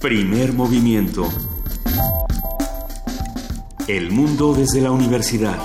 [0.00, 1.28] Primer movimiento.
[3.86, 5.58] El mundo desde la universidad.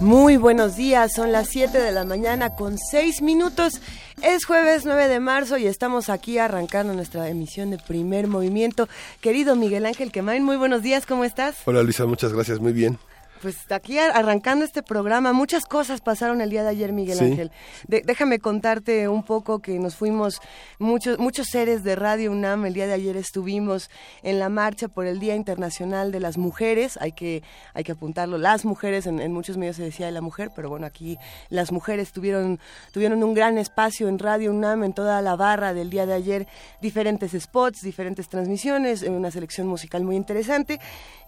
[0.00, 3.80] Muy buenos días, son las 7 de la mañana con 6 minutos.
[4.22, 8.88] Es jueves 9 de marzo y estamos aquí arrancando nuestra emisión de primer movimiento.
[9.20, 11.56] Querido Miguel Ángel Quemain, muy buenos días, ¿cómo estás?
[11.64, 13.00] Hola Luisa, muchas gracias, muy bien.
[13.40, 17.52] Pues aquí arrancando este programa, muchas cosas pasaron el día de ayer, Miguel Ángel.
[17.86, 20.40] déjame contarte un poco que nos fuimos,
[20.78, 23.90] muchos, muchos seres de Radio UNAM, el día de ayer estuvimos
[24.22, 27.42] en la marcha por el Día Internacional de las Mujeres, hay que,
[27.74, 30.86] hay que apuntarlo, las mujeres, en, muchos medios se decía de la mujer, pero bueno,
[30.86, 31.16] aquí
[31.48, 32.58] las mujeres tuvieron,
[32.92, 36.48] tuvieron un gran espacio en Radio UNAM, en toda la barra del día de ayer,
[36.82, 40.80] diferentes spots, diferentes transmisiones, una selección musical muy interesante.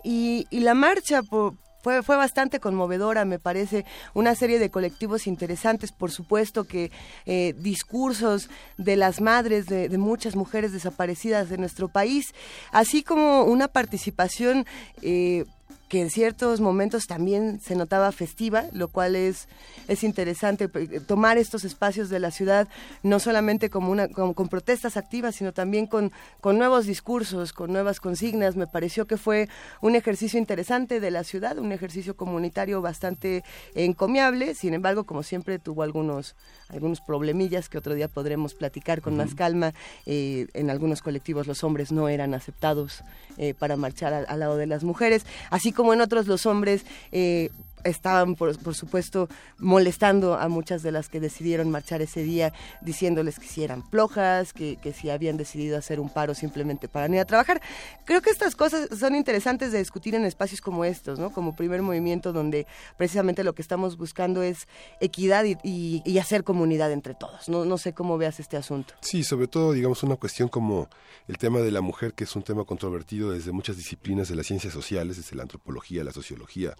[0.03, 5.27] Y, y la marcha por fue, fue bastante conmovedora, me parece, una serie de colectivos
[5.27, 6.91] interesantes, por supuesto que
[7.27, 12.35] eh, discursos de las madres de, de, muchas mujeres desaparecidas de nuestro país,
[12.73, 14.67] así como una participación
[15.03, 15.45] eh,
[15.91, 19.49] que en ciertos momentos también se notaba festiva, lo cual es,
[19.89, 22.69] es interesante tomar estos espacios de la ciudad
[23.03, 27.99] no solamente como una con, protestas activas, sino también con, con nuevos discursos, con nuevas
[27.99, 28.55] consignas.
[28.55, 29.49] Me pareció que fue
[29.81, 33.43] un ejercicio interesante de la ciudad, un ejercicio comunitario bastante
[33.75, 34.55] encomiable.
[34.55, 36.37] Sin embargo, como siempre, tuvo algunos
[36.73, 39.75] algunos problemillas que otro día podremos platicar con más calma.
[40.07, 43.03] Eh, en algunos colectivos los hombres no eran aceptados
[43.43, 46.85] eh, para marchar al, al, lado de las mujeres, así como en otros los hombres
[47.11, 47.49] eh,
[47.85, 49.29] estaban, por, por, supuesto,
[49.59, 54.53] molestando a muchas de las que decidieron marchar ese día, diciéndoles que si eran flojas,
[54.53, 57.61] que, que si habían decidido hacer un paro simplemente para no ir a trabajar.
[58.05, 61.31] Creo que estas cosas son interesantes de discutir en espacios como estos, ¿no?
[61.31, 64.69] Como primer movimiento, donde precisamente lo que estamos buscando es
[65.01, 67.49] equidad y, y, hacer comunidad entre todos.
[67.49, 68.95] No, no sé cómo veas este asunto.
[69.01, 70.89] Sí, sobre todo, digamos, una cuestión como
[71.29, 74.47] el tema de la mujer, que es un tema controvertido desde muchas disciplinas de las
[74.47, 76.75] ciencias sociales, desde la antropología, la sociología,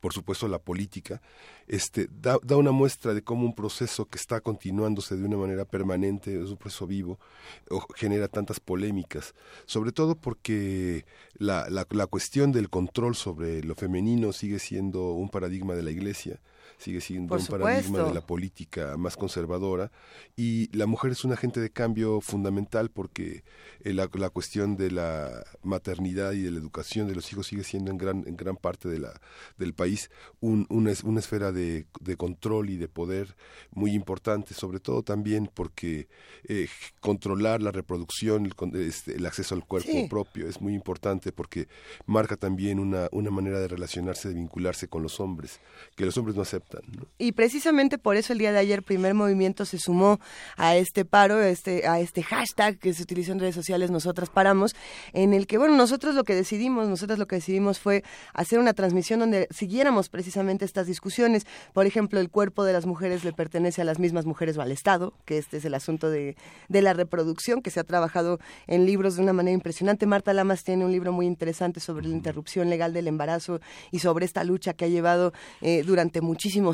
[0.00, 1.22] por supuesto la política,
[1.66, 5.64] este, da, da, una muestra de cómo un proceso que está continuándose de una manera
[5.64, 7.18] permanente, es un proceso vivo,
[7.94, 11.04] genera tantas polémicas, sobre todo porque
[11.34, 16.40] la, la cuestión del control sobre lo femenino sigue siendo un paradigma de la Iglesia,
[16.78, 17.64] sigue siendo Por un supuesto.
[17.64, 19.90] paradigma de la política más conservadora
[20.36, 23.44] y la mujer es un agente de cambio fundamental porque
[23.82, 27.64] eh, la, la, cuestión de la maternidad y de la educación de los hijos sigue
[27.64, 29.18] siendo en gran, en gran parte de la,
[29.56, 30.10] del país
[30.40, 33.36] un, una, una esfera de, de, control y de poder
[33.72, 36.08] muy importante, sobre todo también porque
[36.44, 36.68] eh,
[37.00, 40.06] controlar la reproducción, el, este, el, acceso al cuerpo sí.
[40.08, 41.68] propio es muy importante porque
[42.04, 45.60] marca también una, una manera de relacionarse, de vincularse con los hombres,
[45.94, 47.06] que los hombres no aceptan ¿no?
[47.18, 50.20] Y precisamente por eso el día de ayer Primer Movimiento se sumó
[50.56, 54.30] a este paro, a este, a este hashtag que se utilizó en redes sociales, nosotras
[54.30, 54.74] paramos,
[55.12, 58.74] en el que, bueno, nosotros lo que decidimos, nosotros lo que decidimos fue hacer una
[58.74, 61.46] transmisión donde siguiéramos precisamente estas discusiones.
[61.72, 64.72] Por ejemplo, el cuerpo de las mujeres le pertenece a las mismas mujeres o al
[64.72, 66.36] Estado, que este es el asunto de,
[66.68, 70.06] de la reproducción, que se ha trabajado en libros de una manera impresionante.
[70.06, 73.60] Marta Lamas tiene un libro muy interesante sobre la interrupción legal del embarazo
[73.90, 76.20] y sobre esta lucha que ha llevado eh, durante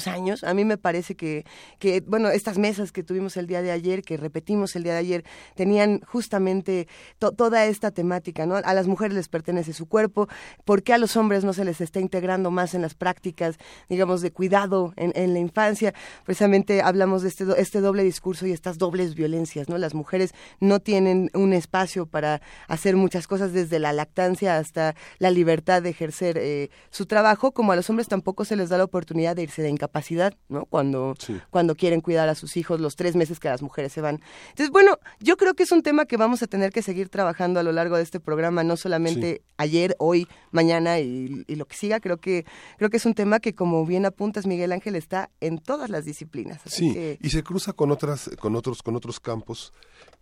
[0.06, 0.44] años.
[0.44, 1.44] A mí me parece que,
[1.78, 4.98] que, bueno, estas mesas que tuvimos el día de ayer, que repetimos el día de
[4.98, 6.88] ayer, tenían justamente
[7.18, 8.56] to toda esta temática, ¿no?
[8.56, 10.28] A las mujeres les pertenece su cuerpo,
[10.64, 13.56] ¿por qué a los hombres no se les está integrando más en las prácticas,
[13.88, 15.94] digamos, de cuidado en, en la infancia?
[16.24, 19.78] Precisamente hablamos de este, este doble discurso y estas dobles violencias, ¿no?
[19.78, 25.30] Las mujeres no tienen un espacio para hacer muchas cosas desde la lactancia hasta la
[25.30, 28.84] libertad de ejercer eh, su trabajo, como a los hombres tampoco se les da la
[28.84, 30.66] oportunidad de irse de incapacidad, ¿no?
[30.66, 31.40] Cuando, sí.
[31.50, 34.20] cuando quieren cuidar a sus hijos, los tres meses que las mujeres se van.
[34.50, 37.60] Entonces, bueno, yo creo que es un tema que vamos a tener que seguir trabajando
[37.60, 39.54] a lo largo de este programa, no solamente sí.
[39.56, 42.00] ayer, hoy, mañana y, y, lo que siga.
[42.00, 42.44] Creo que,
[42.78, 46.04] creo que es un tema que, como bien apuntas, Miguel Ángel, está en todas las
[46.04, 46.60] disciplinas.
[46.64, 47.18] Así sí, que...
[47.20, 49.72] y se cruza con otras, con otros, con otros campos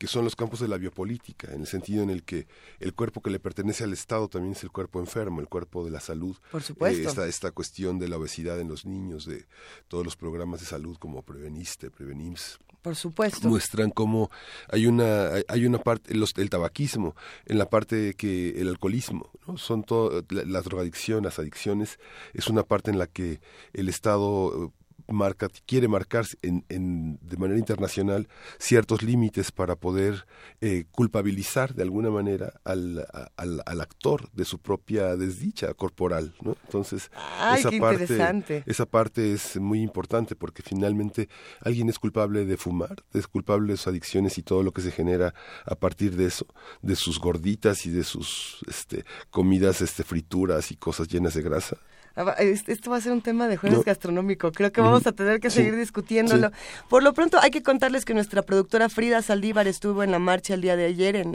[0.00, 2.46] que son los campos de la biopolítica, en el sentido en el que
[2.78, 5.90] el cuerpo que le pertenece al Estado también es el cuerpo enfermo, el cuerpo de
[5.90, 6.38] la salud.
[6.50, 7.02] Por supuesto.
[7.02, 9.39] Eh, esta, esta cuestión de la obesidad en los niños, de
[9.88, 12.58] todos los programas de salud como Preveniste, Prevenims.
[12.82, 13.46] Por supuesto.
[13.48, 14.30] Muestran cómo
[14.68, 17.14] hay una, hay una parte, los, el tabaquismo,
[17.44, 19.58] en la parte que el alcoholismo, ¿no?
[19.58, 21.98] son todo, la, la drogadicción, las adicciones,
[22.32, 23.40] es una parte en la que
[23.74, 24.72] el Estado
[25.12, 28.28] marca, quiere marcar en, en, de manera internacional
[28.58, 30.26] ciertos límites para poder
[30.60, 36.56] eh, culpabilizar de alguna manera al, al, al, actor de su propia desdicha corporal, ¿no?
[36.64, 37.10] Entonces,
[37.56, 41.28] esa, parte, esa parte es muy importante porque finalmente
[41.60, 44.90] alguien es culpable de fumar, es culpable de sus adicciones y todo lo que se
[44.90, 45.34] genera
[45.64, 46.46] a partir de eso,
[46.82, 51.76] de sus gorditas y de sus este, comidas, este, frituras y cosas llenas de grasa.
[52.16, 54.50] Ah, esto va a ser un tema de jueves gastronómico.
[54.52, 56.50] Creo que vamos a tener que seguir discutiéndolo.
[56.88, 60.54] Por lo pronto, hay que contarles que nuestra productora Frida Saldívar estuvo en la marcha
[60.54, 61.34] el día de ayer, en,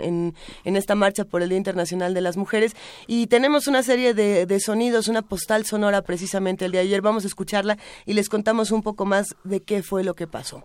[0.63, 2.75] en, esta marcha por el Día Internacional de las Mujeres,
[3.07, 7.01] y tenemos una serie de, de sonidos, una postal sonora precisamente el día de ayer.
[7.01, 10.63] Vamos a escucharla y les contamos un poco más de qué fue lo que pasó.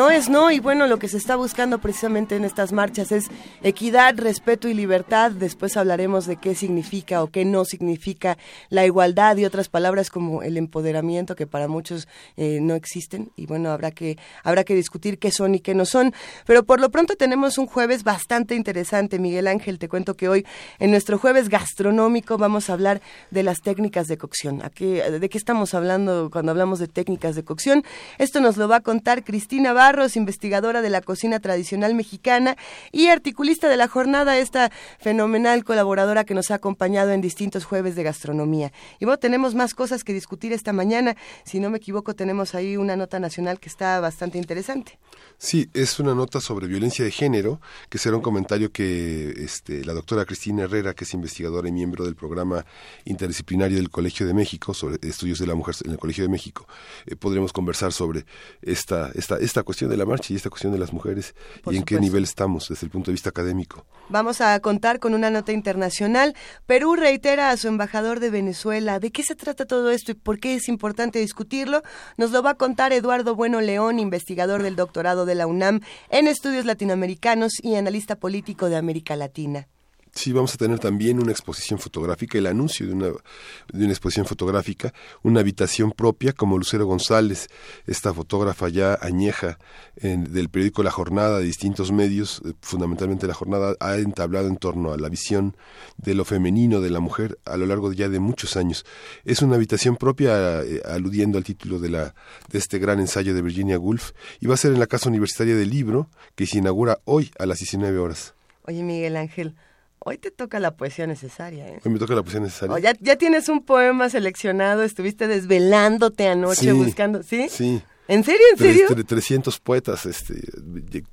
[0.00, 3.26] No es no y bueno, lo que se está buscando precisamente en estas marchas es
[3.62, 5.30] equidad, respeto y libertad.
[5.30, 8.38] Después hablaremos de qué significa o qué no significa
[8.70, 12.08] la igualdad y otras palabras como el empoderamiento que para muchos
[12.38, 15.84] eh, no existen y bueno, habrá que habrá que discutir qué son y qué no
[15.84, 16.14] son.
[16.46, 19.78] Pero por lo pronto tenemos un jueves bastante interesante, Miguel Ángel.
[19.78, 20.46] Te cuento que hoy
[20.78, 24.62] en nuestro jueves gastronómico vamos a hablar de las técnicas de cocción.
[24.62, 27.84] ¿A ¿De qué estamos hablando cuando hablamos de técnicas de cocción?
[28.16, 29.74] Esto nos lo va a contar Cristina
[30.14, 32.56] Investigadora de la cocina tradicional mexicana
[32.92, 34.70] y articulista de la jornada, esta
[35.00, 38.72] fenomenal colaboradora que nos ha acompañado en distintos jueves de gastronomía.
[39.00, 41.16] Y bueno, tenemos más cosas que discutir esta mañana.
[41.44, 44.98] Si no me equivoco, tenemos ahí una nota nacional que está bastante interesante.
[45.42, 49.94] Sí, es una nota sobre violencia de género, que será un comentario que este, la
[49.94, 52.66] doctora Cristina Herrera, que es investigadora y miembro del programa
[53.06, 56.68] interdisciplinario del Colegio de México, sobre estudios de la mujer en el Colegio de México,
[57.06, 58.26] eh, podremos conversar sobre
[58.60, 61.34] esta, esta, esta cuestión de la marcha y esta cuestión de las mujeres
[61.70, 63.86] y en qué nivel estamos desde el punto de vista académico.
[64.10, 66.34] Vamos a contar con una nota internacional.
[66.66, 68.98] Perú reitera a su embajador de Venezuela.
[68.98, 71.84] ¿De qué se trata todo esto y por qué es importante discutirlo?
[72.16, 76.26] Nos lo va a contar Eduardo Bueno León, investigador del doctorado de la UNAM en
[76.26, 79.68] estudios latinoamericanos y analista político de América Latina.
[80.12, 84.26] Sí, vamos a tener también una exposición fotográfica, el anuncio de una, de una exposición
[84.26, 84.92] fotográfica,
[85.22, 87.48] una habitación propia como Lucero González,
[87.86, 89.58] esta fotógrafa ya añeja
[89.96, 94.92] del periódico La Jornada, de distintos medios, eh, fundamentalmente La Jornada, ha entablado en torno
[94.92, 95.56] a la visión
[95.96, 98.84] de lo femenino de la mujer a lo largo ya de muchos años.
[99.24, 102.14] Es una habitación propia, eh, aludiendo al título de, la,
[102.50, 105.54] de este gran ensayo de Virginia Woolf, y va a ser en la Casa Universitaria
[105.54, 108.34] del Libro, que se inaugura hoy a las 19 horas.
[108.66, 109.54] Oye, Miguel Ángel,
[110.02, 111.80] Hoy te toca la poesía necesaria, ¿eh?
[111.84, 112.74] Hoy me toca la poesía necesaria.
[112.74, 117.48] Oh, ya, ya tienes un poema seleccionado, estuviste desvelándote anoche buscando, ¿sí?
[117.50, 117.82] Sí.
[118.08, 118.40] ¿En serio?
[118.52, 119.04] ¿En serio?
[119.06, 120.34] 300 poetas, este,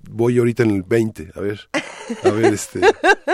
[0.10, 1.70] voy ahorita en el 20, a ver,
[2.24, 2.82] a ver, este,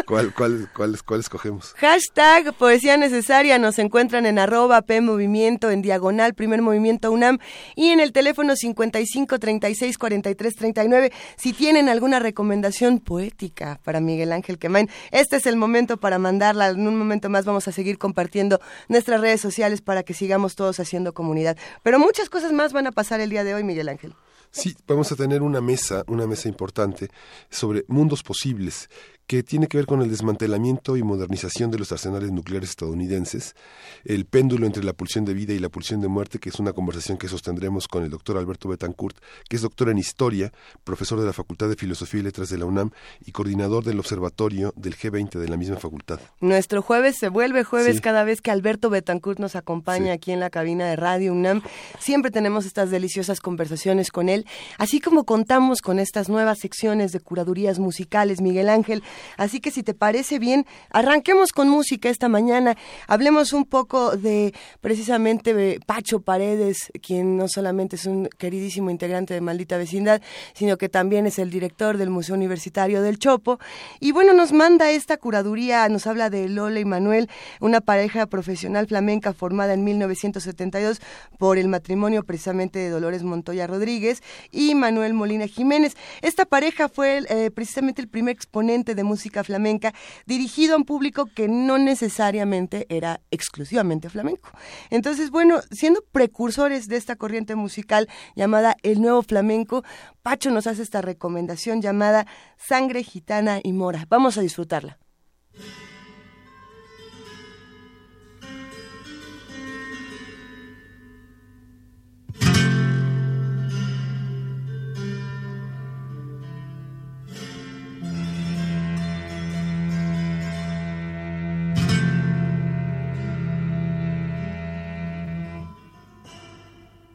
[0.06, 1.74] ¿cuál, cuál, cuál, cuál escogemos?
[1.78, 7.40] Hashtag Poesía Necesaria, nos encuentran en arroba P Movimiento, en diagonal, primer movimiento UNAM,
[7.76, 14.32] y en el teléfono 55 36 43 39, si tienen alguna recomendación poética para Miguel
[14.32, 17.98] Ángel Quemain, este es el momento para mandarla, en un momento más vamos a seguir
[17.98, 22.88] compartiendo nuestras redes sociales para que sigamos todos haciendo comunidad, pero muchas cosas más van
[22.88, 24.14] a pasar el día de hoy, Miguel Ángel.
[24.56, 27.10] Sí, vamos a tener una mesa, una mesa importante
[27.50, 28.88] sobre mundos posibles
[29.28, 33.56] que tiene que ver con el desmantelamiento y modernización de los arsenales nucleares estadounidenses,
[34.04, 36.74] el péndulo entre la pulsión de vida y la pulsión de muerte, que es una
[36.74, 39.18] conversación que sostendremos con el doctor Alberto Betancourt,
[39.50, 40.52] que es doctor en historia,
[40.84, 42.92] profesor de la Facultad de Filosofía y Letras de la UNAM
[43.26, 46.20] y coordinador del observatorio del G20 de la misma facultad.
[46.42, 50.50] Nuestro jueves se vuelve jueves cada vez que Alberto Betancourt nos acompaña aquí en la
[50.50, 51.62] cabina de Radio UNAM.
[52.00, 54.46] Siempre tenemos estas deliciosas conversaciones con él,
[54.78, 58.42] así como contamos con estas nuevas secciones de curadurías musicales.
[58.42, 59.04] Miguel Ángel,
[59.38, 62.76] Así que si te parece bien, arranquemos con música esta mañana.
[63.08, 69.42] Hablemos un poco de precisamente Pacho Paredes, quien no solamente es un queridísimo integrante de
[69.42, 70.22] Maldita Vecindad,
[70.54, 73.60] sino que también es el director del Museo Universitario del Chopo.
[74.00, 77.30] Y bueno, nos manda esta curaduría, nos habla de Lola y Manuel,
[77.60, 81.02] una pareja profesional flamenca formada en 1972
[81.38, 85.96] por el matrimonio precisamente de Dolores Montoya Rodríguez y Manuel Molina Jiménez.
[86.22, 89.94] Esta pareja fue eh, precisamente el primer exponente de música flamenca
[90.26, 94.50] dirigido a un público que no necesariamente era exclusivamente flamenco.
[94.90, 99.84] Entonces, bueno, siendo precursores de esta corriente musical llamada el nuevo flamenco,
[100.22, 102.26] Pacho nos hace esta recomendación llamada
[102.58, 104.06] Sangre Gitana y Mora.
[104.10, 105.00] Vamos a disfrutarla.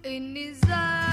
[0.08, 1.07] in desire.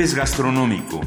[0.00, 0.98] Jueves gastronómico.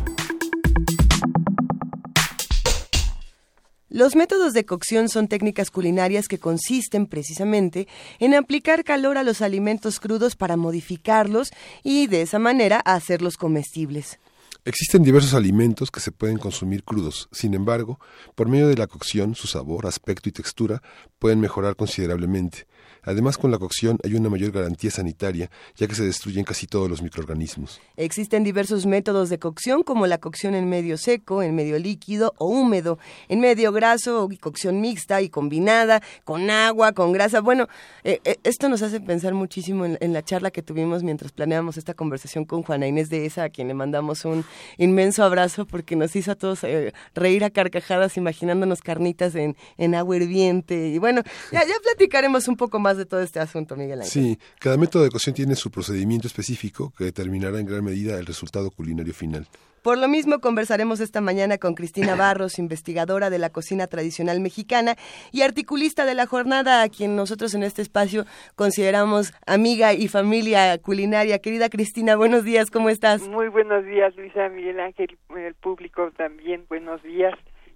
[3.89, 7.87] Los métodos de cocción son técnicas culinarias que consisten precisamente
[8.19, 11.49] en aplicar calor a los alimentos crudos para modificarlos
[11.81, 14.19] y de esa manera hacerlos comestibles.
[14.63, 17.99] Existen diversos alimentos que se pueden consumir crudos, sin embargo,
[18.35, 20.83] por medio de la cocción, su sabor, aspecto y textura
[21.17, 22.67] pueden mejorar considerablemente.
[23.05, 26.89] Además, con la cocción hay una mayor garantía sanitaria, ya que se destruyen casi todos
[26.89, 27.81] los microorganismos.
[27.97, 32.47] Existen diversos métodos de cocción, como la cocción en medio seco, en medio líquido o
[32.47, 37.41] húmedo, en medio graso, y cocción mixta y combinada, con agua, con grasa.
[37.41, 37.67] Bueno,
[38.03, 41.93] eh, eh, esto nos hace pensar muchísimo en, la charla que tuvimos mientras planeábamos esta
[41.93, 44.45] conversación con Juana Inés de esa, a quien le mandamos un
[44.77, 49.95] inmenso abrazo porque nos hizo a todos eh, reír a carcajadas imaginándonos carnitas en, en
[49.95, 50.89] agua hirviente.
[50.89, 54.11] Y bueno, ya platicaremos un poco más de todo este asunto, Miguel Ángel.
[54.11, 58.25] Sí, cada método de cocción tiene su procedimiento específico que determinará en gran medida el
[58.25, 59.47] resultado culinario final.
[59.83, 64.95] Por lo mismo, conversaremos esta mañana con Cristina Barros, investigadora de la cocina tradicional mexicana
[65.33, 68.23] y articulista de la jornada, a quien nosotros en este espacio
[68.55, 71.39] consideramos amiga y familia culinaria.
[71.39, 73.27] Querida Cristina, buenos días, ¿cómo estás?
[73.27, 77.33] Muy buenos días, Luisa Miguel Ángel, el público también, buenos días.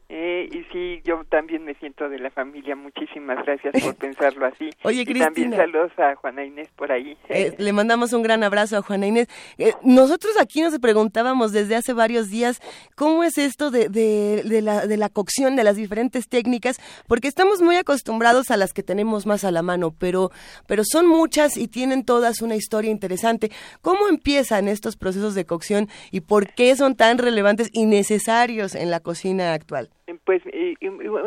[0.09, 2.77] Eh, y sí, yo también me siento de la familia.
[2.77, 4.69] Muchísimas gracias por pensarlo así.
[4.83, 5.25] Oye, Cristina.
[5.25, 7.17] también saludos a Juana Inés por ahí.
[7.27, 9.27] Eh, le mandamos un gran abrazo a Juana Inés.
[9.57, 12.61] Eh, nosotros aquí nos preguntábamos desde hace varios días
[12.95, 17.27] cómo es esto de, de, de, la, de la cocción, de las diferentes técnicas, porque
[17.27, 20.31] estamos muy acostumbrados a las que tenemos más a la mano, pero,
[20.67, 23.51] pero son muchas y tienen todas una historia interesante.
[23.81, 28.89] ¿Cómo empiezan estos procesos de cocción y por qué son tan relevantes y necesarios en
[28.89, 29.89] la cocina actual?
[30.23, 30.41] Pues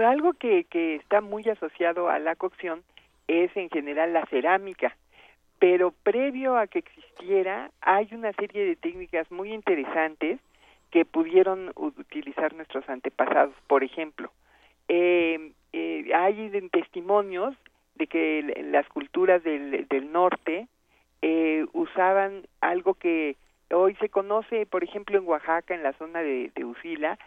[0.04, 2.82] algo que, que está muy asociado a la cocción
[3.28, 4.96] es en general la cerámica,
[5.58, 10.40] pero previo a que existiera hay una serie de técnicas muy interesantes
[10.90, 13.54] que pudieron utilizar nuestros antepasados.
[13.66, 14.32] Por ejemplo,
[14.88, 17.54] eh, eh, hay testimonios
[17.94, 20.66] de que las culturas del, del norte
[21.22, 23.36] eh, usaban algo que
[23.70, 27.18] hoy se conoce, por ejemplo, en Oaxaca, en la zona de, de Usila,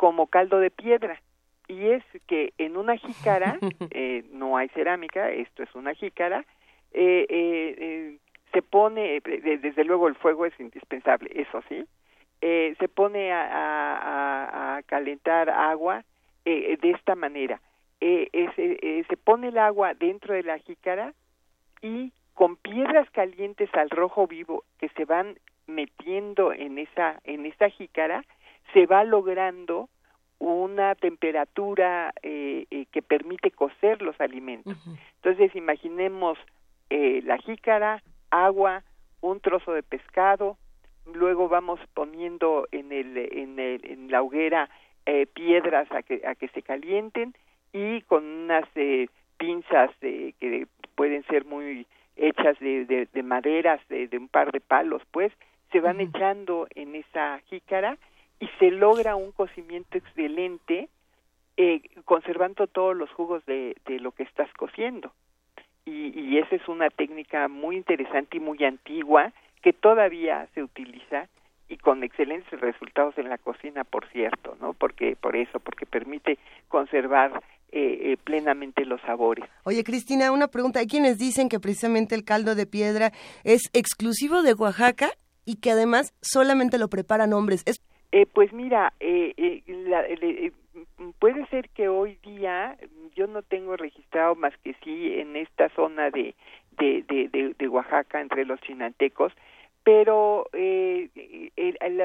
[0.00, 1.20] como caldo de piedra.
[1.68, 3.58] Y es que en una jícara,
[3.90, 6.46] eh, no hay cerámica, esto es una jícara,
[6.94, 8.16] eh, eh,
[8.50, 11.84] se pone, desde luego el fuego es indispensable, eso sí,
[12.40, 16.02] se pone a, a, calentar agua
[16.44, 17.60] de esta manera.
[18.00, 21.12] se pone el agua dentro de la jícara
[21.82, 27.68] y con piedras calientes al rojo vivo que se van metiendo en esa en esa
[27.68, 28.24] jícara
[28.72, 29.88] se va logrando
[30.40, 34.76] una temperatura eh, eh, que permite cocer los alimentos.
[35.16, 36.38] Entonces, imaginemos
[36.88, 38.82] eh, la jícara, agua,
[39.20, 40.56] un trozo de pescado,
[41.12, 44.68] luego vamos poniendo en, el, en, el, en la hoguera
[45.34, 47.34] piedras a que, a que se calienten
[47.72, 48.64] y con unas
[49.38, 55.32] pinzas que pueden ser muy hechas de, de, maderas, de, un par de palos, pues,
[55.72, 57.98] se van echando en esa jícara
[58.40, 60.88] y se logra un cocimiento excelente
[61.56, 65.12] eh, conservando todos los jugos de, de lo que estás cociendo.
[65.84, 71.28] Y, y, esa es una técnica muy interesante y muy antigua que todavía se utiliza
[71.68, 74.72] y con excelentes resultados en la cocina, por cierto, ¿no?
[74.72, 79.44] Porque por eso, porque permite conservar eh, eh, plenamente los sabores.
[79.64, 80.80] Oye, Cristina, una pregunta.
[80.80, 83.12] Hay quienes dicen que precisamente el caldo de piedra
[83.44, 85.10] es exclusivo de Oaxaca
[85.44, 87.62] y que además solamente lo preparan hombres.
[87.66, 87.80] ¿Es
[88.12, 90.52] eh, pues mira, eh, eh,
[91.18, 92.76] puede ser que hoy día
[93.14, 96.34] yo no tengo registrado más que sí en esta zona de,
[96.78, 99.32] de, de, de, Oaxaca entre los chinantecos,
[99.84, 100.46] pero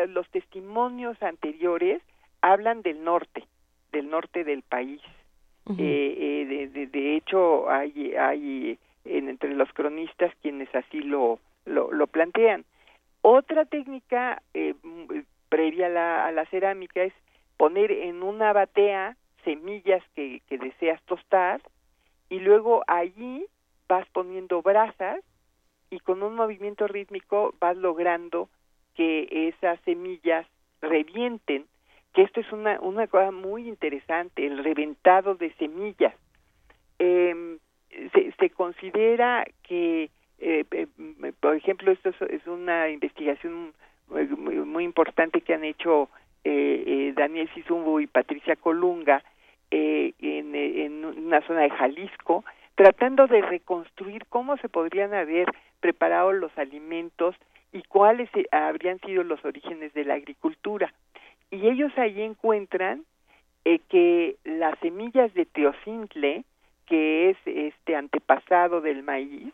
[0.08, 2.02] los testimonios anteriores
[2.42, 3.44] hablan del norte,
[3.92, 5.02] del norte del país.
[5.66, 12.64] de, de, hecho, hay, hay entre los cronistas quienes así lo, lo, lo plantean.
[13.28, 14.76] Otra técnica eh,
[15.50, 17.14] previa a la, a la cerámica es
[17.58, 21.62] poner en una batea semillas que, que deseas tostar
[22.30, 23.46] y luego allí
[23.88, 25.24] vas poniendo brasas
[25.90, 28.50] y con un movimiento rítmico vas logrando
[28.96, 30.48] que esas semillas
[30.82, 31.66] revienten,
[32.14, 36.16] que esto es una, una cosa muy interesante, el reventado de semillas.
[37.00, 37.58] Eh,
[38.14, 40.88] se, se, considera que, eh, eh,
[41.40, 43.74] por ejemplo, esto es, es una investigación
[44.10, 46.10] muy, importante que han hecho
[46.44, 49.24] eh, eh, Daniel Sizumbo y Patricia Colunga
[49.72, 55.48] eh, en, en una zona de Jalisco, tratando de reconstruir cómo se podrían haber
[55.80, 57.36] preparado los alimentos
[57.72, 60.94] y cuáles habrían sido los orígenes de la agricultura.
[61.52, 63.04] Y ellos ahí encuentran
[63.90, 66.44] que las semillas de teocintle,
[66.86, 69.52] que es este antepasado del maíz,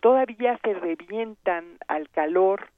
[0.00, 2.68] todavía se revientan al calor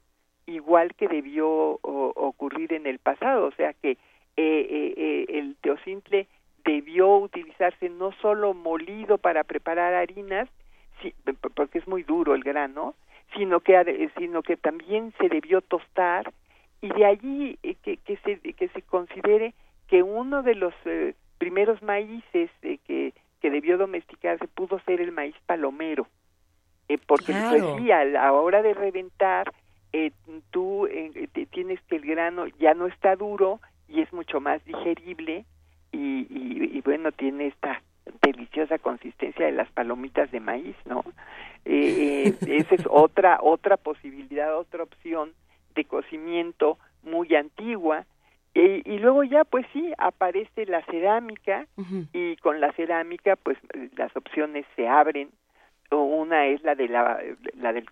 [0.47, 1.49] igual que debió
[1.83, 3.97] ocurrir en el pasado, o sea que eh,
[4.37, 6.27] eh, eh, el teocintle
[6.65, 10.49] debió utilizarse no solo molido para preparar harinas,
[11.55, 12.95] porque es muy duro el grano,
[13.35, 16.33] sino que sino que también se debió tostar
[16.81, 19.55] y de allí que, que se que se considere
[19.89, 20.75] que uno de los
[21.39, 26.07] primeros maíces que que debió domesticarse pudo ser el maíz palomero
[27.07, 29.53] porque pues sí a la hora de reventar
[29.99, 30.13] eh,
[30.51, 35.47] tú eh, tienes que el grano ya no está duro y es mucho más digerible
[35.91, 37.81] y, y, bueno, tiene esta
[38.21, 41.03] deliciosa consistencia de las palomitas de maíz, ¿no?
[41.65, 45.33] Eh, esa es otra, otra posibilidad, otra opción
[45.75, 48.05] de cocimiento muy antigua.
[48.55, 51.67] y luego ya, pues sí, aparece la cerámica
[52.13, 53.57] y con la cerámica, pues
[53.97, 55.31] las opciones se abren
[55.91, 57.21] una es la de la,
[57.55, 57.87] la del,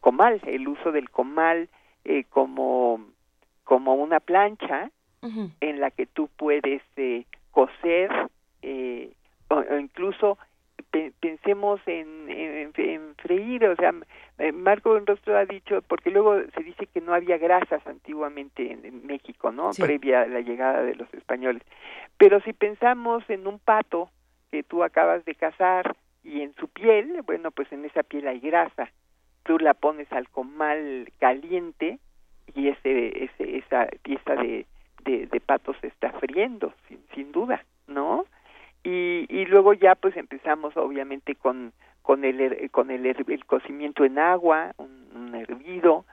[0.00, 1.68] comal, el uso del comal
[2.04, 3.00] eh, como
[3.64, 4.90] como una plancha
[5.60, 8.10] en la que tú puedes eh, coser
[8.62, 9.12] eh,
[9.48, 10.38] o, incluso
[11.20, 13.92] pensemos en, en, freír, o sea,
[14.54, 19.50] Marco Rostro ha dicho, porque luego se dice que no había grasas antiguamente en, México,
[19.50, 19.70] ¿no?
[19.76, 21.62] Previa a la llegada de los españoles.
[22.16, 24.10] Pero si pensamos en un pato
[24.50, 25.96] que tú acabas de cazar,
[26.28, 28.90] y en su piel, bueno, pues en esa piel hay grasa.
[29.44, 31.98] Tú la pones al comal caliente
[32.54, 34.66] y ese, ese esa pieza de,
[35.04, 35.42] de,
[35.80, 38.26] se está friendo, sin, sin duda, ¿no?
[38.84, 44.18] Y, y luego ya pues empezamos obviamente con con el con el, el cocimiento en
[44.18, 46.04] agua, un, hervido.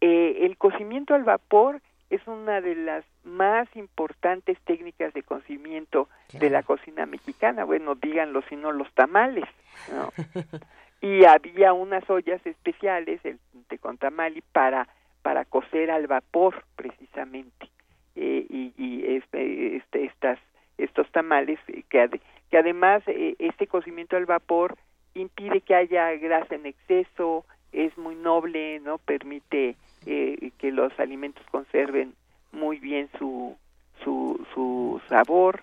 [0.00, 1.80] Eh, el cocimiento al vapor
[2.14, 7.64] es una de las más importantes técnicas de cocimiento de la cocina mexicana.
[7.64, 9.44] Bueno, díganlo si no los tamales.
[9.92, 10.12] ¿no?
[11.00, 14.88] y había unas ollas especiales, el de contamali, para,
[15.22, 17.68] para cocer al vapor, precisamente.
[18.14, 20.38] Eh, y, y este, este, estas,
[20.78, 24.76] estos tamales, eh, que, que además eh, este cocimiento al vapor
[25.14, 31.44] impide que haya grasa en exceso, es muy noble, no permite eh, que los alimentos
[31.50, 32.14] conserven
[32.52, 33.56] muy bien su
[34.02, 35.62] su, su sabor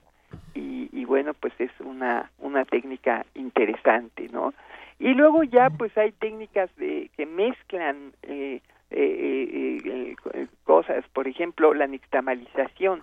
[0.55, 4.53] y, y, bueno pues es una una técnica interesante no
[5.01, 11.73] y luego ya pues hay técnicas de que mezclan eh, eh, eh cosas por ejemplo
[11.73, 13.01] la nixtamalización.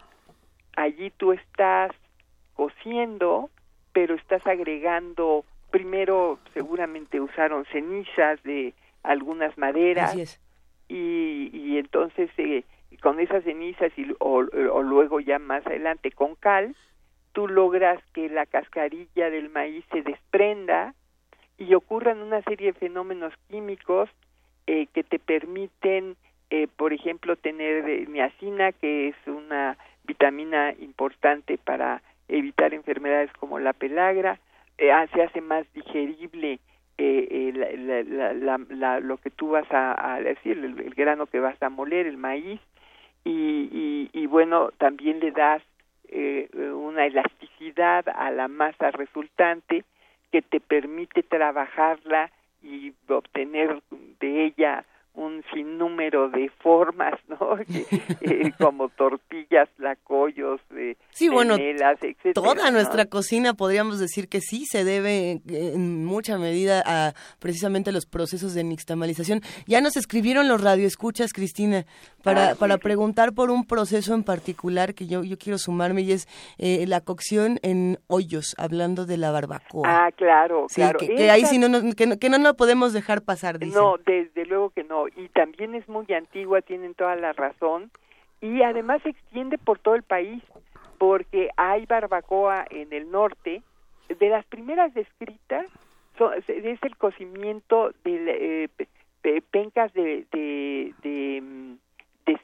[0.77, 1.91] Allí tú estás
[2.55, 3.51] cociendo
[3.93, 10.41] pero estás agregando primero seguramente usaron cenizas de algunas maderas
[10.89, 12.65] y, y entonces eh,
[13.03, 16.75] con esas cenizas y, o, luego ya más adelante con cal,
[17.33, 20.95] tú logras que la cascarilla del maíz se desprenda
[21.59, 24.09] y ocurran una serie de fenómenos químicos
[24.67, 26.17] eh, que te permiten,
[26.51, 33.73] eh, por ejemplo, tener niacina, que es una vitamina importante para evitar enfermedades como la
[33.73, 34.39] pelagra,
[34.79, 36.61] se hace más digerible
[36.99, 37.53] eh,
[38.35, 42.17] la, la, lo que tú vas a, decir, el, grano que vas a moler, el
[42.17, 42.61] maíz,
[43.25, 45.63] y, y, bueno, también le das
[46.09, 49.85] eh, una elasticidad a la masa resultante
[50.33, 52.31] que te permite trabajarla
[52.63, 53.83] y obtener
[54.21, 54.85] de ella
[55.19, 57.59] un sinnúmero de formas, ¿no?
[58.21, 61.57] Eh, como tortillas, lacollos, eh, sí, bueno,
[62.35, 68.07] Toda nuestra cocina podríamos decir que sí se debe en mucha medida a precisamente los
[68.07, 69.41] procesos de nixtamalización.
[69.67, 71.85] Ya nos escribieron los radioescuchas, Cristina,
[72.23, 76.13] para, ah, para preguntar por un proceso en particular que yo, yo quiero sumarme y
[76.13, 76.27] es
[76.59, 80.07] eh, la cocción en hoyos, hablando de la barbacoa.
[80.07, 80.99] Ah, claro, claro.
[80.99, 83.81] Que, ahí sí no, que, no, que no, no podemos dejar pasar, dicen.
[83.81, 87.91] No, desde luego que no y también es muy antigua, tienen toda la razón,
[88.41, 90.43] y además se extiende por todo el país,
[90.99, 93.63] porque hay barbacoa en el norte,
[94.09, 95.67] de las primeras descritas
[96.49, 98.69] es el cocimiento de,
[99.25, 101.75] eh, pencas de, de, de, mm,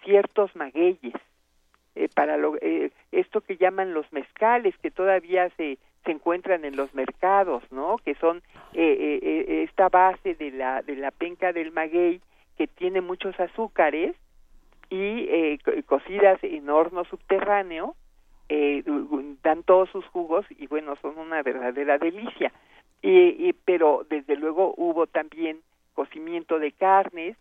[0.05, 1.15] ciertos magueyes,
[1.95, 6.77] eh, para lo, eh, esto que llaman los mezcales, que todavía se, se encuentran en
[6.77, 7.97] los mercados, ¿no?
[8.05, 12.21] Que son esta base de la, de la penca del maguey
[12.57, 14.15] que tiene muchos azúcares
[14.91, 17.97] y eh, cocidas en horno subterráneo
[18.49, 18.85] eh,
[19.43, 22.53] dan todos sus jugos y bueno son una verdadera delicia.
[23.07, 25.61] Y, pero desde luego hubo también
[25.93, 27.37] cocimiento de carnes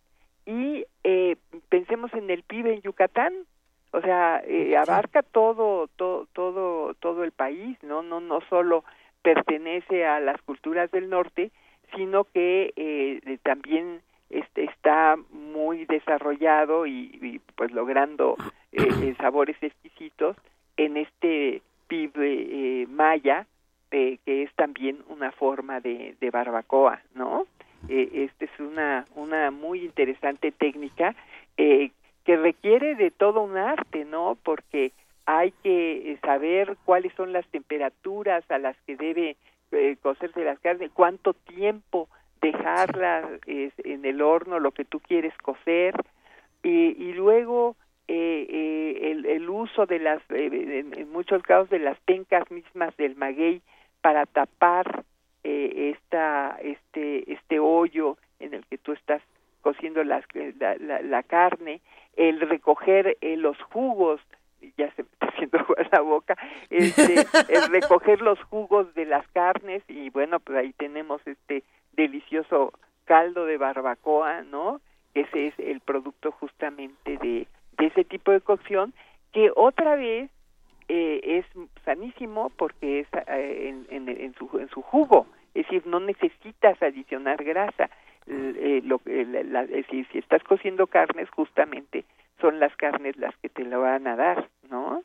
[0.45, 1.37] y eh,
[1.69, 3.33] pensemos en el PIB en Yucatán,
[3.91, 8.83] o sea, eh, abarca todo, todo, todo, todo el país, no, no, no solo
[9.21, 11.51] pertenece a las culturas del norte,
[11.95, 14.01] sino que eh, también
[14.33, 18.35] este, está muy desarrollado y, pues logrando
[18.71, 20.35] eh, sabores exquisitos
[20.77, 23.45] en este PIB maya,
[23.91, 27.45] que es también una forma de, de barbacoa, ¿no?
[27.89, 31.15] esta es una, una muy interesante técnica
[31.57, 31.91] eh,
[32.23, 34.37] que requiere de todo un arte, ¿no?
[34.43, 34.91] Porque
[35.25, 39.35] hay que eh, saber cuáles son las temperaturas a las que debe
[39.71, 42.07] eh, cocerse las carnes, cuánto tiempo
[42.43, 45.95] dejarlas en el horno, lo que tú quieres cocer,
[46.61, 47.75] y, luego
[48.07, 53.61] eh, el, el, uso de las, en, muchos casos, de las pencas mismas del maguey
[54.01, 55.03] para tapar
[55.43, 59.21] esta, este, este hoyo en el que tú estás
[59.61, 60.23] cociendo las,
[60.59, 61.81] la, la carne
[62.15, 64.21] el recoger eh, los jugos
[64.77, 65.57] ya se me está haciendo
[65.91, 66.37] la boca,
[66.69, 71.63] este, el recoger los jugos de las carnes y bueno, pues ahí tenemos este
[71.95, 72.73] delicioso
[73.05, 74.81] caldo de barbacoa, ¿no?
[75.13, 78.93] Ese es el producto justamente de, ese tipo de cocción
[79.31, 80.31] que otra vez
[80.87, 81.45] eh, es
[81.83, 87.43] sanísimo porque es eh, en, en, su, en su jugo, es decir, no necesitas adicionar
[87.43, 87.89] grasa.
[88.25, 92.05] Eh, lo, la, si, si estás cociendo carnes, justamente
[92.39, 95.03] son las carnes las que te lo van a dar, ¿no?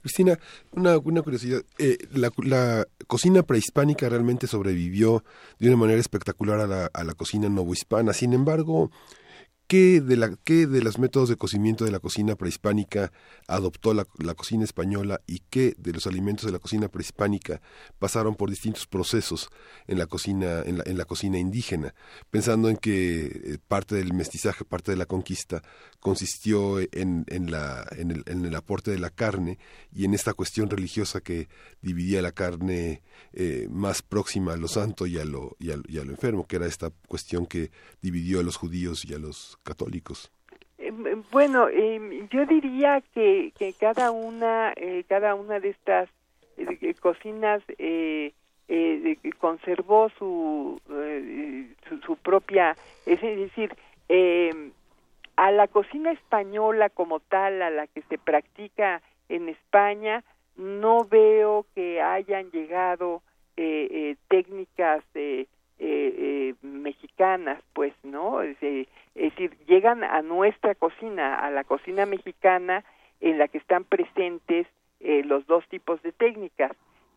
[0.00, 0.38] Cristina,
[0.72, 1.62] una, curiosidad.
[1.78, 5.24] Eh, la, la, cocina prehispánica realmente sobrevivió
[5.58, 8.12] de una manera espectacular a la, a la cocina novohispana.
[8.12, 8.90] Sin embargo,
[9.68, 13.12] ¿Qué de, la, qué de los métodos de cocimiento de la cocina prehispánica
[13.46, 17.60] adoptó la, cocina española y qué de los alimentos de la cocina prehispánica
[17.98, 19.50] pasaron por distintos procesos
[19.86, 21.94] en la cocina, en la, en la cocina indígena?
[22.30, 25.62] Pensando en que eh, parte del mestizaje, parte de la conquista
[26.00, 29.58] consistió en, en, la, en, el, en el aporte de la carne
[29.92, 31.50] y en esta cuestión religiosa que
[31.82, 33.02] dividía la carne
[33.34, 36.46] eh, más próxima a lo santo y a lo, y, a, y a lo enfermo,
[36.46, 40.32] que era esta cuestión que dividió a los judíos y a los católicos?
[40.78, 40.92] Eh,
[41.30, 46.08] bueno, em, yo diría que, que cada una eh, cada una de estas
[46.56, 47.62] eh, cocinas
[49.38, 50.80] conservó su,
[52.04, 52.76] su, propia,
[53.06, 53.74] es decir,
[54.08, 54.72] em,
[55.36, 60.24] a la cocina española como tal, a la que se practica en España,
[60.56, 63.22] no veo que hayan llegado
[64.28, 65.02] técnicas
[66.62, 68.42] mexicanas, pues, ¿no?
[68.42, 72.84] Es decir, llegan a nuestra cocina, a la cocina mexicana,
[73.20, 74.66] en la que están presentes
[75.00, 76.72] eh, los dos tipos de técnicas.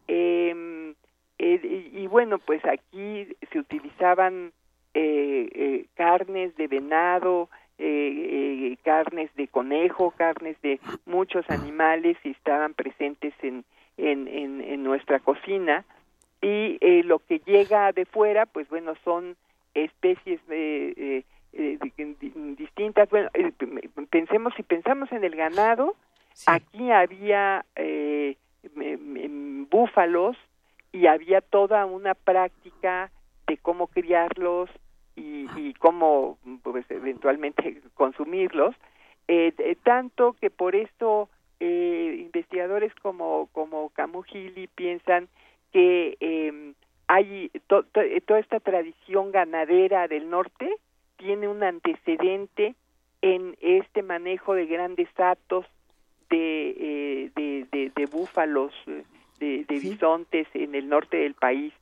[0.07, 0.93] Em,
[1.39, 4.51] eh, y, bueno, pues aquí se utilizaban
[4.93, 7.49] eh, carnes de venado,
[8.83, 13.63] carnes de conejo, carnes de muchos animales y estaban presentes en,
[13.97, 15.83] en, en nuestra cocina.
[16.41, 19.35] Y lo que llega de fuera, pues bueno, son
[19.73, 21.23] especies de
[21.53, 21.77] eh,
[22.57, 23.09] distintas.
[23.09, 23.51] Bueno, eh,
[24.09, 25.95] pensemos, si pensamos en el ganado,
[26.47, 28.37] aquí había eh,
[29.69, 30.37] búfalos
[30.91, 33.11] y había toda una práctica
[33.47, 34.69] de cómo criarlos
[35.15, 38.75] y, y cómo pues, eventualmente consumirlos,
[39.27, 43.91] eh, tanto que por esto investigadores como, como
[44.73, 45.27] piensan
[45.71, 46.73] que em,
[47.07, 50.77] hay toda esta tradición ganadera del norte
[51.17, 52.75] tiene un antecedente
[53.21, 55.65] en este manejo de grandes atos
[56.29, 59.03] de, eh, de, búfalos, eh,
[59.39, 61.73] de, bisontes en el norte del país.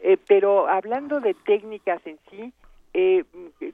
[0.00, 2.52] Eh, pero hablando de técnicas en sí,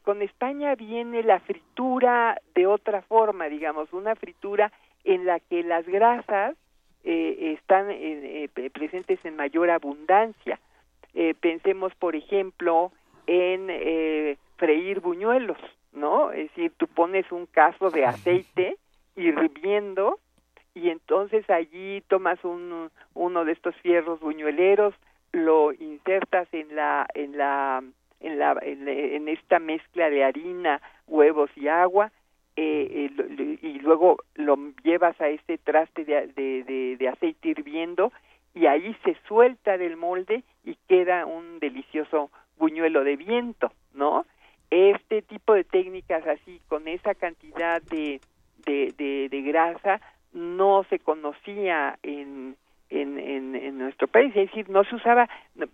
[0.04, 4.70] con España viene la fritura de otra forma, digamos, una fritura
[5.04, 6.54] en la que las grasas
[7.08, 7.88] están
[8.72, 10.60] presentes en mayor abundancia.
[11.40, 12.92] pensemos, por ejemplo,
[13.26, 15.58] en freír buñuelos,
[15.92, 16.32] ¿no?
[16.32, 18.76] Es decir, tú pones un caso de aceite
[19.16, 20.18] hirviendo
[20.74, 24.94] y entonces allí tomas un, uno de estos fierros buñueleros,
[25.32, 27.82] lo insertas en la en la
[28.20, 32.12] en la en, esta mezcla de harina, huevos y agua
[32.60, 38.12] eh, eh y luego lo llevas a este traste de, de, de aceite hirviendo
[38.54, 44.24] y ahí se suelta del molde y queda un delicioso buñuelo de viento, ¿no?
[44.70, 48.20] este tipo de técnicas así con esa cantidad de,
[48.66, 50.00] de, grasa
[50.32, 52.56] no se conocía en,
[52.90, 55.28] en, en, nuestro país, es decir, no se usaba,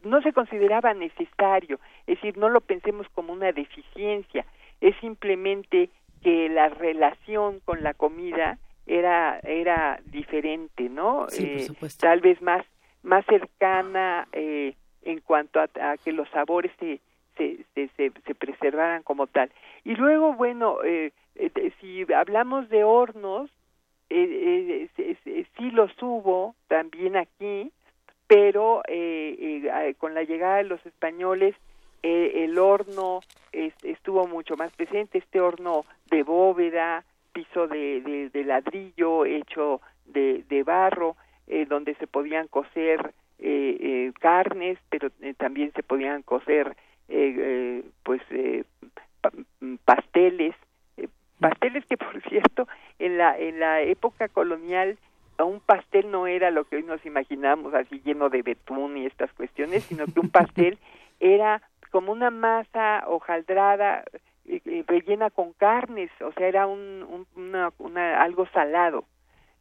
[0.05, 4.44] no, se consideraba necesario, es decir, no lo pensemos como una deficiencia,
[4.79, 5.90] probablemente
[6.24, 11.26] que la relación con la comida era era diferente, ¿no?
[11.38, 11.68] Eh,
[12.00, 12.64] tal vez más
[13.04, 15.68] más cercana eh, en cuanto a,
[16.02, 17.00] que los sabores se
[17.37, 19.50] se, se, se, preservaran como tal.
[19.82, 21.10] Y luego, bueno, eh,
[21.80, 23.50] si hablamos de hornos,
[24.08, 24.88] eh,
[25.58, 27.72] sí los hubo también aquí,
[28.28, 28.82] pero
[29.98, 31.56] con la llegada de los españoles
[32.02, 33.20] el horno
[33.52, 35.84] estuvo mucho más presente, este horno
[36.14, 41.16] de bóveda, piso de, de, ladrillo hecho de, de barro,
[41.48, 46.77] eh, donde se podían cocer eh, eh, carnes, pero también se podían cocer
[48.05, 48.22] pues
[49.85, 50.55] pasteles,
[51.38, 52.66] pasteles que por cierto
[52.98, 54.96] en la en la época colonial
[55.38, 59.33] un pastel no era lo que hoy nos imaginamos así lleno de betún y estas
[59.35, 60.79] cuestiones, sino que un pastel
[61.20, 64.05] era como una masa hojaldrada
[64.87, 69.04] rellena con carnes, o sea, era un, una, algo salado.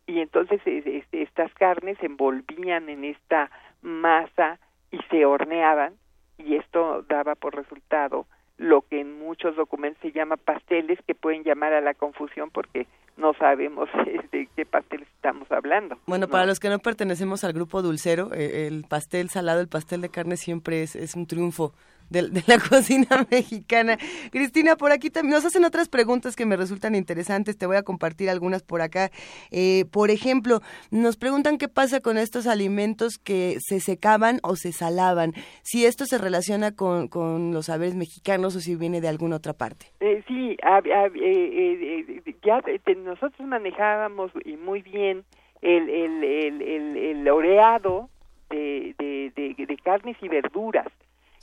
[0.05, 3.49] Y entonces este, estas carnes se envolvían en esta
[3.81, 4.59] masa
[4.91, 5.93] y se horneaban
[6.37, 8.25] y esto daba por resultado
[8.57, 12.85] lo que en muchos documentos se llama pasteles que pueden llamar a la confusión porque
[13.17, 13.89] no sabemos
[14.31, 15.97] de qué pastel estamos hablando.
[16.05, 20.01] Bueno, para los que no pertenecemos al grupo dulcero, eh, el pastel salado, el pastel
[20.01, 21.73] de carne siempre es, es un triunfo
[22.09, 23.97] de, la cocina mexicana.
[24.31, 27.57] Cristina, por aquí también nos hacen otras preguntas que me resultan interesantes.
[27.57, 29.11] Te voy a compartir algunas por acá.
[29.51, 30.61] Eh, por ejemplo,
[30.91, 35.33] nos preguntan qué pasa con estos alimentos que se secaban o se salaban.
[35.63, 39.53] Si esto se relaciona con, con los saberes mexicanos o si viene de alguna otra
[39.53, 39.87] parte.
[39.99, 42.61] Eh, sí, eh, ya
[42.97, 44.31] nosotros manejábamos
[44.63, 45.23] muy bien
[45.61, 48.09] el, el, el, el, oreado
[48.49, 50.87] de, de carnes y verduras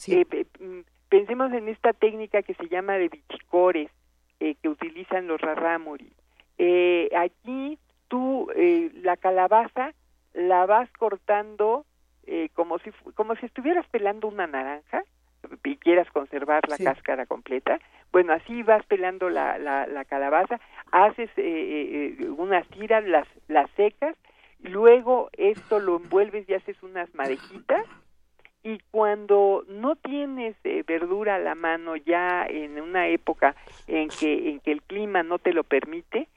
[0.09, 3.91] eh, mm, pensemos en esta técnica que se llama de bichicores,
[4.39, 6.13] eh, que utilizan los rarámuri.
[6.59, 8.49] Eh, aquí tú
[9.03, 9.95] la calabaza
[10.35, 11.85] la vas cortando
[12.55, 15.03] como si como si estuvieras pelando una naranja
[15.65, 17.79] y quieras conservar la cáscara completa.
[18.13, 20.61] Bueno, así vas pelando la, la, la calabaza,
[20.91, 21.31] haces
[22.37, 24.17] unas tiras, las, las secas,
[24.61, 27.87] luego esto lo envuelves y haces unas madejitas
[28.63, 34.51] y cuando no tienes eh, verdura a la mano ya en una época en que
[34.51, 36.29] en que el clima no te lo permite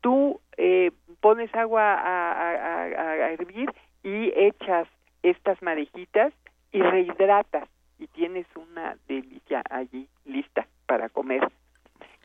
[0.00, 4.88] tú eh, pones agua a, a, hervir y echas
[5.22, 6.32] estas madejitas
[6.72, 7.68] y rehidratas
[7.98, 11.48] y tienes una delicia allí lista para comer.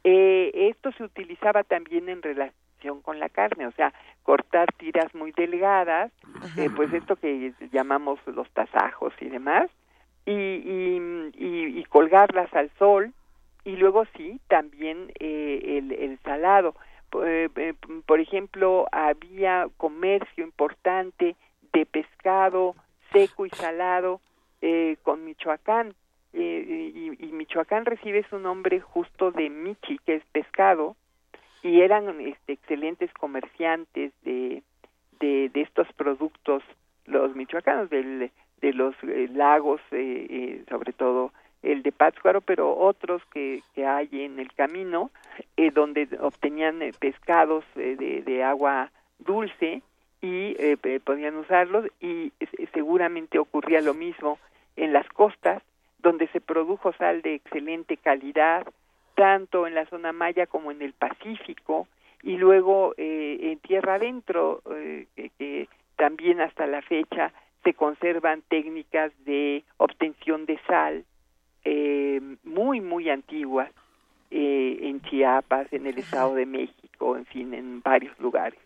[0.04, 2.67] Eh, esto se utilizaba también en relación
[3.02, 6.12] con la carne, o sea, cortar tiras muy delgadas,
[6.58, 9.70] eh, pues esto que llamamos los tasajos y demás,
[10.26, 13.14] y, y, y, colgarlas al sol,
[13.64, 16.76] y luego sí, también eh, el, el, salado.
[17.24, 17.74] Eh,
[18.06, 21.36] por ejemplo, había comercio importante
[21.72, 22.76] de pescado
[23.14, 24.20] seco y salado
[25.04, 25.94] con Michoacán.
[26.34, 30.98] y, y, Michoacán recibe su nombre justo de Michi, que es pescado,
[31.68, 34.64] y eran este, excelentes comerciantes de,
[35.20, 36.64] de, estos productos,
[37.06, 42.78] los michoacanos, del, de los eh, lagos, eh, eh, sobre todo el de Pátzcuaro, pero
[42.78, 45.12] otros que, que hay en el camino,
[45.74, 49.82] donde obtenían pescados de, de agua dulce
[50.22, 50.56] y
[51.04, 52.32] podían usarlos y
[52.74, 54.38] seguramente ocurría lo mismo
[54.76, 55.64] en las costas,
[56.00, 58.66] donde se produjo sal de excelente calidad,
[59.18, 61.88] tanto en la zona maya como en el Pacífico
[62.22, 65.08] y luego eh, en tierra adentro eh,
[65.40, 71.04] que también hasta la fecha se conservan técnicas de obtención de sal
[71.66, 73.72] eh, muy muy antiguas
[74.30, 78.60] en Chiapas, en el Estado de México, en fin, en varios lugares.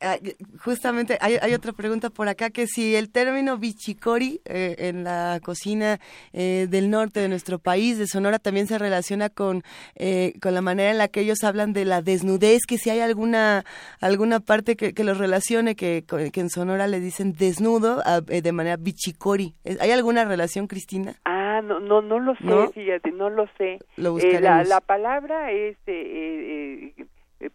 [0.00, 0.16] Ah,
[0.62, 5.40] justamente hay, hay, otra pregunta por acá que si el término bichicori eh, en la
[5.42, 5.98] cocina
[6.32, 9.64] eh, del norte de nuestro país, de Sonora, también se relaciona con,
[9.96, 13.00] eh, con la manera en la que ellos hablan de la desnudez, que si hay
[13.00, 13.64] alguna
[14.00, 18.76] alguna parte que, que los relacione, que, que, en Sonora le dicen desnudo de manera
[18.76, 19.54] bichicori.
[19.80, 21.16] ¿Hay alguna relación, Cristina?
[21.24, 23.80] Ah, no, no, no lo sé, fíjate, no lo sé.
[23.96, 25.76] la, la, palabra es,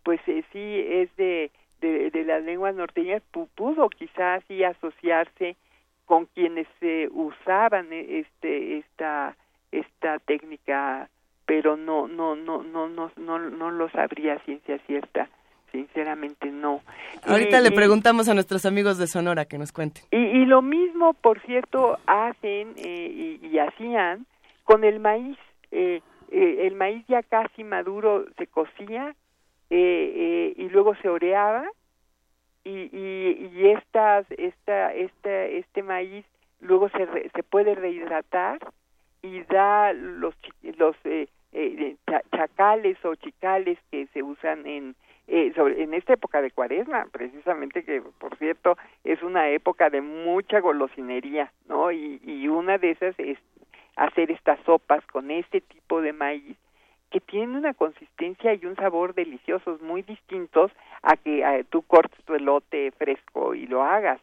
[0.04, 1.50] pues sí, es de
[1.84, 5.56] de, las lenguas norteñas pudo quizás sí asociarse
[6.06, 9.36] con quienes se usaban este esta
[9.72, 11.10] esta técnica
[11.46, 15.30] pero no no no no no no no lo sabría ciencia cierta.
[15.72, 16.82] Sinceramente no.
[17.26, 20.04] Ahorita le preguntamos a nuestros amigos de Sonora que nos cuenten.
[20.12, 24.28] Y, y lo mismo por cierto hacen eh, y, hacían
[24.66, 25.38] con el maíz.
[25.72, 29.16] Eh, eh, el maíz ya casi maduro se cocía
[29.76, 31.66] eh, y luego se oreaba
[32.64, 36.26] y, y, y estas, esta, esta, este maíz
[36.60, 38.60] luego se, se puede rehidratar
[39.22, 40.36] y da los,
[40.78, 40.96] los
[42.36, 44.96] chacales o chicales que se usan en,
[45.28, 50.02] eh, sobre, en esta época de cuaresma, precisamente que, por cierto, es una época de
[50.02, 51.92] mucha golosinería, ¿no?
[51.92, 53.38] Y, y una de esas es
[53.96, 56.58] hacer estas sopas con este tipo de maíz
[57.14, 60.72] que tiene una consistencia y un sabor deliciosos muy distintos
[61.04, 64.20] a que tú cortes tu elote fresco y lo hagas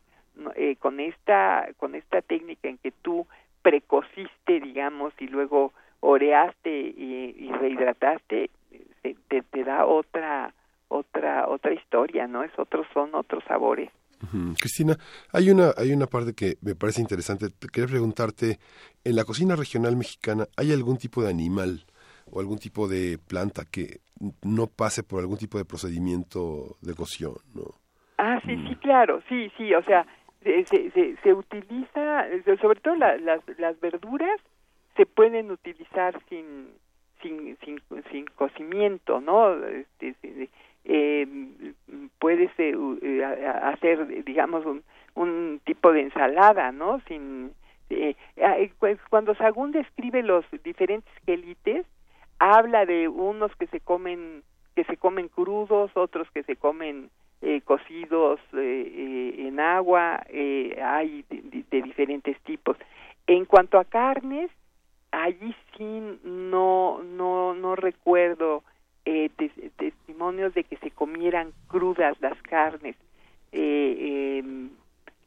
[0.56, 3.28] eh, con esta con esta técnica en que tú
[3.62, 8.50] precociste digamos y luego oreaste y, rehidrataste
[9.04, 10.52] eh, te, te da otra
[10.88, 12.42] otra otra historia, ¿no?
[12.42, 13.90] Es otros son otros sabores.
[14.58, 14.98] Cristina,
[15.32, 17.46] hay una hay una parte que me parece interesante.
[17.72, 18.58] Quería preguntarte,
[19.04, 21.86] en la cocina regional mexicana, ¿hay algún tipo de animal
[22.32, 24.00] o algún tipo de planta que
[24.42, 27.74] no pase por algún tipo de procedimiento de cocción, no?
[28.18, 28.80] Ah, sí, sí, mm.
[28.80, 30.06] claro, sí, sí, o sea,
[30.42, 32.26] se, se, se utiliza,
[32.60, 33.20] sobre todo las,
[33.58, 34.40] las verduras
[34.96, 36.68] se pueden utilizar sin
[37.22, 39.54] sin sin, sin cocimiento, ¿no?
[39.66, 40.14] Este,
[40.84, 41.26] eh,
[42.18, 43.24] puedes eh,
[43.62, 44.82] hacer, digamos, un,
[45.14, 47.00] un tipo de ensalada, ¿no?
[47.06, 47.52] Sin
[47.90, 48.14] eh,
[48.78, 51.84] pues, cuando Sagún describe los diferentes quelites,
[52.40, 54.42] habla de unos que se comen
[54.74, 57.10] que se comen crudos, otros que se comen
[57.42, 62.76] eh, cocidos eh, en agua, hay de, diferentes tipos.
[63.26, 64.50] En cuanto a carnes,
[65.12, 68.64] allí sí no no no recuerdo
[69.04, 69.30] eh,
[69.76, 72.96] testimonios de que se comieran crudas las carnes,
[73.52, 74.70] eh, em,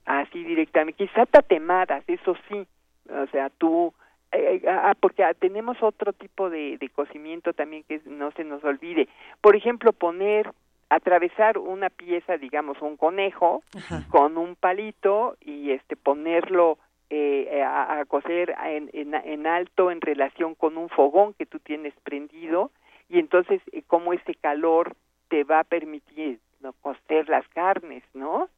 [0.05, 2.67] así directamente, quizá tatemadas, eso sí,
[3.09, 3.93] o sea, tú,
[4.33, 9.07] eh, ah, porque tenemos otro tipo de, de cocimiento también que no se nos olvide,
[9.41, 10.51] por ejemplo, poner
[10.89, 13.63] atravesar una pieza, digamos, un conejo
[14.09, 16.77] con un palito y este ponerlo
[17.09, 21.59] eh, a, a, cocer en, en, en, alto en relación con un fogón que tú
[21.59, 22.71] tienes prendido
[23.09, 24.95] y entonces eh, cómo ese calor
[25.29, 26.73] te va a permitir ¿no?
[26.73, 28.49] cocer las carnes, ¿no?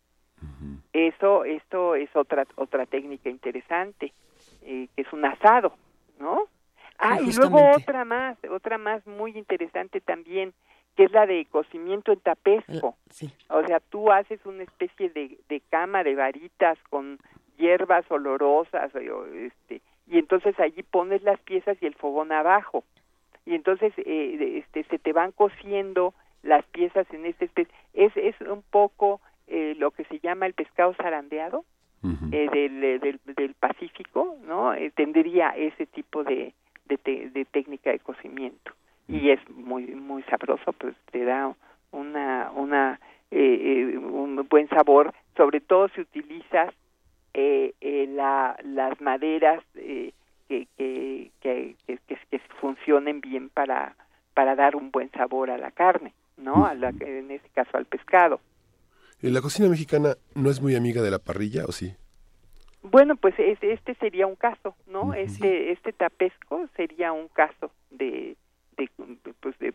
[0.94, 4.14] Eso, esto es otra otra técnica interesante,
[4.66, 5.74] eh, que es un asado,
[6.20, 6.44] ¿no?
[6.98, 10.54] Ah, y luego otra más, otra más muy interesante también,
[10.96, 12.96] que es la de cocimiento en tapesco.
[13.10, 13.32] Sí.
[13.50, 17.20] O sea, tú haces una especie de, de cama de varitas con
[17.58, 22.84] hierbas olorosas, este, y entonces allí pones las piezas y el fogón abajo
[23.46, 26.14] y entonces eh, este, se te van cociendo
[26.44, 27.74] las piezas en este especie.
[27.94, 31.64] Es, es un poco eh, lo que se llama el pescado zarandeado
[32.32, 34.74] eh, del, eh, del, del, Pacífico, ¿no?
[34.74, 36.54] Eh, tendría ese tipo de,
[36.86, 38.72] de, te, de, técnica de cocimiento
[39.08, 41.54] y es muy muy sabroso, pues te da
[41.92, 43.00] una una
[43.32, 46.74] un buen sabor, sobre todo si utilizas
[47.34, 50.14] la, las maderas que,
[50.48, 53.96] que, que, que, funcionen bien para,
[54.34, 56.66] para dar un buen sabor a la carne, ¿no?
[56.66, 58.40] A la, en este caso al pescado.
[59.22, 61.96] ¿La cocina mexicana no es muy amiga de la parrilla o sí?
[62.84, 65.14] Bueno, pues este sería un caso, ¿no?
[65.14, 68.38] Este este tapesco sería un caso de
[68.78, 68.90] de,
[69.40, 69.74] pues de,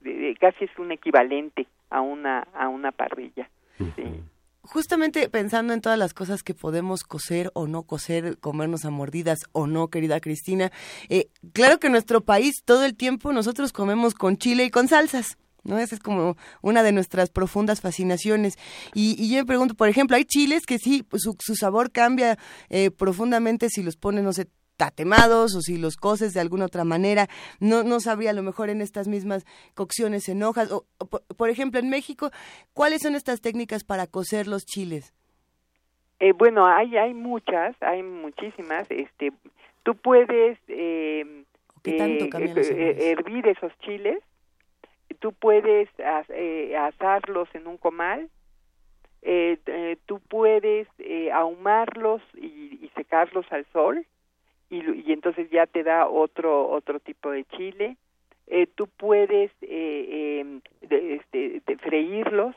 [0.00, 3.48] de, casi es un equivalente a una a una parrilla.
[3.78, 4.04] ¿sí?
[4.64, 9.40] justamente pensando en todas las cosas que podemos coser o no coser, comernos a mordidas
[9.52, 10.72] o no, querida Cristina,
[11.08, 14.88] eh, claro que en nuestro país todo el tiempo nosotros comemos con chile y con
[14.88, 15.38] salsas.
[15.64, 15.78] ¿No?
[15.78, 18.56] Esa es como una de nuestras profundas fascinaciones.
[18.94, 21.90] Y, y yo me pregunto, por ejemplo, hay chiles que sí, pues su, su sabor
[21.90, 22.38] cambia
[22.68, 26.84] eh, profundamente si los ponen, no sé, tatemados o si los coces de alguna otra
[26.84, 27.28] manera,
[27.60, 29.44] no, no sabría a lo mejor en estas mismas
[29.74, 30.70] cocciones en hojas.
[30.72, 30.86] O,
[31.36, 32.30] por, ejemplo, en México,
[32.72, 35.14] ¿cuáles son estas técnicas para cocer los chiles?
[36.20, 38.90] Eh, bueno, hay, hay muchas, hay muchísimas.
[38.90, 39.32] Este,
[39.82, 41.44] tú puedes eh,
[41.84, 44.18] eh, eh hervir esos chiles,
[45.24, 45.88] tú puedes
[46.28, 48.28] eh, asarlos en un comal,
[50.04, 50.86] tú puedes
[51.32, 54.04] ahumarlos y, y secarlos al sol,
[54.68, 57.96] y, y entonces ya te da otro otro tipo de chile.
[58.48, 62.54] Eh, tú puedes eh, eh, de, este, de freírlos.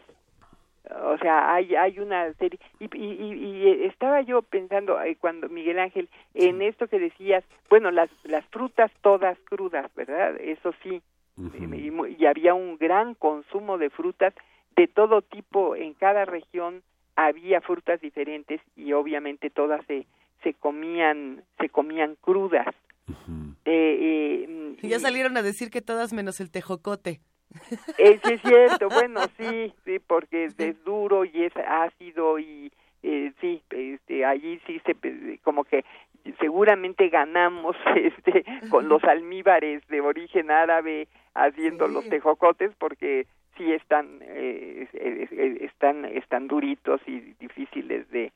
[1.06, 5.80] O sea hay hay una serie y, y, y estaba yo pensando eh, cuando Miguel
[5.80, 11.02] Ángel en esto que decías bueno las las frutas todas crudas verdad eso sí
[11.38, 14.34] y, y había un gran consumo de frutas
[14.76, 15.76] de todo tipo.
[15.76, 16.82] En cada región
[17.16, 20.06] había frutas diferentes y obviamente todas se
[20.44, 22.74] se comían se comían crudas.
[23.66, 27.22] Eh, ya salieron a decir que todas menos el tejocote.
[27.98, 32.72] Eh, sí, es cierto, bueno, sí, sí, porque es, duro y es ácido y
[33.08, 35.86] eh, sí, este, allí sí se, como que
[36.40, 43.28] seguramente ganamos este con los almíbares de origen árabe haciendo los tejocotes porque
[43.58, 44.88] sí están eh,
[45.62, 48.32] están están duritos y difíciles de,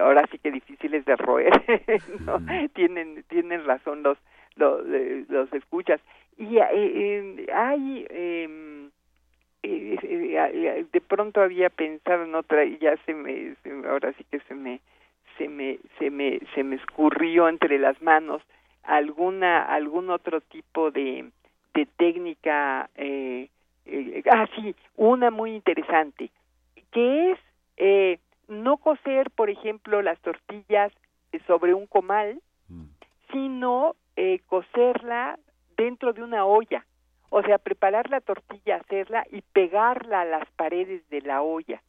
[0.00, 1.52] ahora sí que difíciles de roer
[2.20, 2.38] ¿no?
[2.72, 4.18] tienen tienen razón los
[4.56, 4.84] los,
[5.28, 6.00] los escuchas.
[6.36, 8.90] Y eh, hay em,
[9.64, 13.54] eh, de pronto había pensado en otra y ya se me,
[13.88, 14.80] ahora sí que se me
[15.38, 18.42] se me se me se me escurrió entre las manos
[18.82, 21.30] alguna algún otro tipo de
[21.74, 23.48] de técnica eh,
[23.86, 26.30] eh, ah sí una muy interesante
[26.92, 27.38] que es
[27.76, 30.92] eh, no coser por ejemplo las tortillas
[31.46, 32.84] sobre un comal mm.
[33.32, 35.38] sino eh, coserla
[35.76, 36.84] dentro de una olla
[37.30, 41.82] o sea preparar la tortilla hacerla y pegarla a las paredes de la olla.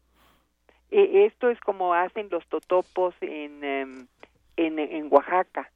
[0.91, 4.07] E, esto es como hacen los totopos en em,
[4.57, 5.69] en, en Oaxaca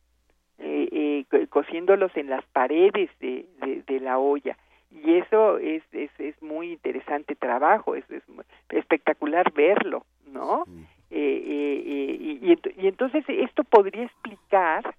[0.59, 3.45] eh, eh, cosiéndolos en las paredes de,
[3.87, 4.57] de, la olla.
[4.91, 8.23] Y eso es, es, es muy interesante trabajo, es, es
[8.69, 10.65] espectacular verlo, ¿no?
[11.11, 14.95] Eh, eh, y, y, entonces esto podría explicar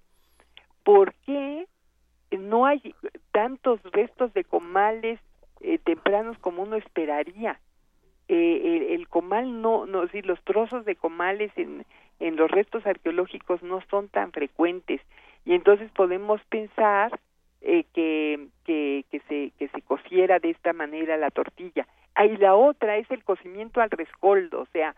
[0.83, 1.67] por qué
[2.37, 2.95] no hay
[3.31, 5.19] tantos restos de comales
[5.83, 7.59] tempranos como uno esperaría.
[8.27, 11.85] El, el, comal no, no, sí, los trozos de comales en,
[12.21, 15.01] en los restos arqueológicos no son tan frecuentes
[15.43, 17.19] y entonces podemos pensar
[17.61, 21.87] eh, que, que, que, se, que se cociera de esta manera la tortilla.
[22.15, 24.95] Ah, y la otra es el cocimiento al rescoldo, o sea,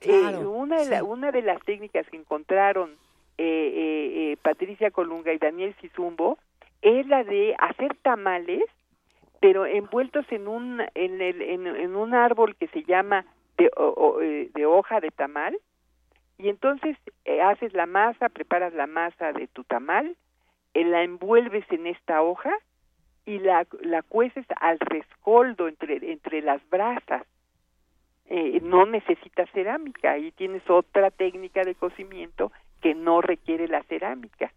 [0.00, 2.96] eh, una, de una de las técnicas que encontraron
[3.36, 6.38] eh, Patricia Colunga y Daniel Sizumbo
[6.82, 8.64] es la de hacer tamales,
[9.40, 13.24] pero envueltos en un, en, el, en, un árbol que se llama
[13.56, 15.56] de, de hoja de tamal,
[16.38, 20.16] y entonces eh, haces la masa, preparas la masa de tu tamal,
[20.74, 22.52] eh, la envuelves en esta hoja
[23.26, 27.26] y la, la cueces al rescoldo entre, entre las brasas.
[28.30, 34.52] Eh, no necesitas cerámica, ahí tienes otra técnica de cocimiento que no requiere la cerámica.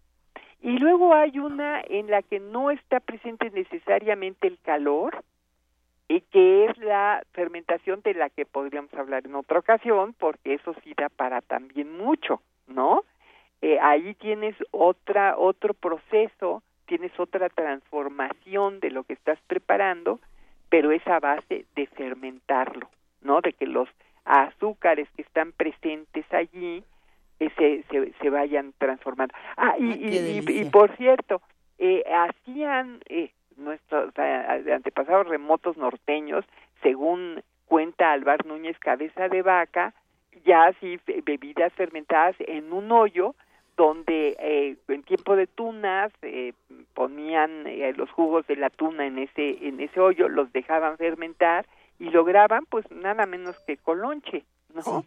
[0.62, 5.24] Y luego hay una en la que no está presente necesariamente el calor,
[6.12, 10.74] y que es la fermentación de la que podríamos hablar en otra ocasión, porque eso
[10.84, 13.04] sí da para también mucho, ¿no?
[13.62, 20.20] Eh, ahí tienes otra otro proceso, tienes otra transformación de lo que estás preparando,
[20.68, 22.90] pero es a base de fermentarlo,
[23.22, 23.40] ¿no?
[23.40, 23.88] De que los
[24.24, 26.84] azúcares que están presentes allí
[27.50, 29.34] se, se, se, vayan transformando.
[29.56, 31.42] Ah, y, y, y, por cierto,
[31.78, 36.44] eh, hacían eh, nuestros antepasados remotos norteños,
[36.82, 39.94] según cuenta Alvar Núñez Cabeza de Vaca,
[40.44, 43.34] ya así bebidas fermentadas en un hoyo
[43.76, 46.52] donde eh, en tiempo de tunas eh,
[46.94, 51.66] ponían eh, los jugos de la tuna en ese en ese hoyo, los dejaban fermentar
[51.98, 55.04] y lograban pues nada menos que colonche, ¿no?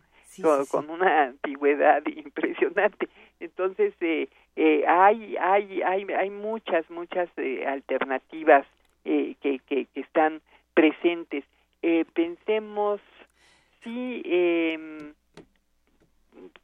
[0.70, 3.10] Con, una antigüedad impresionante.
[3.40, 8.66] Entonces, eh, eh, hay, hay, hay, hay muchas, muchas eh, alternativas
[9.04, 10.42] eh, que, que, que, están
[10.74, 11.44] presentes.
[11.82, 13.02] Eh, pensemos
[13.84, 15.14] sí em,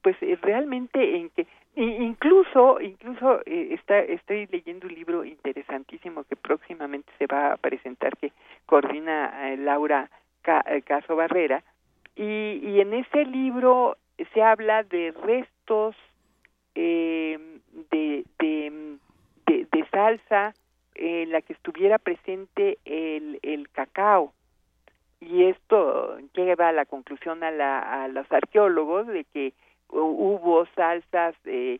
[0.01, 1.45] pues realmente en que
[1.75, 8.31] incluso incluso está estoy leyendo un libro interesantísimo que próximamente se va a presentar que
[8.65, 10.09] coordina Laura
[10.41, 11.63] Caso Barrera
[12.21, 13.97] y, y en ese libro
[14.33, 15.95] se habla de restos
[16.75, 17.39] eh,
[17.89, 20.53] de, de, salsa
[20.95, 24.33] en la que estuviera presente el, cacao.
[25.19, 29.53] Y esto lleva a la conclusión a, la, a los arqueólogos de que
[29.89, 31.79] hubo salsas eh,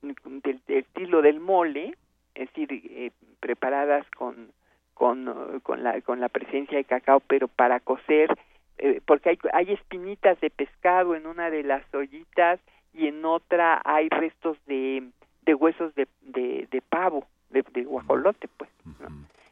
[0.00, 1.94] del, estilo del mole,
[2.34, 3.10] es decir, eh,
[3.40, 4.52] preparadas con,
[4.94, 8.34] con, con, la, con la presencia de cacao, pero para cocer,
[8.78, 12.60] eh, porque hay, hay espinitas de pescado en una de las ollitas
[12.92, 15.04] y en otra hay restos de,
[15.42, 18.70] de huesos de, de, de pavo, de, de, guajolote, pues.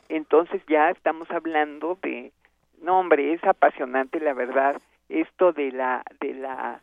[0.08, 2.32] Entonces ya estamos hablando de,
[2.82, 6.80] no hombre, es apasionante la verdad esto de la de la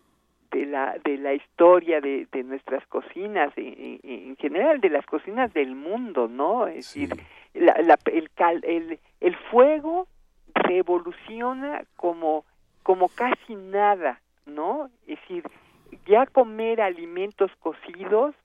[0.51, 5.53] de la de la historia de, de nuestras cocinas en, en, general de las cocinas
[5.53, 7.09] del mundo no es decir
[7.53, 8.29] la, la, el,
[8.63, 10.07] el el fuego
[10.69, 12.45] revoluciona como
[12.83, 15.43] como casi nada no es decir
[16.05, 18.35] ya comer alimentos cocidos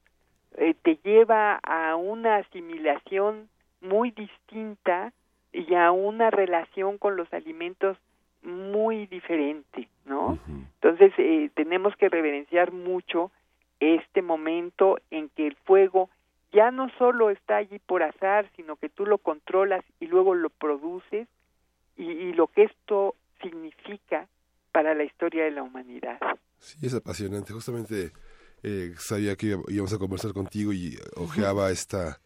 [0.56, 3.48] eh, te lleva a una asimilación
[3.80, 5.12] muy distinta
[5.52, 7.96] y a una relación con los alimentos
[8.42, 10.38] muy diferente, ¿no?
[10.74, 13.30] Entonces eh, tenemos que reverenciar mucho
[13.80, 16.10] este momento en que el fuego
[16.52, 20.50] ya no solo está allí por azar, sino que tú lo controlas y luego lo
[20.50, 21.26] produces
[21.96, 24.28] y, lo que esto significa
[24.72, 26.18] para la historia de la humanidad.
[26.58, 27.52] Sí, es apasionante.
[27.52, 28.12] Justamente
[28.62, 32.18] eh, sabía que íbamos a conversar contigo y ojeaba esta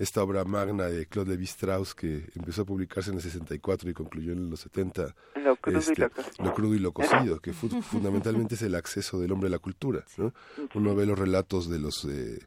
[0.00, 4.32] esta obra magna de Claude Lévi-Strauss que empezó a publicarse en el 64 y concluyó
[4.32, 5.14] en los 70.
[5.36, 7.52] Lo crudo, y, lo este, lo crudo y lo cocido, que
[7.82, 10.02] fundamentalmente es el acceso del hombre a la cultura.
[10.16, 10.32] ¿no?
[10.74, 12.38] Uno ve los relatos de los eh,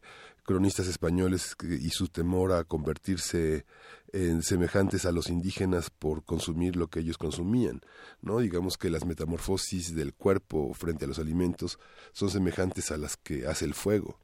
[0.44, 3.66] cronistas españoles y su temor a convertirse
[4.12, 7.82] en semejantes a los indígenas por consumir lo que ellos consumían,
[8.22, 8.39] ¿no?
[8.39, 11.80] Digamos que las metamorfosis del cuerpo frente a los alimentos
[12.12, 14.20] son semejantes a las que hace el fuego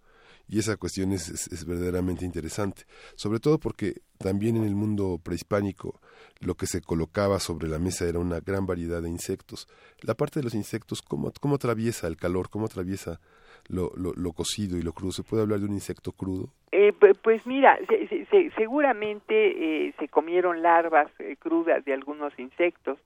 [0.50, 6.02] y esa cuestión es, verdaderamente interesante, sobre todo porque también en el mundo prehispánico
[6.40, 9.68] lo que se colocaba sobre la mesa era una gran variedad de insectos.
[10.02, 13.22] La parte de los insectos, ¿cómo, cómo atraviesa el calor, cómo atraviesa
[13.70, 15.12] lo, lo, cocido y lo crudo?
[15.12, 16.50] ¿Se puede hablar de un insecto crudo?
[16.72, 17.78] Eh, pues mira,
[18.58, 22.98] seguramente eh, se comieron larvas eh, crudas de algunos insectos,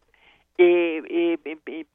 [0.58, 1.86] eh, eh,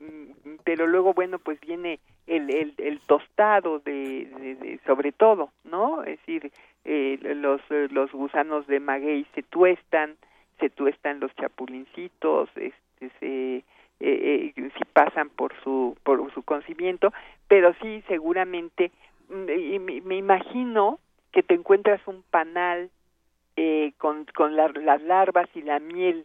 [0.64, 6.50] pero luego bueno pues viene el, el, el tostado de, sobre todo no es decir
[6.84, 10.16] los los gusanos de maguey se tuestan
[10.58, 13.64] se tuestan los chapulincitos este se
[14.00, 17.12] eh, eh, si pasan por su por su concimiento
[17.48, 18.92] pero sí seguramente
[19.28, 20.98] mm, me, me imagino
[21.32, 22.90] que te encuentras un panal
[23.56, 26.24] eh, con con las larvas y la miel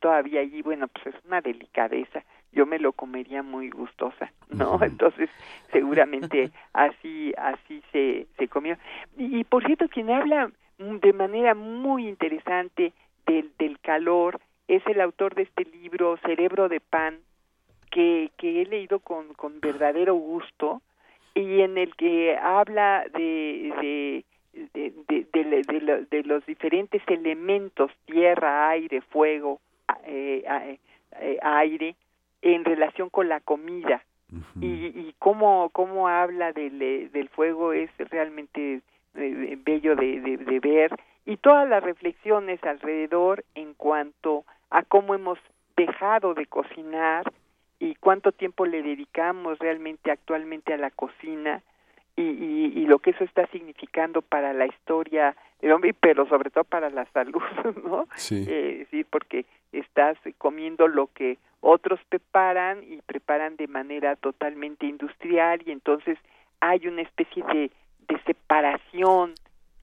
[0.00, 2.24] todavía allí, bueno, pues es una delicadeza.
[2.52, 4.78] Yo me lo comería muy gustosa, ¿no?
[4.82, 5.30] Entonces,
[5.72, 8.76] seguramente así así se se comió.
[9.16, 12.92] Y, por cierto, quien habla de manera muy interesante
[13.26, 17.18] del del calor es el autor de este libro Cerebro de pan
[17.90, 20.82] que que he leído con con verdadero gusto
[21.34, 29.00] y en el que habla de, de de, de, de, los diferentes elementos, tierra, aire,
[29.00, 29.60] fuego,
[30.04, 30.78] eh,
[31.20, 31.96] eh, aire,
[32.42, 34.02] en relación con la comida.
[34.60, 38.80] y, y cómo, cómo habla del, eh, del fuego es realmente
[39.14, 40.90] bello de, de, ver.
[41.24, 45.38] Y todas las reflexiones alrededor en cuanto a cómo hemos
[45.76, 47.30] dejado de cocinar
[47.78, 51.62] y cuánto tiempo le dedicamos realmente actualmente a la cocina
[52.16, 56.64] y, y, lo que eso está significando para la historia del hombre, pero sobre todo
[56.64, 57.40] para la salud,
[57.84, 58.06] ¿no?
[58.16, 58.44] Sí.
[58.46, 65.62] Eh, sí, porque estás comiendo lo que otros preparan y preparan de manera totalmente industrial
[65.64, 66.18] y entonces
[66.60, 67.70] hay una especie de,
[68.08, 69.32] de separación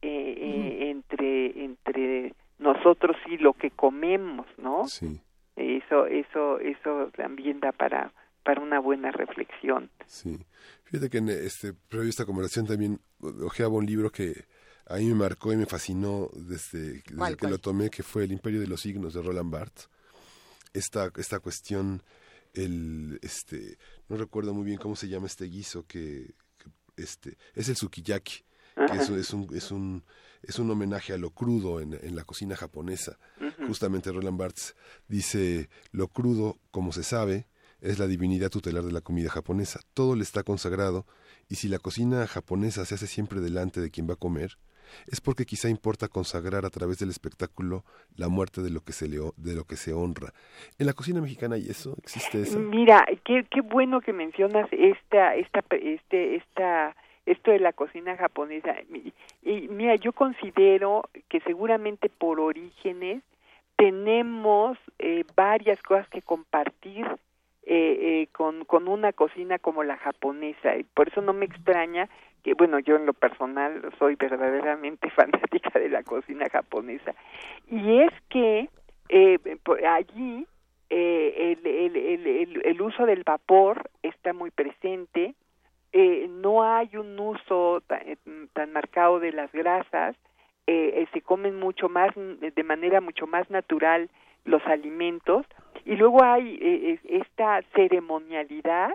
[0.01, 4.87] eh, eh, entre entre nosotros y lo que comemos, ¿no?
[4.87, 5.21] Sí.
[5.55, 9.89] Eso eso eso también da para para una buena reflexión.
[10.05, 10.39] Sí.
[10.85, 14.45] Fíjate que en este, previo esta conversación también ojeaba un libro que
[14.87, 18.59] a mí me marcó y me fascinó desde, que lo tomé, que fue El Imperio
[18.59, 19.87] de los Signos de Roland Barthes.
[20.73, 22.01] Esta, esta cuestión,
[22.55, 23.77] el, este,
[24.07, 26.33] no recuerdo muy bien cómo se llama este guiso, que,
[26.97, 28.43] este, es el sukiyaki,
[28.75, 30.03] que es, es, un, es, un,
[30.43, 33.17] es un homenaje a lo crudo en, en la cocina japonesa.
[33.67, 34.75] Justamente Roland Barthes
[35.07, 37.47] dice, lo crudo, como se sabe,
[37.81, 39.79] es la divinidad tutelar de la comida japonesa.
[39.93, 41.05] Todo le está consagrado
[41.47, 44.57] y si la cocina japonesa se hace siempre delante de quien va a comer,
[45.07, 49.07] es porque quizá importa consagrar a través del espectáculo la muerte de lo que se
[49.07, 50.33] le, de lo que se honra.
[50.77, 52.59] En la cocina mexicana hay eso, existe eso.
[52.59, 56.95] Mira, qué, qué bueno que mencionas esta esta este esta
[57.31, 58.75] esto de la cocina japonesa.
[59.43, 63.23] Y mira, yo considero que seguramente por orígenes
[63.75, 67.05] tenemos eh, varias cosas que compartir
[67.63, 70.75] eh, eh, con, con una cocina como la japonesa.
[70.75, 72.09] Y por eso no me extraña
[72.43, 77.13] que, bueno, yo en lo personal soy verdaderamente fanática de la cocina japonesa.
[77.69, 78.69] Y es que
[79.09, 79.39] eh,
[79.87, 80.45] allí
[80.89, 85.35] eh, el, el, el, el, uso del vapor está muy presente,
[85.91, 88.01] eh, no hay un uso tan,
[88.53, 90.15] tan marcado de las grasas,
[90.67, 94.09] eh, se comen mucho más, de manera mucho más natural
[94.45, 95.45] los alimentos,
[95.85, 98.91] y luego hay eh, esta ceremonialidad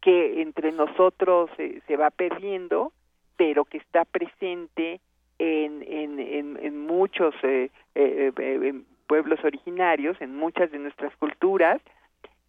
[0.00, 2.92] que entre nosotros se va perdiendo,
[3.36, 5.00] pero que está presente
[5.38, 11.80] en, en, en, muchos eh, eh, pueblos originarios, en muchas de nuestras culturas,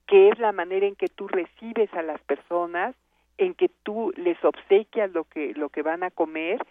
[0.08, 2.96] que es la manera en que tú recibes a las personas
[3.42, 6.64] en que tú les obsequias lo que lo que van a comer,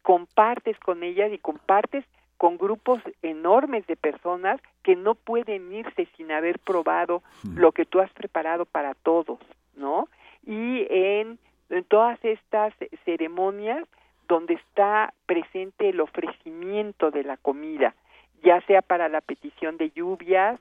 [0.00, 2.04] compartes con ellas y compartes
[2.38, 7.58] con grupos enormes de personas que no pueden irse sin haber probado hmm.
[7.58, 9.38] lo que tú has preparado para todos,
[9.76, 10.08] ¿no?
[10.46, 12.72] Y en, en todas estas
[13.04, 13.86] ceremonias
[14.26, 17.94] donde está presente el ofrecimiento de la comida,
[18.42, 20.58] ya sea para la petición de lluvias,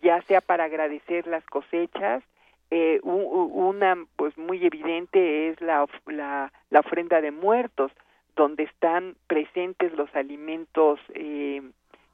[0.00, 2.24] ya sea para agradecer las cosechas,
[2.74, 7.92] eh, una pues muy evidente es la, la, la, ofrenda de muertos,
[8.34, 11.60] donde están presentes los alimentos eh,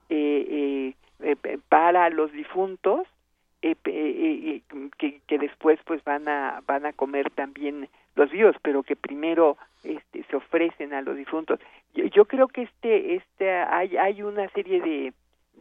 [0.08, 0.94] eh,
[1.68, 3.06] para los difuntos
[3.60, 4.62] que,
[5.28, 10.24] que después pues van a van a comer también los vivos, pero que primero este,
[10.24, 11.60] se ofrecen a los difuntos.
[11.94, 15.12] Yo, yo creo que este, este hay, hay una serie de,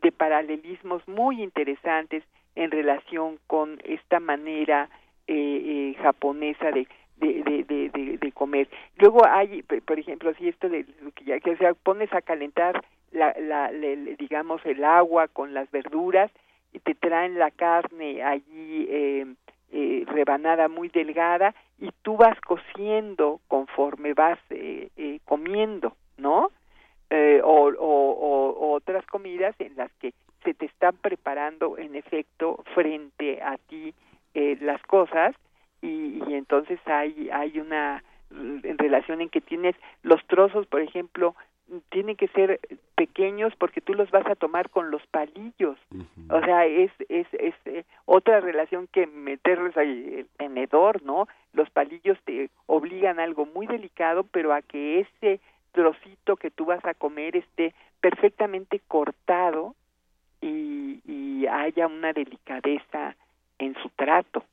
[0.01, 2.23] de paralelismos muy interesantes
[2.57, 4.89] en relación con esta manera
[5.27, 6.87] eh, eh, japonesa de
[7.17, 7.63] de,
[8.21, 8.67] de, comer.
[8.97, 10.85] Luego hay, por ejemplo, si esto de
[11.15, 16.31] que ya que se pones a calentar la, la, digamos el agua con las verduras
[16.73, 19.25] y te traen la carne allí eh,
[19.71, 26.51] eh, rebanada muy delgada y tú vas cociendo conforme vas eh, eh, comiendo, ¿no?
[27.09, 30.13] Eh, o, o, otras comidas en las que
[30.47, 33.93] se te están preparando en efecto frente a ti
[34.33, 35.35] eh, las cosas
[35.81, 41.35] y, y entonces hay hay una en relación en que tienes los trozos, por ejemplo,
[41.89, 42.61] tienen que ser
[42.95, 45.77] pequeños porque tú los vas a tomar con los palillos.
[46.29, 51.27] O sea, es, es, es eh, otra relación que meterles ahí el tenedor, ¿no?
[51.53, 55.41] Los palillos te obligan a algo muy delicado, pero a que ese
[55.73, 59.75] trocito que tú vas a comer esté perfectamente cortado
[60.41, 63.15] y, y haya una delicadeza
[63.59, 64.43] en su trato.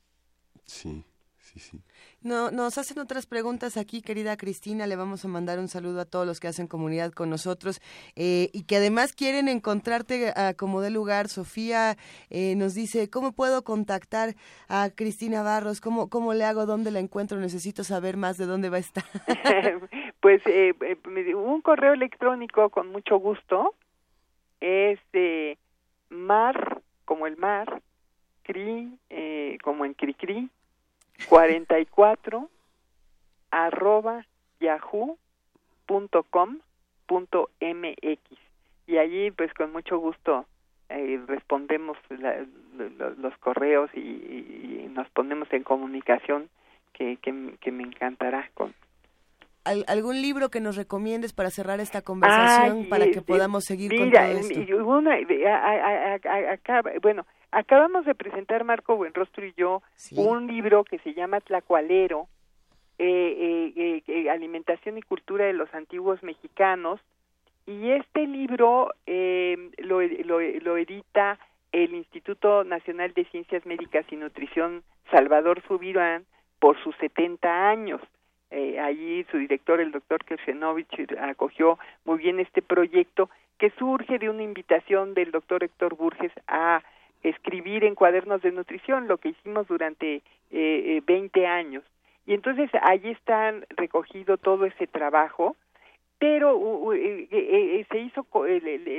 [0.65, 1.05] Sí,
[1.39, 1.81] sí, sí.
[2.23, 4.87] No, nos hacen otras preguntas aquí, querida Cristina.
[4.87, 7.83] Le vamos a mandar un saludo a todos los que hacen comunidad con nosotros
[8.17, 11.29] eh, y que además quieren encontrarte a como de lugar.
[11.29, 11.97] Sofía
[12.31, 14.37] eh, nos dice, ¿cómo puedo contactar
[14.69, 15.83] a Cristina Barros?
[15.83, 16.65] ¿Cómo, ¿Cómo le hago?
[16.65, 17.39] ¿Dónde la encuentro?
[17.39, 19.05] Necesito saber más de dónde va a estar.
[20.21, 20.73] pues eh,
[21.37, 23.75] un correo electrónico con mucho gusto.
[24.61, 24.99] Es
[26.11, 27.83] mar, como el mar,
[28.43, 28.99] cri,
[29.63, 30.49] como en cri-cri,
[31.29, 32.49] 44
[33.51, 34.25] arroba
[37.61, 38.21] mx
[38.87, 40.47] y allí pues con mucho gusto
[40.89, 41.97] eh, respondemos
[43.19, 46.49] los correos y, nos ponemos en comunicación
[46.93, 48.73] que, que, me encantará con
[49.65, 54.23] algún libro que nos recomiendes para cerrar esta conversación para que podamos seguir con todo
[54.23, 54.87] esto.
[54.87, 55.15] Una,
[56.53, 59.81] acá, bueno, Acabamos de presentar, Marco Buenrostro y yo,
[60.17, 62.27] un libro que se llama Tlacualero,
[62.99, 67.01] eh, eh, eh, Alimentación y Cultura de los Antiguos Mexicanos,
[67.65, 71.39] y este libro lo, lo, edita
[71.71, 76.25] el Instituto Nacional de Ciencias Médicas y Nutrición Salvador Subirán
[76.59, 78.01] por sus 70 años.
[78.81, 80.89] Allí su director, el doctor Kershenovich,
[81.19, 83.29] acogió muy bien este proyecto
[83.59, 86.83] que surge de una invitación del doctor Héctor Burges a
[87.23, 91.83] escribir en cuadernos de nutrición, lo que hicimos durante eh, 20 eh, años.
[92.27, 95.57] Y entonces allí están recogido todo ese trabajo,
[96.19, 98.27] pero eh, eh, se hizo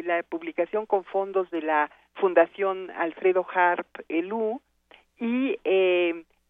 [0.03, 4.61] la publicación con fondos de la Fundación Alfredo Harp Elú
[5.19, 5.57] y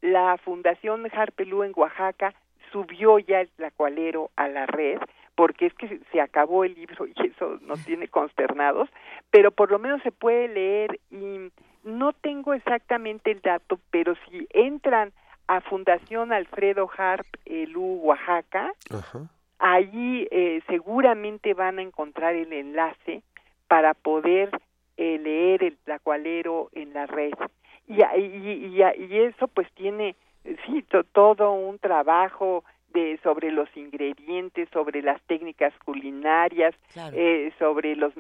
[0.01, 2.33] la Fundación Harp Elú en Oaxaca
[2.76, 4.99] subió ya el tlacualero a la red
[5.36, 8.89] porque es que se acabó el libro y eso nos tiene consternados,
[9.32, 11.51] pero por lo menos se puede leer y
[11.84, 15.13] no tengo exactamente el dato, pero si entran
[15.47, 18.73] a Fundación Alfredo Harp Elú Oaxaca,
[19.59, 23.21] allí eh, seguramente van a encontrar el enlace
[23.67, 24.49] para poder
[24.97, 27.34] eh, leer el tlacualero en la red.
[27.88, 30.15] Y, y, y, eso pues tiene,
[30.65, 32.63] sí, todo un trabajo
[33.23, 36.73] sobre los ingredientes, sobre las técnicas culinarias,
[37.13, 38.13] eh, sobre los,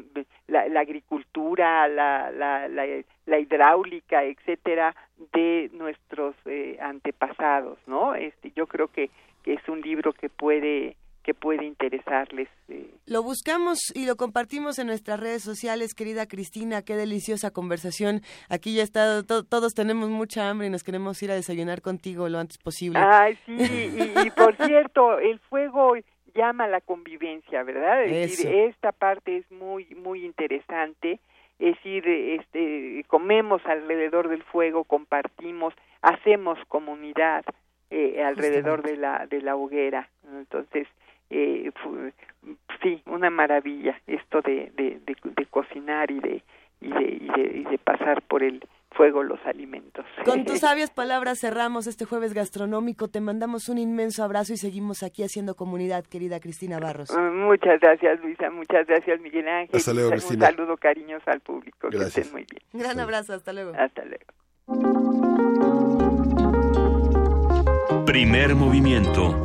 [0.47, 4.95] la, agricultura, la, la, la, hidráulica, etcétera,
[5.33, 8.15] de nuestros eh, antepasados, ¿no?
[8.15, 9.09] Este, yo creo que,
[9.43, 12.47] que es un libro que puede que puede interesarles.
[12.69, 12.85] Eh.
[13.07, 18.21] Lo buscamos y lo compartimos en nuestras redes sociales, querida Cristina, qué deliciosa conversación.
[18.47, 22.37] Aquí ya está, todos tenemos mucha hambre y nos queremos ir a desayunar contigo lo
[22.37, 22.99] antes posible.
[22.99, 23.57] Ay, sí,
[24.23, 25.95] y, por cierto, el fuego
[26.35, 28.03] llama a la convivencia, ¿verdad?
[28.03, 31.19] Es decir, esta parte es muy, muy interesante.
[31.57, 35.73] Es decir, este, comemos alrededor del fuego, compartimos,
[36.03, 37.45] hacemos comunidad,
[37.89, 40.87] eh, alrededor de la de la hoguera entonces
[41.29, 41.71] eh,
[42.81, 46.43] sí una maravilla esto de, de, de, cocinar y de
[46.81, 48.61] y de, y de, y de pasar por el
[48.95, 50.05] fuego los alimentos.
[50.23, 53.07] Con tus sabias palabras cerramos este jueves gastronómico.
[53.07, 57.09] Te mandamos un inmenso abrazo y seguimos aquí haciendo comunidad, querida Cristina Barros.
[57.11, 58.49] Mm, muchas gracias, Luisa.
[58.49, 59.75] Muchas gracias, Miguel Ángel.
[59.75, 60.49] Hasta luego, Cristina.
[60.49, 61.89] Un saludo cariñoso al público.
[61.89, 62.13] Gracias.
[62.13, 62.63] Que estén muy bien.
[62.73, 63.33] Gran abrazo.
[63.33, 63.73] Hasta luego.
[63.77, 64.25] Hasta luego.
[68.05, 69.44] Primer movimiento.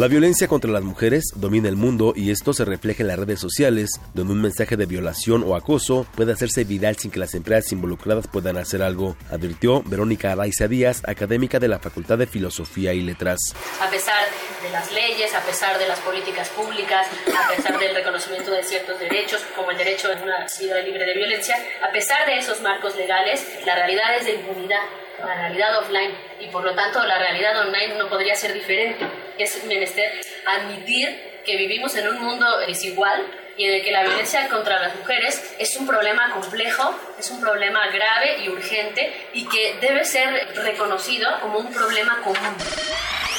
[0.00, 3.38] la violencia contra las mujeres domina el mundo y esto se refleja en las redes
[3.38, 7.70] sociales, donde un mensaje de violación o acoso puede hacerse viral sin que las empresas
[7.72, 13.02] involucradas puedan hacer algo, advirtió Verónica Araiza Díaz, académica de la Facultad de Filosofía y
[13.02, 13.40] Letras.
[13.78, 14.24] A pesar
[14.62, 18.98] de las leyes, a pesar de las políticas públicas, a pesar del reconocimiento de ciertos
[18.98, 22.96] derechos, como el derecho a una vida libre de violencia, a pesar de esos marcos
[22.96, 24.80] legales, la realidad es de impunidad
[25.26, 29.06] la realidad offline y por lo tanto la realidad online no podría ser diferente.
[29.38, 30.12] Es menester
[30.46, 35.54] admitir que vivimos en un mundo desigual y el que la violencia contra las mujeres
[35.58, 41.28] es un problema complejo, es un problema grave y urgente y que debe ser reconocido
[41.40, 42.56] como un problema común.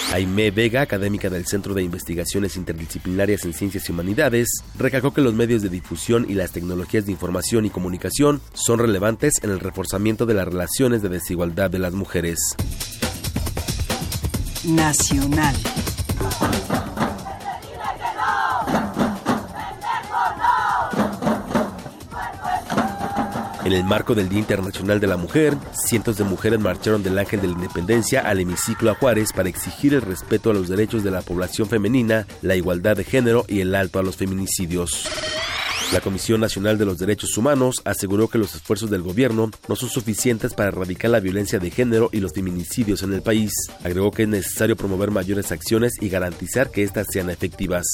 [0.10, 5.34] Jaime Vega, académica del Centro de Investigaciones Interdisciplinarias en Ciencias y Humanidades, recalcó que los
[5.34, 10.26] medios de difusión y las tecnologías de información y comunicación son relevantes en el reforzamiento
[10.26, 12.40] de las relaciones de desigualdad de las mujeres.
[14.64, 15.56] Nacional.
[23.72, 27.40] En el marco del Día Internacional de la Mujer, cientos de mujeres marcharon del Ángel
[27.40, 31.12] de la Independencia al hemiciclo a Juárez para exigir el respeto a los derechos de
[31.12, 35.08] la población femenina, la igualdad de género y el alto a los feminicidios.
[35.94, 39.88] La Comisión Nacional de los Derechos Humanos aseguró que los esfuerzos del gobierno no son
[39.88, 43.54] suficientes para erradicar la violencia de género y los feminicidios en el país.
[43.86, 47.86] Agregó que es necesario promover mayores acciones y garantizar que éstas sean efectivas.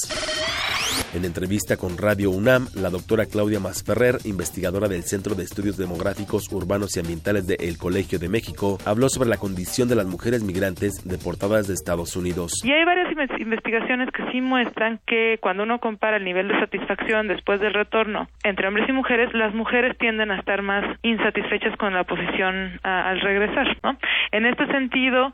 [1.14, 6.52] En entrevista con Radio UNAM, la doctora Claudia Masferrer, investigadora del Centro de Estudios Demográficos
[6.52, 10.44] Urbanos y Ambientales de El Colegio de México, habló sobre la condición de las mujeres
[10.44, 12.52] migrantes deportadas de Estados Unidos.
[12.62, 17.26] Y hay varias investigaciones que sí muestran que cuando uno compara el nivel de satisfacción
[17.26, 21.94] después del retorno entre hombres y mujeres, las mujeres tienden a estar más insatisfechas con
[21.94, 23.78] la posición al regresar.
[23.82, 23.96] ¿no?
[24.30, 25.32] En este sentido,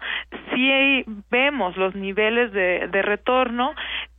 [0.54, 3.74] si vemos los niveles de retorno,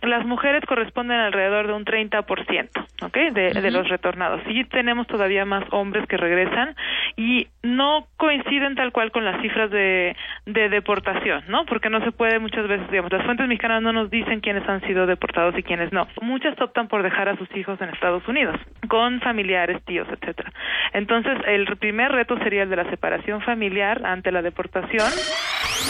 [0.08, 2.70] las mujeres corresponden alrededor de un 30%,
[3.04, 3.18] ¿ok?
[3.34, 4.42] De, de los retornados.
[4.48, 6.76] Sí tenemos todavía más hombres que regresan
[7.16, 11.66] y no coinciden tal cual con las cifras de, de deportación, ¿no?
[11.66, 14.82] Porque no se puede muchas veces, digamos, las fuentes mexicanas no nos dicen quiénes han
[14.82, 16.08] sido deportados y quiénes no.
[16.22, 18.56] Muchas optan por dejar a sus hijos en Estados Unidos,
[18.88, 20.52] con familiares, tíos, etcétera.
[20.94, 25.10] Entonces, el primer reto sería el de la separación familiar ante la deportación.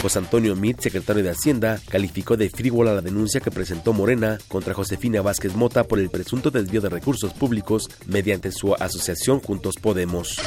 [0.01, 4.73] José Antonio Mit, secretario de Hacienda, calificó de frívola la denuncia que presentó Morena contra
[4.73, 10.39] Josefina Vázquez Mota por el presunto desvío de recursos públicos mediante su asociación Juntos Podemos.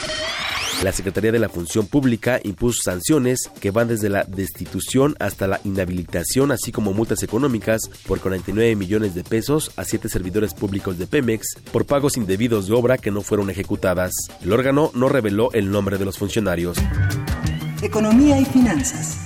[0.82, 5.60] La Secretaría de la Función Pública impuso sanciones que van desde la destitución hasta la
[5.64, 11.08] inhabilitación, así como multas económicas por 49 millones de pesos a siete servidores públicos de
[11.08, 14.12] Pemex por pagos indebidos de obra que no fueron ejecutadas.
[14.40, 16.78] El órgano no reveló el nombre de los funcionarios.
[17.82, 19.18] Economía y finanzas.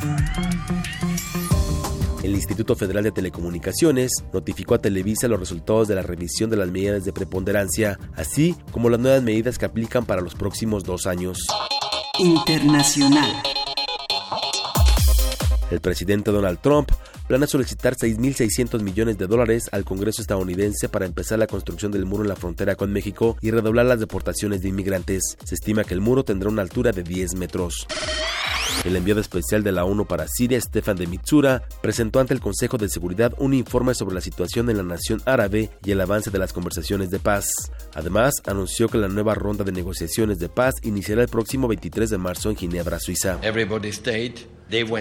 [2.23, 6.71] El Instituto Federal de Telecomunicaciones notificó a Televisa los resultados de la revisión de las
[6.71, 11.49] medidas de preponderancia, así como las nuevas medidas que aplican para los próximos dos años.
[12.21, 13.43] Internacional.
[15.73, 16.93] El presidente Donald Trump
[17.27, 22.23] planea solicitar 6.600 millones de dólares al Congreso estadounidense para empezar la construcción del muro
[22.23, 25.37] en la frontera con México y redoblar las deportaciones de inmigrantes.
[25.43, 27.89] Se estima que el muro tendrá una altura de 10 metros.
[28.85, 32.79] El enviado especial de la ONU para Siria, Stefan de Mitsura, presentó ante el Consejo
[32.79, 36.39] de Seguridad un informe sobre la situación en la nación árabe y el avance de
[36.39, 37.47] las conversaciones de paz.
[37.95, 42.19] Además, anunció que la nueva ronda de negociaciones de paz iniciará el próximo 23 de
[42.19, 43.39] marzo en Ginebra, Suiza.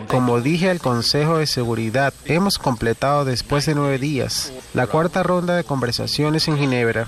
[0.07, 5.55] Como dije al Consejo de Seguridad, hemos completado después de nueve días la cuarta ronda
[5.55, 7.07] de conversaciones en Ginebra.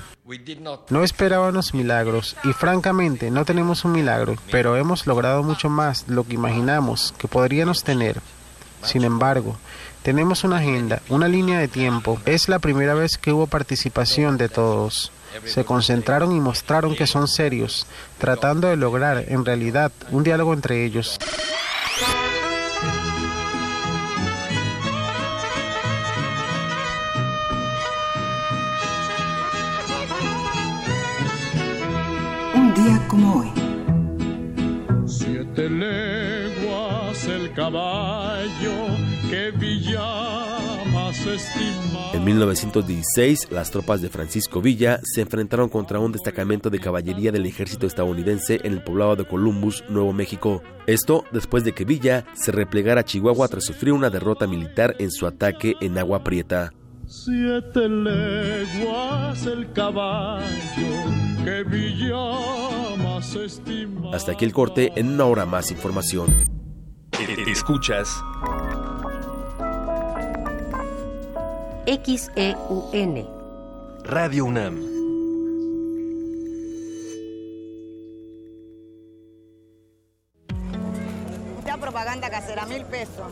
[0.89, 6.15] No esperábamos milagros y francamente no tenemos un milagro, pero hemos logrado mucho más de
[6.15, 8.21] lo que imaginamos que podríamos tener.
[8.83, 9.57] Sin embargo,
[10.01, 12.19] tenemos una agenda, una línea de tiempo.
[12.25, 15.11] Es la primera vez que hubo participación de todos.
[15.45, 17.85] Se concentraron y mostraron que son serios,
[18.17, 21.17] tratando de lograr, en realidad, un diálogo entre ellos.
[32.75, 33.51] Un día como hoy.
[35.05, 38.87] Siete leguas el caballo
[39.29, 39.51] que
[42.13, 47.45] en 1916, las tropas de Francisco Villa se enfrentaron contra un destacamento de caballería del
[47.45, 50.61] ejército estadounidense en el poblado de Columbus, Nuevo México.
[50.87, 55.11] Esto después de que Villa se replegara a Chihuahua tras sufrir una derrota militar en
[55.11, 56.71] su ataque en Agua Prieta.
[57.15, 60.43] Siete leguas el caballo
[61.45, 64.15] que Villa más estima.
[64.15, 66.33] Hasta aquí el corte, en una hora más información.
[67.47, 68.19] Escuchas
[71.85, 73.27] XEUN.
[74.03, 74.79] Radio UNAM.
[81.55, 83.31] Mucha propaganda casera, mil pesos.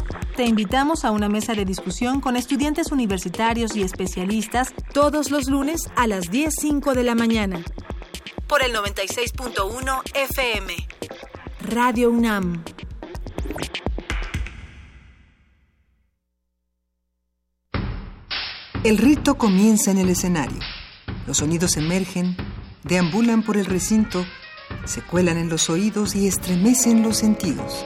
[0.35, 5.81] Te invitamos a una mesa de discusión con estudiantes universitarios y especialistas todos los lunes
[5.95, 7.61] a las 10.05 de la mañana.
[8.47, 10.73] Por el 96.1 FM.
[11.69, 12.63] Radio UNAM.
[18.83, 20.59] El rito comienza en el escenario.
[21.27, 22.35] Los sonidos emergen,
[22.83, 24.25] deambulan por el recinto,
[24.85, 27.85] se cuelan en los oídos y estremecen los sentidos.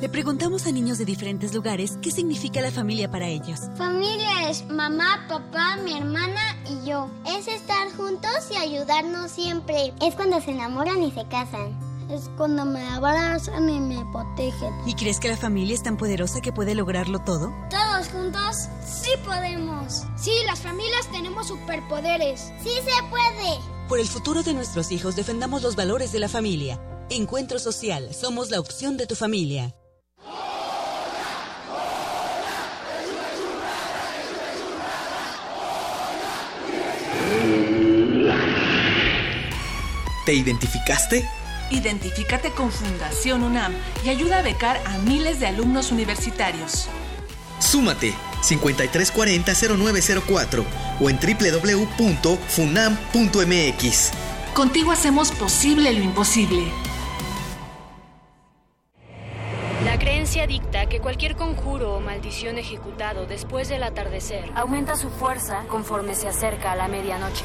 [0.00, 3.60] Le preguntamos a niños de diferentes lugares qué significa la familia para ellos.
[3.76, 7.10] Familia es mamá, papá, mi hermana y yo.
[7.26, 9.92] Es estar juntos y ayudarnos siempre.
[10.00, 11.78] Es cuando se enamoran y se casan
[12.10, 14.74] es cuando me abrazan y me protegen.
[14.84, 17.52] ¿Y crees que la familia es tan poderosa que puede lograrlo todo?
[17.70, 20.02] Todos juntos sí podemos.
[20.16, 22.52] Sí, las familias tenemos superpoderes.
[22.62, 23.60] Sí se puede.
[23.88, 26.80] Por el futuro de nuestros hijos defendamos los valores de la familia.
[27.10, 29.74] Encuentro social, somos la opción de tu familia.
[40.24, 41.28] ¿Te identificaste?
[41.70, 43.72] Identifícate con Fundación UNAM
[44.04, 46.90] y ayuda a becar a miles de alumnos universitarios.
[47.58, 48.12] Súmate
[48.42, 50.64] 5340-0904
[51.00, 54.10] o en www.funam.mx.
[54.54, 56.64] Contigo hacemos posible lo imposible.
[59.84, 65.64] La creencia dicta que cualquier conjuro o maldición ejecutado después del atardecer aumenta su fuerza
[65.68, 67.44] conforme se acerca a la medianoche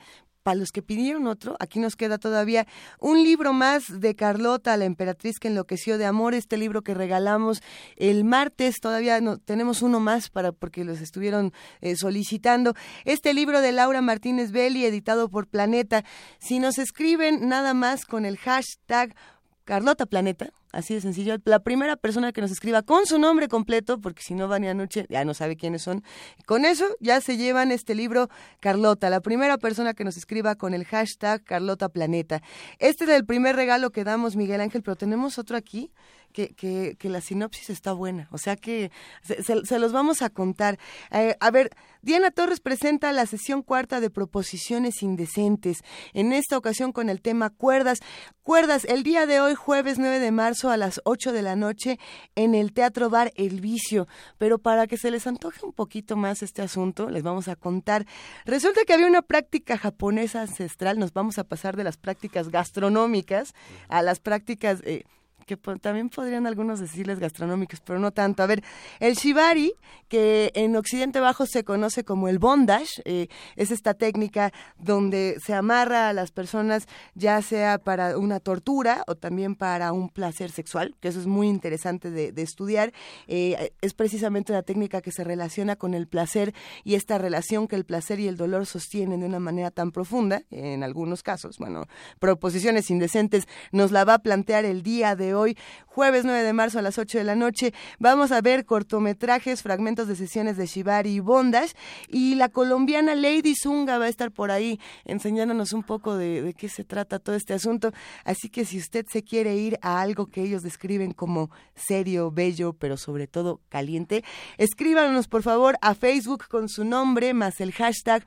[0.48, 2.68] para los que pidieron otro, aquí nos queda todavía
[3.02, 7.62] un libro más de Carlota, la emperatriz que enloqueció de amor, este libro que regalamos
[7.98, 12.76] el martes, todavía no, tenemos uno más para porque los estuvieron eh, solicitando.
[13.04, 16.06] Este libro de Laura Martínez Belli, editado por Planeta.
[16.40, 19.16] Si nos escriben nada más con el hashtag
[19.64, 21.36] Carlota Planeta, así de sencillo.
[21.44, 24.74] La primera persona que nos escriba con su nombre completo, porque si no van a
[24.74, 26.04] noche ya no sabe quiénes son.
[26.46, 28.30] Con eso ya se llevan este libro
[28.62, 32.42] Carlota, la primera persona que nos escriba con el hashtag Carlota Planeta.
[32.80, 35.92] Este es el primer regalo que damos, Miguel Ángel, pero tenemos otro aquí
[36.38, 38.28] que, que, que la sinopsis está buena.
[38.32, 38.92] O sea que
[39.24, 40.78] se, los vamos a contar.
[41.10, 41.72] Eh, a ver,
[42.04, 45.80] Diana Torres presenta la sesión cuarta de Proposiciones Indecentes.
[46.14, 48.02] En esta ocasión con el tema Cuerdas.
[48.44, 51.98] Cuerdas, el día de hoy, jueves 9 de marzo a las 8 de la noche
[52.36, 54.08] en el Teatro Bar El Vicio.
[54.38, 58.06] Pero para que se les antoje un poquito más este asunto, les vamos a contar.
[58.46, 61.00] Resulta que había una práctica japonesa ancestral.
[61.00, 63.56] Nos vamos a pasar de las prácticas gastronómicas
[63.90, 64.82] a las prácticas...
[64.84, 65.04] Eh,
[65.48, 68.44] que también podrían algunos decirles gastronómicos, pero no tanto.
[68.44, 68.64] A ver,
[69.00, 69.74] el shibari,
[70.10, 75.54] que en Occidente Bajo se conoce como el bondage, eh, es esta técnica donde se
[75.54, 80.96] amarra a las personas ya sea para una tortura o también para un placer sexual,
[81.00, 82.92] que eso es muy interesante de, estudiar.
[83.28, 87.78] Eh, es precisamente una técnica que se relaciona con el placer y esta relación que
[87.78, 91.86] el placer y el dolor sostienen de una manera tan profunda, en algunos casos, bueno,
[92.20, 95.37] proposiciones indecentes, nos la va a plantear el día de hoy,
[95.86, 97.74] jueves 9 de marzo a las 8 de la noche.
[98.00, 101.74] Vamos a ver cortometrajes, fragmentos de sesiones de Shibari y Bondage.
[102.08, 106.54] Y la colombiana Lady Zunga va a estar por ahí enseñándonos un poco de, de
[106.54, 107.92] qué se trata todo este asunto.
[108.26, 112.74] Así que si usted se quiere ir a algo que ellos describen como serio, bello,
[112.74, 114.24] pero sobre todo caliente,
[114.58, 118.26] escríbanos por favor a Facebook con su nombre más el hashtag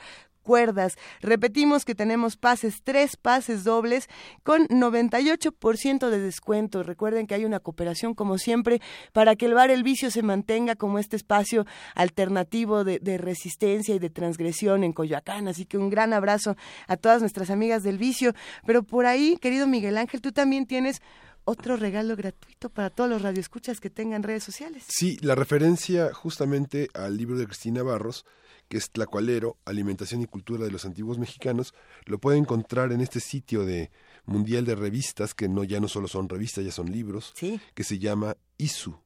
[1.20, 4.08] Repetimos que tenemos pases, tres pases dobles
[4.42, 6.82] con 98% de descuento.
[6.82, 8.80] Recuerden que hay una cooperación, como siempre,
[9.12, 13.94] para que el bar El Vicio se mantenga como este espacio alternativo de, de resistencia
[13.94, 15.48] y de transgresión en Coyoacán.
[15.48, 16.56] Así que un gran abrazo
[16.88, 18.34] a todas nuestras amigas del Vicio.
[18.66, 21.00] Pero por ahí, querido Miguel Ángel, tú también tienes
[21.44, 24.84] otro regalo gratuito para todos los radioescuchas que tengan redes sociales.
[24.88, 28.24] Sí, la referencia justamente al libro de Cristina Barros,
[28.70, 31.74] que es Tlacualero, Alimentación y Cultura de los Antiguos Mexicanos,
[32.06, 33.90] lo puede encontrar en este sitio de
[34.26, 37.60] mundial de revistas, que no ya no solo son revistas, ya son libros, ¿Sí?
[37.74, 38.96] que se llama ISU,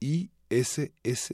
[0.00, 1.30] I-S-S-W,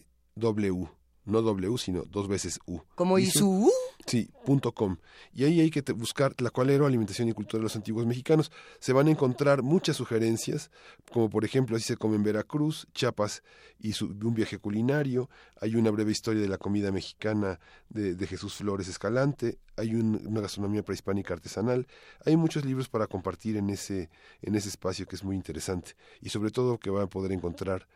[1.24, 2.80] no W, sino dos veces U.
[2.94, 3.70] ¿Como ISU?
[4.06, 4.96] Sí, punto com.
[5.32, 8.50] Y ahí hay que buscar Tlacualero, Alimentación y Cultura de los Antiguos Mexicanos.
[8.80, 10.70] Se van a encontrar muchas sugerencias,
[11.12, 13.42] como por ejemplo, así se come en Veracruz, Chiapas
[13.78, 15.30] y su, un viaje culinario.
[15.60, 17.60] Hay una breve historia de la comida mexicana
[17.90, 19.58] de, Jesús Flores Escalante.
[19.76, 21.86] Hay un, una gastronomía prehispánica artesanal.
[22.26, 24.10] Hay muchos libros para compartir en ese,
[24.42, 25.92] en ese espacio que es muy interesante.
[26.20, 27.86] Y sobre todo que van a poder encontrar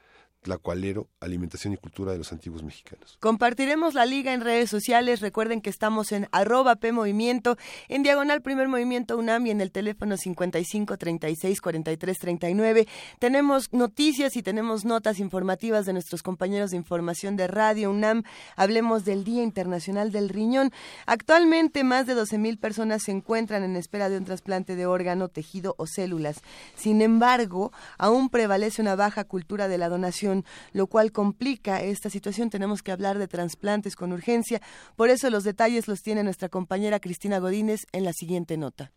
[0.46, 3.18] tlacualero, alimentación y cultura de los antiguos mexicanos.
[3.18, 5.20] Compartiremos la liga en redes sociales.
[5.20, 7.56] Recuerden que estamos en arroba P Movimiento,
[7.88, 12.86] en diagonal Primer Movimiento UNAM y en el teléfono 55 36 43 39.
[13.18, 18.22] Tenemos noticias y tenemos notas informativas de nuestros compañeros de información de Radio UNAM.
[18.54, 20.70] Hablemos del Día Internacional del Riñón.
[21.06, 25.26] Actualmente más de 12 mil personas se encuentran en espera de un trasplante de órgano,
[25.26, 26.40] tejido o células.
[26.76, 30.35] Sin embargo, aún prevalece una baja cultura de la donación
[30.72, 32.50] lo cual complica esta situación.
[32.50, 34.60] Tenemos que hablar de trasplantes con urgencia.
[34.96, 38.92] Por eso los detalles los tiene nuestra compañera Cristina Godínez en la siguiente nota.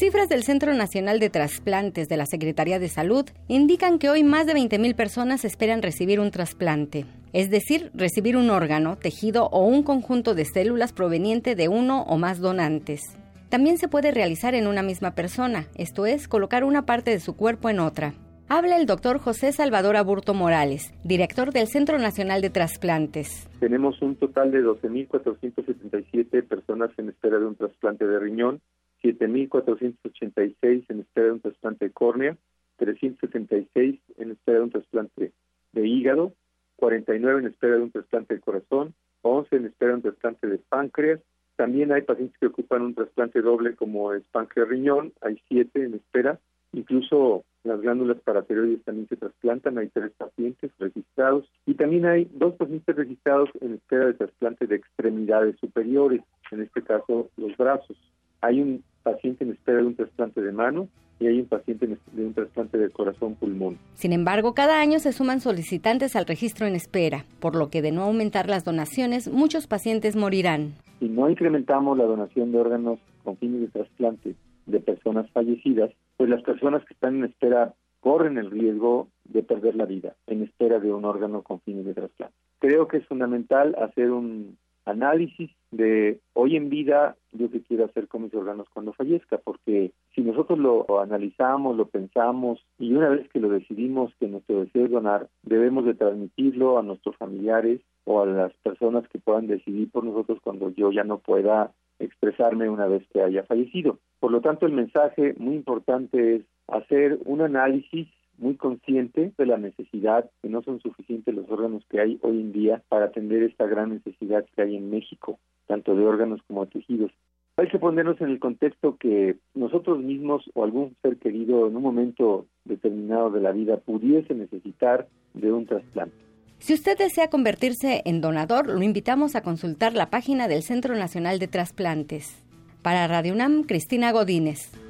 [0.00, 4.46] Cifras del Centro Nacional de Trasplantes de la Secretaría de Salud indican que hoy más
[4.46, 9.82] de 20.000 personas esperan recibir un trasplante, es decir, recibir un órgano, tejido o un
[9.82, 13.19] conjunto de células proveniente de uno o más donantes
[13.50, 17.36] también se puede realizar en una misma persona, esto es, colocar una parte de su
[17.36, 18.14] cuerpo en otra.
[18.48, 23.48] Habla el doctor José Salvador Aburto Morales, director del Centro Nacional de Trasplantes.
[23.58, 28.60] Tenemos un total de 12.477 personas en espera de un trasplante de riñón,
[29.02, 32.36] 7.486 en espera de un trasplante de córnea,
[32.76, 35.32] 376 en espera de un trasplante
[35.72, 36.32] de hígado,
[36.76, 40.58] 49 en espera de un trasplante de corazón, 11 en espera de un trasplante de
[40.58, 41.20] páncreas,
[41.60, 45.92] también hay pacientes que ocupan un trasplante doble como es páncreas riñón, hay siete en
[45.92, 46.40] espera,
[46.72, 52.54] incluso las glándulas paratiroides también se trasplantan, hay tres pacientes registrados y también hay dos
[52.54, 57.98] pacientes registrados en espera de trasplante de extremidades superiores, en este caso los brazos.
[58.40, 60.88] Hay un paciente en espera de un trasplante de mano
[61.20, 63.76] y hay un paciente de un trasplante de corazón-pulmón.
[63.94, 67.92] Sin embargo, cada año se suman solicitantes al registro en espera, por lo que de
[67.92, 70.72] no aumentar las donaciones, muchos pacientes morirán.
[70.98, 74.34] Si no incrementamos la donación de órganos con fines de trasplante
[74.66, 79.76] de personas fallecidas, pues las personas que están en espera corren el riesgo de perder
[79.76, 82.34] la vida en espera de un órgano con fines de trasplante.
[82.58, 84.56] Creo que es fundamental hacer un
[84.90, 89.92] análisis de hoy en vida yo qué quiero hacer con mis órganos cuando fallezca, porque
[90.14, 94.86] si nosotros lo analizamos, lo pensamos y una vez que lo decidimos que nuestro deseo
[94.86, 99.90] es donar, debemos de transmitirlo a nuestros familiares o a las personas que puedan decidir
[99.90, 103.98] por nosotros cuando yo ya no pueda expresarme una vez que haya fallecido.
[104.18, 108.08] Por lo tanto, el mensaje muy importante es hacer un análisis
[108.40, 112.52] muy consciente de la necesidad, que no son suficientes los órganos que hay hoy en
[112.52, 116.72] día para atender esta gran necesidad que hay en México, tanto de órganos como de
[116.72, 117.12] tejidos.
[117.56, 121.82] Hay que ponernos en el contexto que nosotros mismos o algún ser querido en un
[121.82, 126.16] momento determinado de la vida pudiese necesitar de un trasplante.
[126.58, 131.38] Si usted desea convertirse en donador, lo invitamos a consultar la página del Centro Nacional
[131.38, 132.44] de Trasplantes.
[132.82, 134.89] Para Radio UNAM, Cristina Godínez.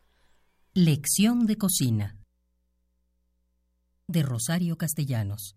[0.73, 2.19] Lección de cocina
[4.09, 5.55] de Rosario Castellanos.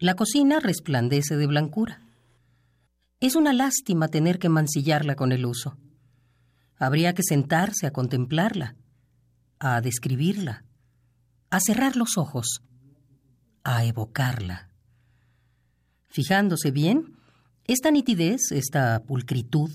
[0.00, 2.02] La cocina resplandece de blancura.
[3.20, 5.78] Es una lástima tener que mancillarla con el uso.
[6.76, 8.74] Habría que sentarse a contemplarla,
[9.60, 10.64] a describirla,
[11.50, 12.62] a cerrar los ojos,
[13.62, 14.68] a evocarla.
[16.08, 17.16] Fijándose bien,
[17.66, 19.70] esta nitidez, esta pulcritud,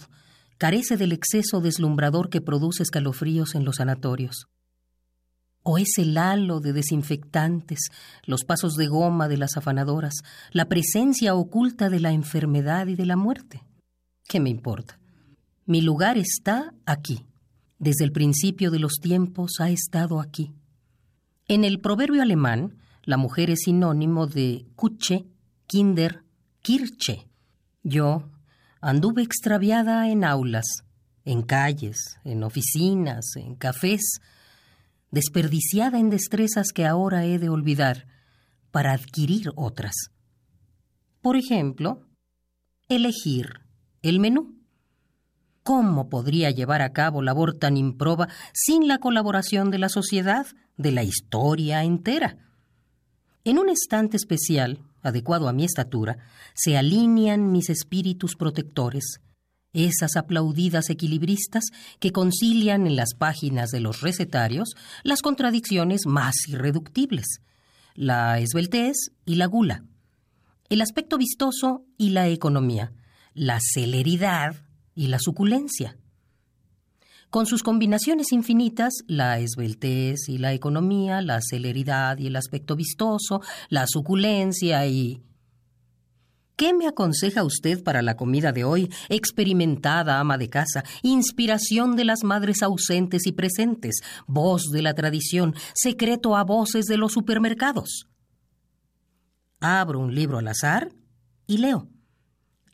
[0.58, 4.48] carece del exceso deslumbrador que produce escalofríos en los sanatorios.
[5.64, 7.90] ¿O es el halo de desinfectantes,
[8.26, 10.16] los pasos de goma de las afanadoras,
[10.52, 13.64] la presencia oculta de la enfermedad y de la muerte?
[14.28, 15.00] ¿Qué me importa?
[15.66, 17.26] Mi lugar está aquí.
[17.80, 20.54] Desde el principio de los tiempos ha estado aquí.
[21.48, 25.28] En el proverbio alemán, la mujer es sinónimo de Kutsche,
[25.66, 26.24] Kinder,
[26.62, 27.27] Kirche.
[27.84, 28.30] Yo
[28.82, 30.66] anduve extraviada en aulas,
[31.26, 34.20] en calles, en oficinas, en cafés,
[35.12, 38.08] desperdiciada en destrezas que ahora he de olvidar
[38.72, 39.94] para adquirir otras.
[41.22, 42.02] Por ejemplo,
[42.90, 43.62] elegir
[44.02, 44.56] el menú.
[45.64, 50.48] ¿Cómo podría llevar a cabo labor tan improba sin la colaboración de la sociedad,
[50.78, 52.38] de la historia entera?
[53.44, 56.18] En un estante especial, adecuado a mi estatura,
[56.54, 59.20] se alinean mis espíritus protectores,
[59.74, 61.66] esas aplaudidas equilibristas
[62.00, 64.70] que concilian en las páginas de los recetarios
[65.04, 67.42] las contradicciones más irreductibles,
[67.94, 69.84] la esbeltez y la gula,
[70.70, 72.92] el aspecto vistoso y la economía,
[73.34, 74.56] la celeridad
[74.96, 75.98] y la suculencia.
[77.30, 83.42] Con sus combinaciones infinitas, la esbeltez y la economía, la celeridad y el aspecto vistoso,
[83.70, 85.22] la suculencia y...
[86.56, 92.06] ¿Qué me aconseja usted para la comida de hoy, experimentada ama de casa, inspiración de
[92.06, 98.08] las madres ausentes y presentes, voz de la tradición, secreto a voces de los supermercados?
[99.60, 100.90] Abro un libro al azar
[101.46, 101.90] y leo.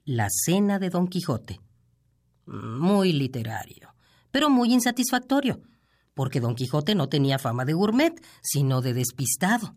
[0.05, 1.59] La cena de Don Quijote.
[2.45, 3.82] Muy literario,
[4.33, 5.61] pero muy insatisfactorio,
[6.15, 9.75] porque Don Quijote no tenía fama de gourmet, sino de despistado.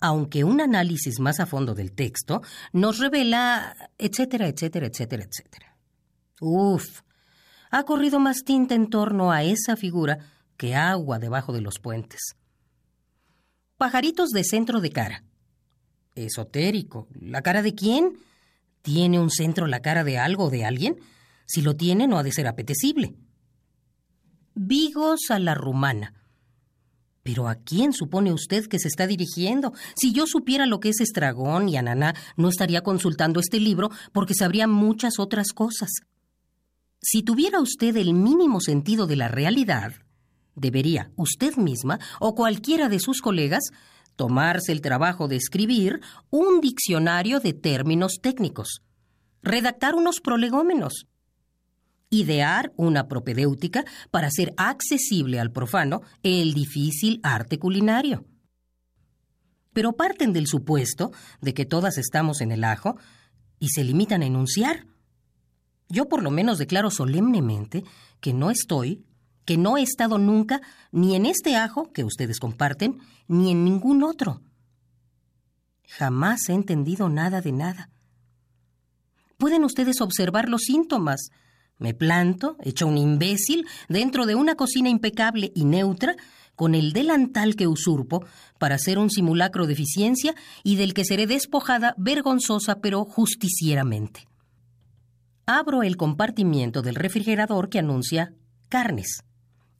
[0.00, 2.42] Aunque un análisis más a fondo del texto
[2.72, 5.78] nos revela, etcétera, etcétera, etcétera, etcétera.
[6.40, 7.02] Uf,
[7.70, 10.18] ha corrido más tinta en torno a esa figura
[10.56, 12.34] que agua debajo de los puentes.
[13.76, 15.22] Pajaritos de centro de cara.
[16.16, 17.06] Esotérico.
[17.14, 18.18] ¿La cara de quién?
[18.82, 20.98] ¿Tiene un centro la cara de algo o de alguien?
[21.46, 23.14] Si lo tiene, no ha de ser apetecible.
[24.54, 26.14] Vigos a la rumana.
[27.22, 29.72] Pero ¿a quién supone usted que se está dirigiendo?
[29.94, 34.34] Si yo supiera lo que es estragón y ananá, no estaría consultando este libro porque
[34.34, 35.90] sabría muchas otras cosas.
[37.00, 39.92] Si tuviera usted el mínimo sentido de la realidad,
[40.54, 43.70] debería usted misma o cualquiera de sus colegas
[44.16, 46.00] tomarse el trabajo de escribir
[46.30, 48.82] un diccionario de términos técnicos,
[49.42, 51.06] redactar unos prolegómenos,
[52.12, 58.26] idear una propedéutica para hacer accesible al profano el difícil arte culinario.
[59.72, 61.10] Pero parten del supuesto
[61.40, 62.96] de que todas estamos en el ajo
[63.58, 64.86] y se limitan a enunciar.
[65.88, 67.82] Yo por lo menos declaro solemnemente
[68.20, 69.06] que no estoy,
[69.46, 70.60] que no he estado nunca
[70.92, 74.42] ni en este ajo que ustedes comparten, ni en ningún otro.
[75.88, 77.90] Jamás he entendido nada de nada.
[79.38, 81.30] Pueden ustedes observar los síntomas,
[81.82, 86.14] me planto, hecho un imbécil, dentro de una cocina impecable y neutra,
[86.54, 88.24] con el delantal que usurpo
[88.58, 94.28] para hacer un simulacro de eficiencia y del que seré despojada vergonzosa pero justicieramente.
[95.44, 98.32] Abro el compartimiento del refrigerador que anuncia
[98.68, 99.24] carnes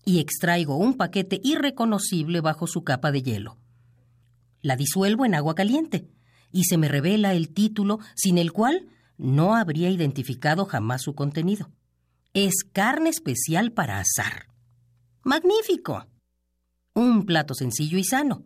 [0.04, 3.58] y extraigo un paquete irreconocible bajo su capa de hielo.
[4.60, 6.08] La disuelvo en agua caliente
[6.50, 8.88] y se me revela el título sin el cual
[9.18, 11.70] no habría identificado jamás su contenido
[12.34, 14.48] es carne especial para asar.
[15.22, 16.06] Magnífico.
[16.94, 18.44] Un plato sencillo y sano.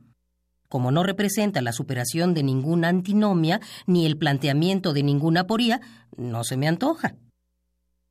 [0.68, 5.80] Como no representa la superación de ninguna antinomia ni el planteamiento de ninguna aporía,
[6.16, 7.16] no se me antoja.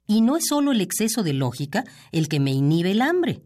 [0.07, 3.43] Y no es solo el exceso de lógica el que me inhibe el hambre.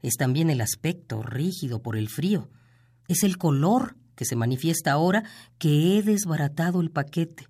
[0.00, 2.50] Es también el aspecto rígido por el frío.
[3.08, 5.24] Es el color que se manifiesta ahora
[5.58, 7.48] que he desbaratado el paquete.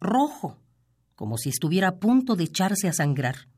[0.00, 0.58] Rojo,
[1.18, 3.48] como si estuviera a punto de echarse a sangrar.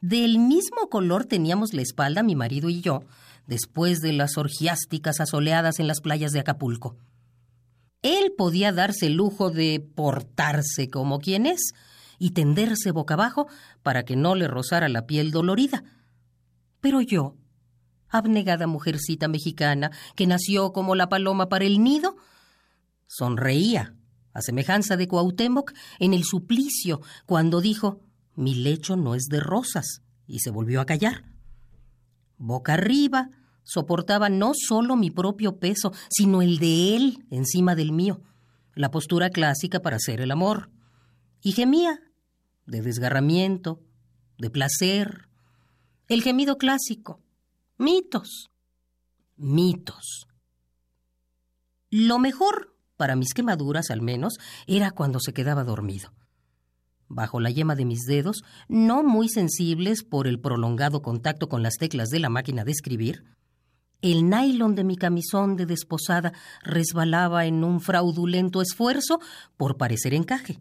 [0.00, 3.00] Del mismo color teníamos la espalda mi marido y yo,
[3.46, 6.96] después de las orgiásticas asoleadas en las playas de Acapulco.
[8.00, 11.74] Él podía darse el lujo de portarse como quien es
[12.18, 13.46] y tenderse boca abajo
[13.82, 15.84] para que no le rozara la piel dolorida.
[16.80, 17.36] Pero yo,
[18.08, 22.16] abnegada mujercita mexicana que nació como la paloma para el nido,
[23.06, 23.96] sonreía
[24.32, 28.00] a semejanza de Cuauhtémoc en el suplicio, cuando dijo
[28.34, 31.24] Mi lecho no es de rosas, y se volvió a callar.
[32.38, 33.30] Boca arriba,
[33.62, 38.20] soportaba no solo mi propio peso, sino el de él encima del mío,
[38.74, 40.70] la postura clásica para hacer el amor.
[41.42, 42.00] Y gemía,
[42.66, 43.80] de desgarramiento,
[44.38, 45.28] de placer,
[46.08, 47.20] el gemido clásico.
[47.78, 48.50] Mitos.
[49.36, 50.26] Mitos.
[51.90, 52.71] Lo mejor,
[53.02, 54.38] para mis quemaduras al menos,
[54.68, 56.12] era cuando se quedaba dormido.
[57.08, 61.78] Bajo la yema de mis dedos, no muy sensibles por el prolongado contacto con las
[61.78, 63.24] teclas de la máquina de escribir,
[64.02, 69.18] el nylon de mi camisón de desposada resbalaba en un fraudulento esfuerzo
[69.56, 70.60] por parecer encaje.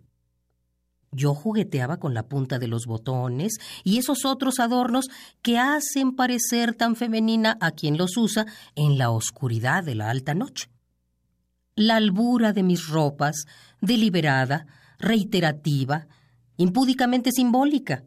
[1.11, 5.09] Yo jugueteaba con la punta de los botones y esos otros adornos
[5.43, 10.34] que hacen parecer tan femenina a quien los usa en la oscuridad de la alta
[10.34, 10.72] noche.
[11.76, 13.45] La albura de mis ropas,
[13.80, 14.65] deliberada,
[14.99, 16.07] reiterativa,
[16.57, 18.03] impúdicamente simbólica,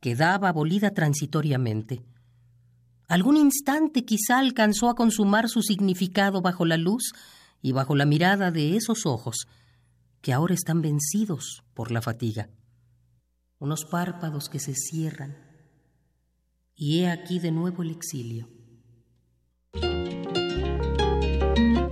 [0.00, 2.02] quedaba abolida transitoriamente.
[3.08, 7.12] Algún instante quizá alcanzó a consumar su significado bajo la luz
[7.60, 9.48] y bajo la mirada de esos ojos,
[10.20, 12.48] que ahora están vencidos por la fatiga.
[13.58, 15.36] Unos párpados que se cierran.
[16.74, 18.48] Y he aquí de nuevo el exilio.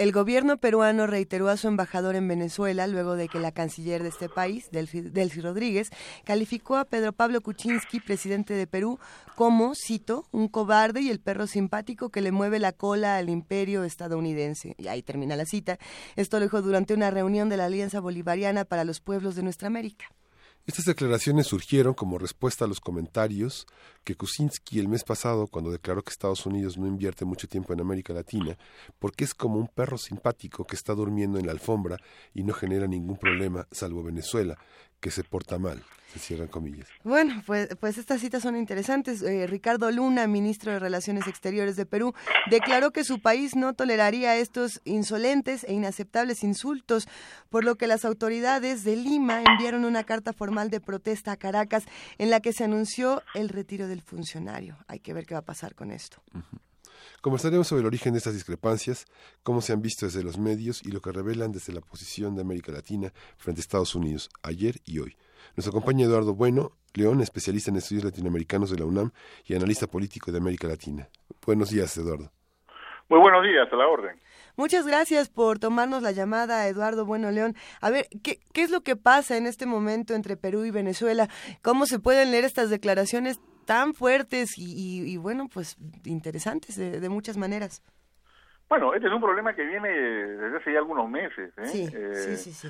[0.00, 4.08] El gobierno peruano reiteró a su embajador en Venezuela luego de que la canciller de
[4.08, 5.90] este país, Delcy, Rodríguez,
[6.24, 8.98] calificó a Pedro Pablo Kuczynski, presidente de Perú,
[9.36, 13.84] como, cito, un cobarde y el perro simpático que le mueve la cola al imperio
[13.84, 14.74] estadounidense.
[14.78, 15.78] Y ahí termina la cita.
[16.16, 19.66] Esto lo dijo durante una reunión de la Alianza Bolivariana para los Pueblos de Nuestra
[19.66, 20.06] América.
[20.70, 23.66] Estas declaraciones surgieron como respuesta a los comentarios
[24.04, 27.80] que Kuczynski el mes pasado, cuando declaró que Estados Unidos no invierte mucho tiempo en
[27.80, 28.56] América Latina,
[29.00, 31.96] porque es como un perro simpático que está durmiendo en la alfombra
[32.34, 34.58] y no genera ningún problema, salvo Venezuela,
[35.00, 35.82] que se porta mal.
[36.12, 36.88] Se cierran comillas.
[37.04, 39.22] Bueno, pues, pues estas citas son interesantes.
[39.22, 42.14] Eh, Ricardo Luna, ministro de Relaciones Exteriores de Perú,
[42.50, 47.06] declaró que su país no toleraría estos insolentes e inaceptables insultos,
[47.48, 51.84] por lo que las autoridades de Lima enviaron una carta formal de protesta a Caracas
[52.18, 54.78] en la que se anunció el retiro del funcionario.
[54.88, 56.20] Hay que ver qué va a pasar con esto.
[57.20, 59.04] Conversaremos sobre el origen de estas discrepancias,
[59.42, 62.40] cómo se han visto desde los medios y lo que revelan desde la posición de
[62.40, 65.18] América Latina frente a Estados Unidos, ayer y hoy.
[65.54, 69.10] Nos acompaña Eduardo Bueno, León, especialista en estudios latinoamericanos de la UNAM
[69.44, 71.08] y analista político de América Latina.
[71.44, 72.32] Buenos días, Eduardo.
[73.10, 74.18] Muy buenos días, a la orden.
[74.56, 77.54] Muchas gracias por tomarnos la llamada, Eduardo Bueno León.
[77.82, 81.28] A ver, ¿qué, ¿qué es lo que pasa en este momento entre Perú y Venezuela?
[81.60, 83.40] ¿Cómo se pueden leer estas declaraciones
[83.70, 87.84] tan fuertes y, bueno, pues interesantes de, muchas maneras?
[88.68, 91.56] Bueno, este es un problema que viene desde hace ya algunos meses.
[91.56, 91.66] ¿eh?
[91.66, 92.68] Sí, sí, sí, sí.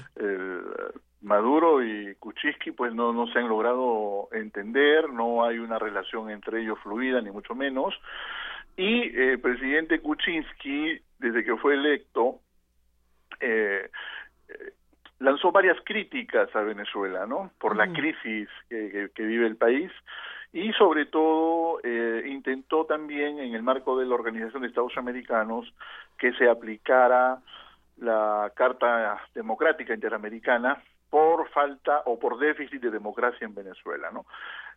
[1.22, 6.60] Maduro y Kuczynski pues no, no se han logrado entender, no hay una relación entre
[6.60, 7.94] ellos fluida, ni mucho menos.
[8.76, 12.40] Y el eh, presidente Kuczynski, desde que fue electo,
[13.40, 13.88] eh,
[14.50, 14.72] eh,
[15.18, 17.52] lanzó varias críticas a Venezuela, ¿no?
[17.58, 19.90] Por la crisis que, que, vive el país
[20.52, 25.72] y sobre todo eh, intentó también en el marco de la Organización de Estados Americanos
[26.18, 27.38] que se aplicara
[27.98, 34.26] la Carta Democrática Interamericana por falta o por déficit de democracia en Venezuela, ¿no?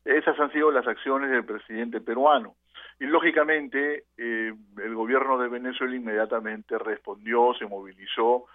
[0.03, 2.55] Esas han sido las acciones del presidente peruano.
[2.99, 8.45] Y lógicamente eh, el gobierno de Venezuela inmediatamente respondió, se movilizó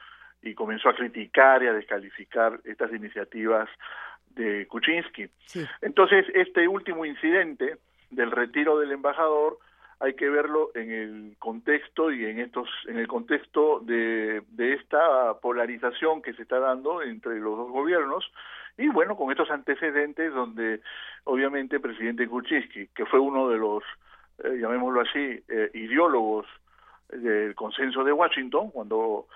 [0.42, 3.68] y comenzó a criticar y a descalificar estas iniciativas
[4.34, 5.28] de Kuczynski.
[5.82, 7.76] Entonces, este último incidente
[8.10, 9.58] del retiro del embajador
[10.00, 15.34] hay que verlo en el contexto y en estos en el contexto de, de esta
[15.40, 18.30] polarización que se está dando entre los dos gobiernos
[18.76, 20.80] y bueno con estos antecedentes donde
[21.24, 23.82] obviamente el presidente Kuczynski que fue uno de los
[24.44, 26.46] eh, llamémoslo así eh, ideólogos
[27.08, 29.26] del consenso de Washington cuando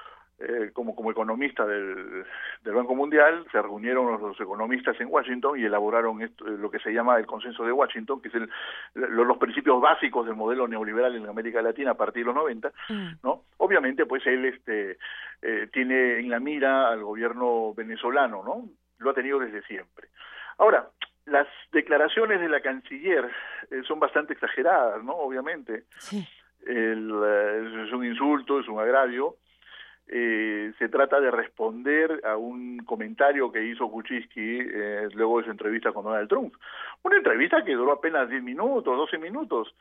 [0.42, 2.24] eh, como, como economista del,
[2.62, 6.92] del, Banco Mundial, se reunieron los, economistas en Washington y elaboraron esto, lo que se
[6.92, 8.50] llama el consenso de Washington, que es el,
[8.94, 13.08] los principios básicos del modelo neoliberal en América Latina a partir de los 90, mm.
[13.22, 13.42] ¿no?
[13.58, 14.98] Obviamente, pues él este,
[15.42, 18.68] eh, tiene en la mira al gobierno venezolano, ¿no?
[18.98, 20.08] Lo ha tenido desde siempre.
[20.58, 20.88] Ahora,
[21.26, 23.30] las declaraciones de la canciller
[23.70, 25.12] eh, son bastante exageradas, ¿no?
[25.12, 25.84] Obviamente.
[25.98, 26.26] Sí.
[26.66, 27.10] El,
[27.86, 29.36] es un insulto, es un agravio,
[30.08, 35.50] eh, se trata de responder a un comentario que hizo Kuczynski eh, luego de su
[35.50, 36.54] entrevista con Donald Trump.
[37.02, 39.74] Una entrevista que duró apenas 10 minutos, 12 minutos,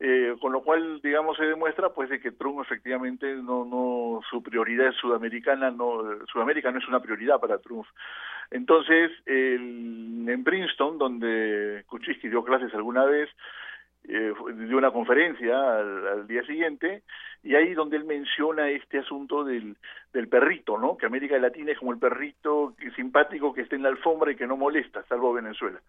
[0.00, 4.42] eh, con lo cual, digamos, se demuestra pues de que Trump efectivamente no, no, su
[4.42, 7.86] prioridad es sudamericana, no, Sudamérica no es una prioridad para Trump.
[8.50, 13.28] Entonces, el, en Princeton, donde Kuczynski dio clases alguna vez,
[14.08, 17.02] eh, dio una conferencia al, día siguiente
[17.42, 19.76] y ahí donde él menciona este asunto del,
[20.12, 20.96] del perrito, ¿no?
[20.96, 24.46] Que América Latina es como el perrito simpático que está en la alfombra y que
[24.46, 25.80] no molesta, salvo Venezuela.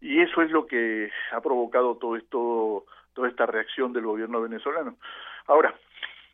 [0.00, 4.96] Y eso es lo que ha provocado todo esto, toda esta reacción del gobierno venezolano.
[5.46, 5.74] Ahora,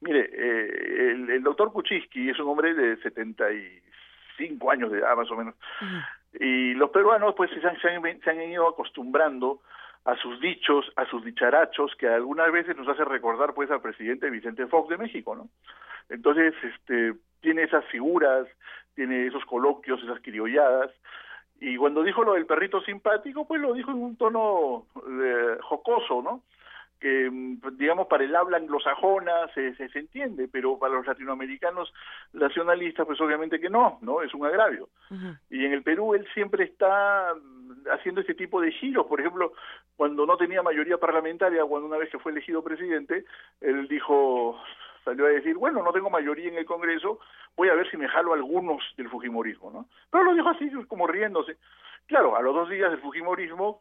[0.02, 5.36] mire, eh, el, doctor Kuczynski es un hombre de 75 años de edad más o
[5.36, 5.55] menos,
[6.39, 9.61] y los peruanos pues se han, se han ido acostumbrando
[10.05, 14.31] a sus dichos, a sus dicharachos, que algunas veces nos hace recordar pues al presidente
[14.31, 15.48] Vicente Fox de México, ¿no?
[16.09, 18.47] Entonces, este, tiene esas figuras,
[18.94, 20.90] tiene esos coloquios, esas criolladas,
[21.60, 24.86] y cuando dijo lo del perrito simpático, pues lo dijo en un tono
[25.22, 26.43] eh, jocoso, ¿no?
[27.05, 27.31] que
[27.72, 31.93] digamos para el habla anglosajona se, se, entiende, pero para los latinoamericanos
[32.32, 34.22] nacionalistas pues obviamente que no, ¿no?
[34.22, 34.89] Es un agravio.
[35.51, 37.35] Y en el Perú él siempre está
[37.93, 39.52] haciendo este tipo de giros, por ejemplo,
[39.97, 43.25] cuando no tenía mayoría parlamentaria, cuando una vez que fue elegido presidente,
[43.61, 44.59] él dijo
[45.05, 47.21] salió a decir, bueno, no tengo mayoría en el Congreso,
[47.57, 49.87] voy a ver si me jalo algunos del Fujimorismo, ¿no?
[50.11, 51.59] Pero lo dijo así, como riéndose.
[52.07, 53.81] Claro, a los dos días del Fujimorismo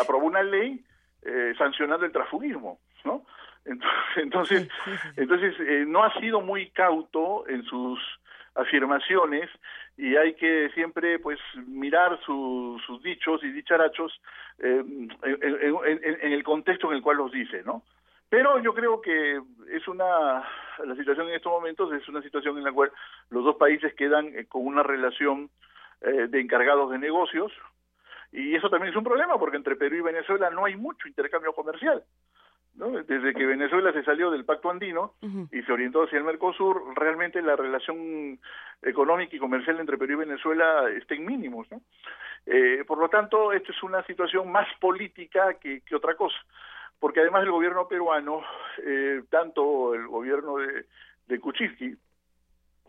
[0.00, 0.84] aprobó una ley
[1.22, 3.24] eh, sancionando el transfugismo, ¿no?
[4.16, 4.68] Entonces,
[5.16, 8.00] entonces, eh, no ha sido muy cauto en sus
[8.54, 9.48] afirmaciones
[10.00, 14.18] y hay que siempre pues mirar sus dichos y dicharachos
[14.58, 14.82] eh,
[15.22, 17.82] en, el contexto en el cual los dice, ¿no?
[18.30, 20.42] Pero yo creo que es una,
[20.84, 22.90] la situación en estos momentos es una situación en la cual
[23.28, 25.50] los dos países quedan con una relación
[26.00, 27.52] de encargados de negocios,
[28.32, 31.52] y eso también es un problema porque entre Perú y Venezuela no hay mucho intercambio
[31.52, 32.02] comercial.
[32.80, 32.90] ¿No?
[32.90, 35.12] Desde que Venezuela se salió del Pacto Andino
[35.52, 38.40] y se orientó hacia el Mercosur, realmente la relación
[38.82, 41.70] económica y comercial entre Perú y Venezuela está en mínimos.
[41.70, 41.82] ¿no?
[42.46, 46.38] Eh, por lo tanto, esta es una situación más política que, que otra cosa,
[46.98, 48.42] porque además el gobierno peruano,
[48.82, 50.86] eh, tanto el gobierno de,
[51.28, 51.94] de Kuczynski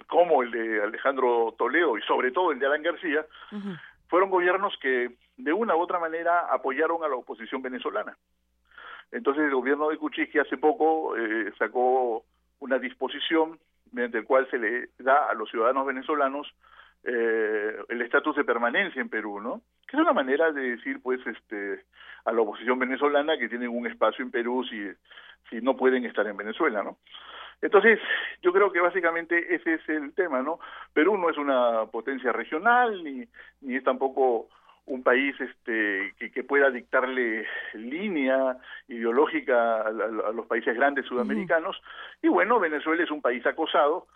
[0.08, 3.26] como el de Alejandro Toledo y sobre todo el de Alan García,
[4.08, 8.18] fueron gobiernos que de una u otra manera apoyaron a la oposición venezolana.
[9.12, 12.24] Entonces el gobierno de Kuczynski hace poco eh, sacó
[12.60, 13.60] una disposición
[13.92, 16.48] mediante el cual se le da a los ciudadanos venezolanos
[17.04, 19.62] eh, el estatus de permanencia en Perú, ¿no?
[19.88, 21.84] Que es una manera de decir, pues, este,
[22.26, 24.80] a la oposición venezolana que tienen un espacio en Perú si,
[25.50, 26.98] si no pueden estar en Venezuela, ¿no?
[27.62, 28.00] Entonces,
[28.42, 30.60] yo creo que básicamente ese es el tema, ¿no?
[30.94, 33.26] Perú no es una potencia regional, ni,
[33.62, 34.50] ni es tampoco
[34.86, 41.82] un país este que, pueda dictarle línea ideológica a, los países grandes sudamericanos.
[42.22, 44.08] Y bueno Venezuela es un país acosado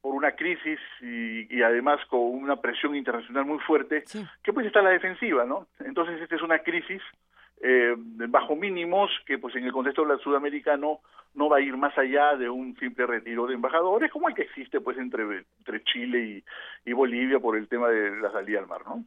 [0.00, 4.04] por una crisis y, además con una presión internacional muy fuerte
[4.42, 7.00] que pues está a la defensiva no entonces esta es una crisis
[7.62, 11.00] eh, bajo mínimos que pues en el contexto sudamericano
[11.34, 14.42] no va a ir más allá de un simple retiro de embajadores como el que
[14.42, 16.42] existe pues entre, entre Chile
[16.84, 19.04] y, Bolivia por el tema de la salida al mar, ¿no?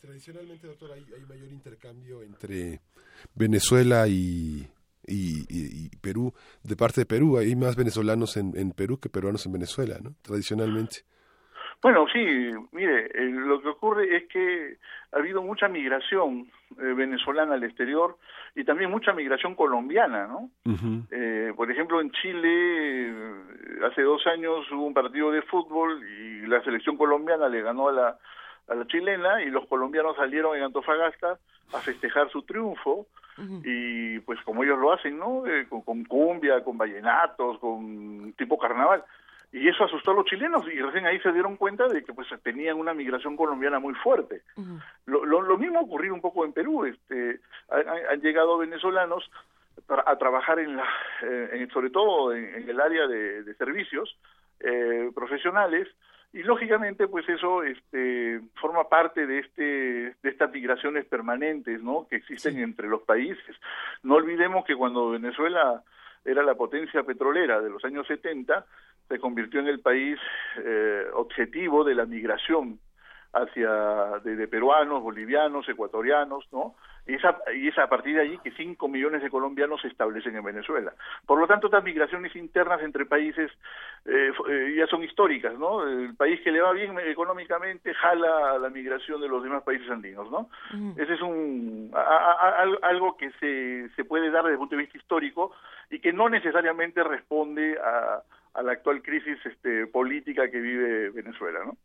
[0.00, 2.80] Tradicionalmente, doctor, hay, mayor intercambio entre
[3.34, 4.66] Venezuela y,
[5.06, 7.38] y, Perú, de parte de Perú.
[7.38, 10.14] Hay más venezolanos en, en Perú que peruanos en Venezuela, ¿no?
[10.22, 11.04] Tradicionalmente.
[11.80, 12.18] Bueno, sí,
[12.72, 14.78] mire, eh, lo que ocurre es que
[15.12, 18.16] ha habido mucha migración eh, venezolana al exterior
[18.56, 20.50] y también mucha migración colombiana, ¿no?
[21.12, 23.14] eh, por ejemplo, en Chile
[23.88, 27.92] hace dos años hubo un partido de fútbol y la selección colombiana le ganó a
[27.92, 28.18] la,
[28.68, 31.38] a la chilena y los colombianos salieron en Antofagasta
[31.72, 33.06] a festejar su triunfo
[33.62, 35.46] y pues como ellos lo hacen, ¿no?
[35.46, 39.04] Eh, con, con cumbia, con vallenatos, con tipo carnaval
[39.50, 42.28] y eso asustó a los chilenos y recién ahí se dieron cuenta de que pues
[42.42, 44.42] tenían una migración colombiana muy fuerte.
[45.06, 47.40] lo, lo, mismo ha ocurrido un poco en Perú, este,
[47.70, 49.30] han, llegado venezolanos
[49.88, 50.86] a trabajar en la,
[51.22, 54.18] eh, sobre todo en, el área de, servicios
[54.60, 55.88] eh, profesionales
[56.32, 62.16] y lógicamente pues eso este forma parte de este de estas migraciones permanentes no que
[62.16, 63.56] existen entre los países.
[64.02, 65.82] No olvidemos que cuando Venezuela
[66.24, 68.64] era la potencia petrolera de los años 70
[69.08, 70.18] se convirtió en el país
[70.58, 72.78] eh, objetivo de la migración
[73.32, 76.74] hacia de, peruanos, bolivianos, ecuatorianos, ¿no?
[77.06, 80.36] Y, esa, y es a partir de allí que 5 millones de colombianos se establecen
[80.36, 80.92] en Venezuela.
[81.24, 83.50] Por lo tanto, estas migraciones internas entre países
[84.04, 85.88] eh, eh, ya son históricas, ¿no?
[85.88, 90.30] El país que le va bien económicamente jala la migración de los demás países andinos,
[90.30, 90.50] ¿no?
[90.96, 91.90] Ese es un
[92.82, 95.52] algo que se, se puede dar desde el punto de vista histórico
[95.90, 98.22] y que no necesariamente responde a,
[98.54, 101.76] a la actual crisis este, política que vive Venezuela, ¿no?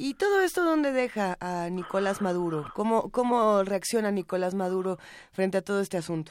[0.00, 2.66] ¿Y todo esto dónde deja a Nicolás Maduro?
[2.72, 4.96] ¿Cómo, cómo reacciona Nicolás Maduro
[5.32, 6.30] frente a todo este asunto?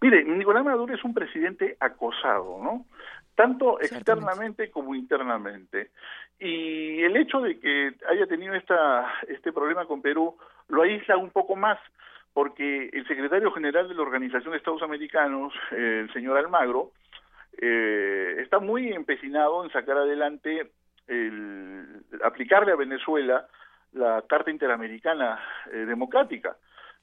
[0.00, 2.86] Mire, Nicolás Maduro es un presidente acosado, ¿no?
[3.34, 5.90] Tanto externamente como internamente.
[6.38, 10.36] Y el hecho de que haya tenido esta, este problema con Perú
[10.68, 11.80] lo aísla un poco más,
[12.32, 16.92] porque el secretario general de la Organización de Estados Americanos, el señor Almagro,
[17.60, 20.70] eh, está muy empecinado en sacar adelante,
[21.12, 23.46] el, aplicarle a Venezuela
[23.92, 25.38] la Carta Interamericana
[25.70, 26.56] eh, Democrática,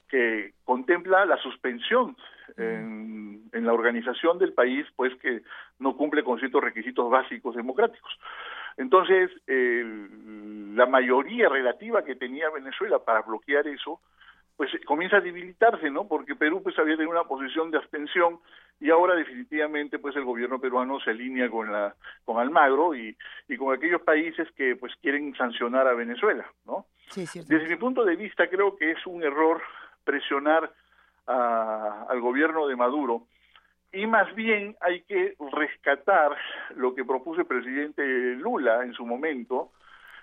[0.08, 2.16] que contempla la suspensión
[2.56, 5.42] en, en, la organización del país, pues que
[5.78, 8.18] no cumple con ciertos requisitos básicos democráticos.
[8.76, 14.00] Entonces, el, la mayoría relativa que tenía Venezuela para bloquear eso,
[14.60, 16.06] pues comienza a debilitarse, ¿no?
[16.06, 18.40] Porque Perú pues había tenido una posición de abstención
[18.78, 21.94] y ahora definitivamente pues el gobierno peruano se alinea con la
[22.26, 23.16] con Almagro y,
[23.48, 26.84] y con aquellos países que pues quieren sancionar a Venezuela, ¿no?
[27.08, 29.62] Sí, Desde mi punto de vista creo que es un error
[30.04, 30.70] presionar
[31.26, 33.28] a, al gobierno de Maduro
[33.94, 36.36] y más bien hay que rescatar
[36.76, 38.02] lo que propuso el presidente
[38.34, 39.72] Lula en su momento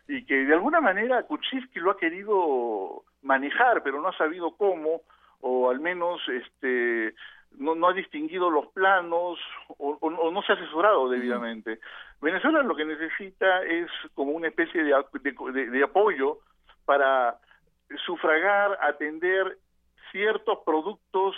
[0.08, 5.02] y que de alguna manera Kuczynski lo ha querido manejar pero no ha sabido cómo
[5.42, 7.14] o al menos este
[7.58, 11.80] no, no ha distinguido los planos o, o, no se ha asesorado debidamente.
[12.22, 16.40] Venezuela lo que necesita es como una especie de, de, de apoyo
[16.86, 17.38] para
[18.06, 19.58] sufragar, atender
[20.12, 21.36] ciertos productos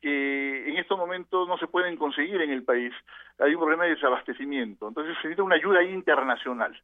[0.00, 2.92] que en estos momentos no se pueden conseguir en el país.
[3.38, 4.88] Hay un problema de desabastecimiento.
[4.88, 6.80] Entonces se necesita una ayuda internacional.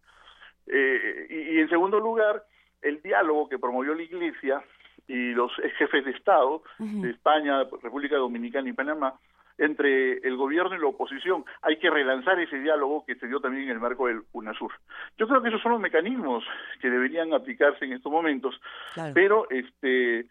[0.66, 2.42] Eh, y, y, en segundo lugar,
[2.82, 4.62] el diálogo que promovió la Iglesia
[5.06, 7.00] y los jefes de Estado uh -huh.
[7.02, 9.14] de España, República Dominicana y Panamá,
[9.58, 11.44] entre el gobierno y la oposición.
[11.62, 14.72] Hay que relanzar ese diálogo que se dio también en el marco del UNASUR.
[15.16, 16.44] Yo creo que esos son los mecanismos
[16.80, 18.60] que deberían aplicarse en estos momentos,
[18.94, 19.14] claro.
[19.14, 20.26] pero este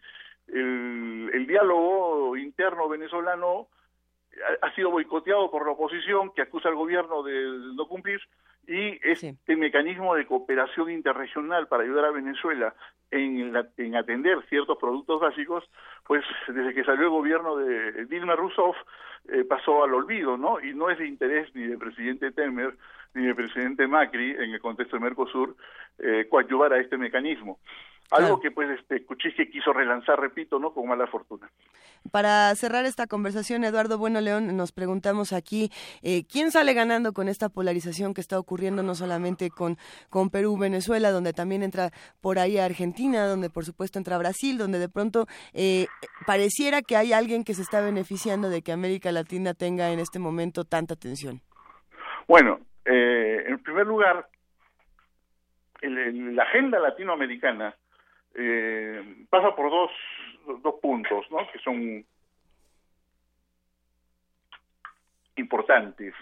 [0.47, 3.67] el, el diálogo interno venezolano
[4.61, 8.19] ha, ha sido boicoteado por la oposición que acusa al gobierno de no cumplir
[8.67, 9.55] y este sí.
[9.55, 12.73] mecanismo de cooperación interregional para ayudar a Venezuela
[13.11, 15.63] en, la, en atender ciertos productos básicos,
[16.05, 18.75] pues desde que salió el gobierno de Dilma Rousseff
[19.29, 20.59] eh, pasó al olvido, ¿no?
[20.59, 22.75] Y no es de interés ni del presidente Temer
[23.13, 25.55] ni del presidente Macri en el contexto de Mercosur
[25.99, 27.59] eh, coadyuvar a este mecanismo.
[28.11, 31.49] Algo que pues este Kuczynski quiso relanzar, repito, no con mala fortuna.
[32.11, 35.71] Para cerrar esta conversación, Eduardo Bueno León, nos preguntamos aquí
[36.03, 39.77] eh, quién sale ganando con esta polarización que está ocurriendo no solamente con
[40.09, 41.89] con Perú, Venezuela, donde también entra
[42.21, 45.87] por ahí Argentina, donde por supuesto entra Brasil, donde de pronto eh,
[46.27, 50.19] pareciera que hay alguien que se está beneficiando de que América Latina tenga en este
[50.19, 51.41] momento tanta tensión.
[52.27, 54.29] Bueno, eh, en primer lugar,
[55.81, 57.75] el, el, la agenda latinoamericana
[58.35, 59.91] eh, pasa por dos,
[60.61, 61.37] dos puntos, ¿no?
[61.51, 62.05] Que son
[65.37, 66.13] importantes.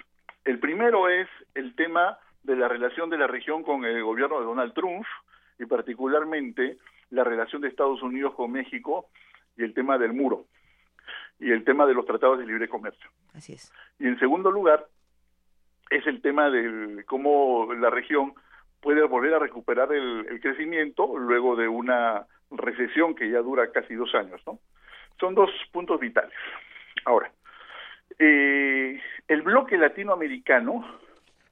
[0.46, 4.46] El primero es el tema de la relación de la región con el gobierno de
[4.46, 5.06] Donald Trump
[5.60, 6.78] y particularmente
[7.10, 9.08] la relación de Estados Unidos con México
[9.58, 10.46] y el tema del muro
[11.40, 13.10] y el tema de los tratados de libre comercio.
[13.34, 13.72] Así es.
[14.00, 14.88] Y en segundo lugar
[15.90, 18.34] es el tema de cómo la región
[18.84, 23.96] puede volver a recuperar el, el, crecimiento luego de una recesión que ya dura casi
[23.96, 24.60] dos años, ¿no?
[25.20, 26.34] Son dos puntos vitales.
[27.06, 27.32] Ahora,
[28.20, 30.86] eh, el bloque latinoamericano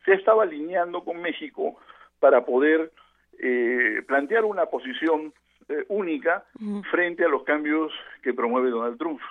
[0.06, 1.78] se estaba alineando con México
[2.20, 2.92] para poder
[3.40, 5.34] eh, plantear una posición
[5.70, 6.44] eh, única
[6.92, 7.92] frente a los cambios
[8.22, 9.22] que promueve Donald Trump.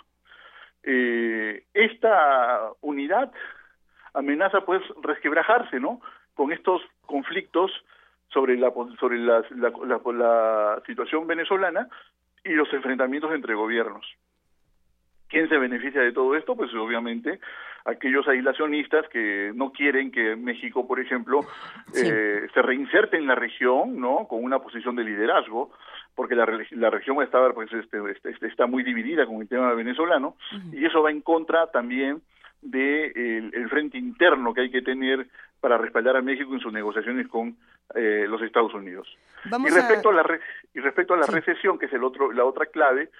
[0.82, 3.30] Eh, esta unidad
[4.14, 6.00] amenaza pues resquebrajarse, ¿no?
[6.34, 7.70] Con estos conflictos
[8.28, 11.88] sobre la sobre la, la, la, la, situación venezolana
[12.44, 14.06] y los enfrentamientos entre gobiernos.
[15.28, 16.56] ¿Quién se beneficia de todo esto?
[16.56, 17.38] Pues obviamente
[17.84, 21.42] aquellos aislacionistas que no quieren que México, por ejemplo,
[21.92, 22.06] sí.
[22.06, 24.26] eh, se reinserte en la región, ¿no?
[24.28, 25.70] Con una posición de liderazgo,
[26.14, 30.36] porque la, la región está, pues, este, este, está muy dividida con el tema venezolano,
[30.52, 30.74] uh -huh.
[30.80, 32.20] y eso va en contra también
[32.62, 35.26] de el, el, frente interno que hay que tener
[35.60, 37.56] para respaldar a México en sus negociaciones con
[37.94, 39.08] eh, los Estados Unidos.
[39.44, 40.12] Vamos y respecto a...
[40.12, 40.40] a, la re,
[40.74, 41.32] y respecto a la sí.
[41.32, 43.10] recesión, que es el otro la otra clave,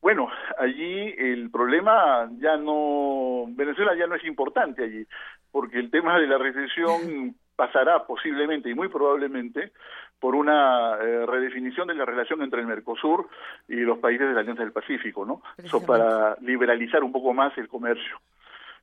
[0.00, 0.28] bueno,
[0.58, 5.06] allí el problema ya no Venezuela ya no es importante allí,
[5.50, 9.72] porque el tema de la recesión pasará posiblemente y muy probablemente
[10.20, 13.28] por una eh, redefinición de la relación entre el Mercosur
[13.68, 15.42] y los países de la Alianza del Pacífico, ¿no?
[15.66, 18.20] So, para liberalizar un poco más el comercio.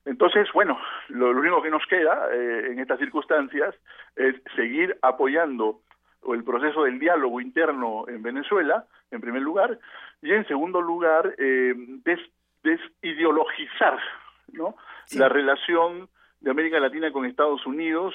[0.06, 0.80] Entonces, bueno,
[1.10, 3.76] lo, lo único que nos queda eh, en estas circunstancias
[4.15, 5.82] es seguir apoyando
[6.34, 9.80] el proceso del diálogo interno en Venezuela, en primer lugar,
[10.22, 11.73] y en segundo lugar, eh,
[12.03, 12.19] des,
[12.64, 13.99] desideologizar
[14.53, 14.76] ¿no?
[15.15, 16.10] la relación
[16.40, 18.14] de América Latina con Estados Unidos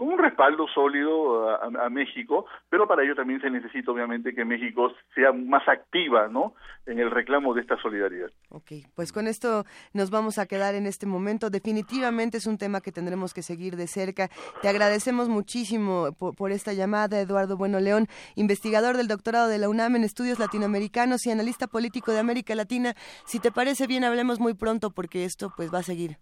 [0.00, 4.90] con un respaldo sólido a, México, pero para ello también se necesita obviamente que México
[5.14, 6.54] sea más activa, ¿no?
[6.86, 8.30] En el reclamo de esta solidaridad.
[8.48, 11.50] Ok, pues con esto nos vamos a quedar en este momento.
[11.50, 14.30] Definitivamente es un tema que tendremos que seguir de cerca.
[14.62, 18.06] Te agradecemos muchísimo por, por esta llamada, Eduardo Bueno León,
[18.36, 22.94] investigador del doctorado de la UNAM en estudios latinoamericanos y analista político de América Latina.
[23.26, 26.16] Si te parece bien, hablemos muy pronto porque esto pues va a seguir.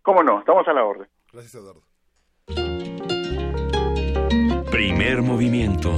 [0.00, 1.08] Cómo no, estamos a la orden.
[1.30, 1.91] Gracias, Eduardo.
[4.72, 5.92] Primer movimiento.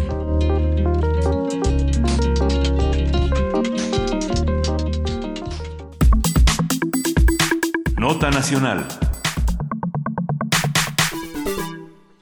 [7.97, 8.87] Nota Nacional.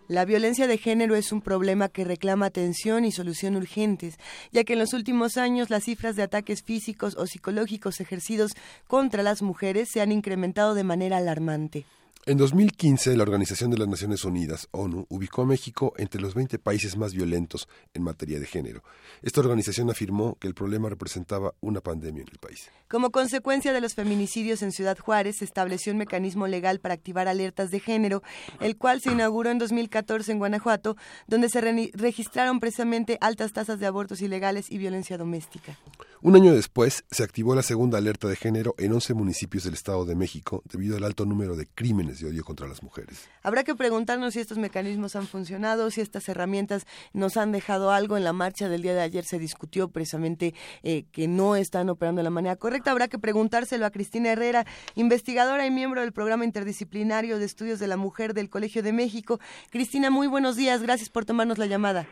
[0.08, 4.18] La violencia de género es un problema que reclama atención y solución urgentes,
[4.52, 8.52] ya que en los últimos años las cifras de ataques físicos o psicológicos ejercidos
[8.86, 11.86] contra las mujeres se han incrementado de manera alarmante.
[12.24, 16.56] En 2015, la Organización de las Naciones Unidas, ONU, ubicó a México entre los 20
[16.60, 18.84] países más violentos en materia de género.
[19.22, 22.70] Esta organización afirmó que el problema representaba una pandemia en el país.
[22.88, 27.26] Como consecuencia de los feminicidios en Ciudad Juárez, se estableció un mecanismo legal para activar
[27.26, 28.22] alertas de género,
[28.60, 30.96] el cual se inauguró en 2014 en Guanajuato,
[31.26, 35.76] donde se registraron precisamente altas tasas de abortos ilegales y violencia doméstica.
[36.24, 40.04] Un año después, se activó la segunda alerta de género en 11 municipios del Estado
[40.04, 43.28] de México debido al alto número de crímenes de odio contra las mujeres.
[43.42, 48.16] Habrá que preguntarnos si estos mecanismos han funcionado, si estas herramientas nos han dejado algo.
[48.16, 50.54] En la marcha del día de ayer se discutió precisamente
[50.84, 52.92] eh, que no están operando de la manera correcta.
[52.92, 57.88] Habrá que preguntárselo a Cristina Herrera, investigadora y miembro del programa interdisciplinario de estudios de
[57.88, 59.40] la mujer del Colegio de México.
[59.70, 60.82] Cristina, muy buenos días.
[60.82, 62.06] Gracias por tomarnos la llamada.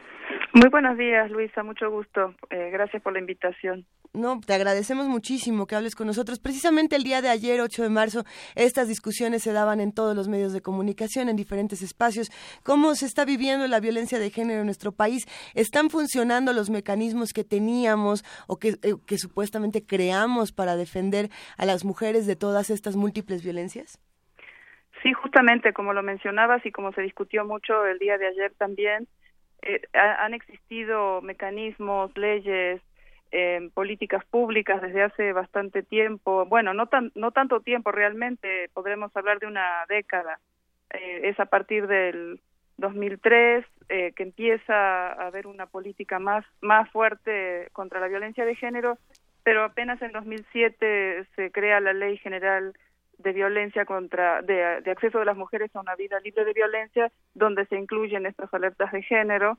[0.53, 1.63] Muy buenos días, Luisa.
[1.63, 2.35] Mucho gusto.
[2.51, 3.87] Eh, gracias por la invitación.
[4.13, 6.41] No, te agradecemos muchísimo que hables con nosotros.
[6.41, 8.25] Precisamente el día de ayer, 8 de marzo,
[8.57, 12.31] estas discusiones se daban en todos los medios de comunicación, en diferentes espacios.
[12.65, 15.27] ¿Cómo se está viviendo la violencia de género en nuestro país?
[15.55, 21.65] ¿Están funcionando los mecanismos que teníamos o que, eh, que supuestamente creamos para defender a
[21.65, 24.01] las mujeres de todas estas múltiples violencias?
[25.05, 29.07] Sí, justamente como lo mencionabas y como se discutió mucho el día de ayer también,
[29.63, 32.81] eh, han existido mecanismos, leyes,
[33.33, 39.17] eh, políticas públicas desde hace bastante tiempo, bueno, no, tan, no tanto tiempo realmente, podremos
[39.17, 40.41] hablar de una década,
[40.91, 42.41] eh, es a partir del
[42.79, 48.57] 2003 eh, que empieza a haber una política más, más fuerte contra la violencia de
[48.57, 48.99] género,
[49.45, 52.73] pero apenas en 2007 se crea la Ley General
[53.23, 57.11] de Violencia contra, de, de acceso de las mujeres a una vida libre de violencia,
[57.35, 59.59] donde se incluyen estas alertas de género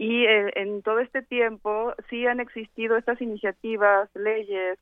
[0.00, 4.78] y eh, en todo este tiempo sí han existido estas iniciativas, leyes,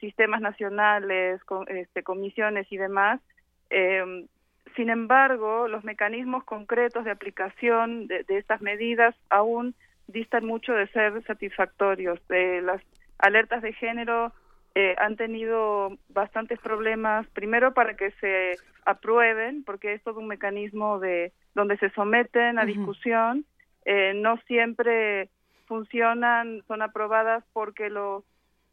[0.00, 3.20] sistemas nacionales, este, comisiones y demás.
[3.68, 4.28] Em,
[4.74, 9.74] sin embargo, los mecanismos concretos de aplicación de, estas medidas aún
[10.06, 12.18] distan mucho de ser satisfactorios.
[12.30, 12.80] Eh, las
[13.18, 14.32] alertas de género
[14.74, 20.98] eh, han tenido bastantes problemas, primero para que se aprueben, porque es todo un mecanismo
[20.98, 23.44] de donde se someten a discusión
[23.84, 25.28] eh, no siempre
[25.66, 28.24] funcionan, son aprobadas porque los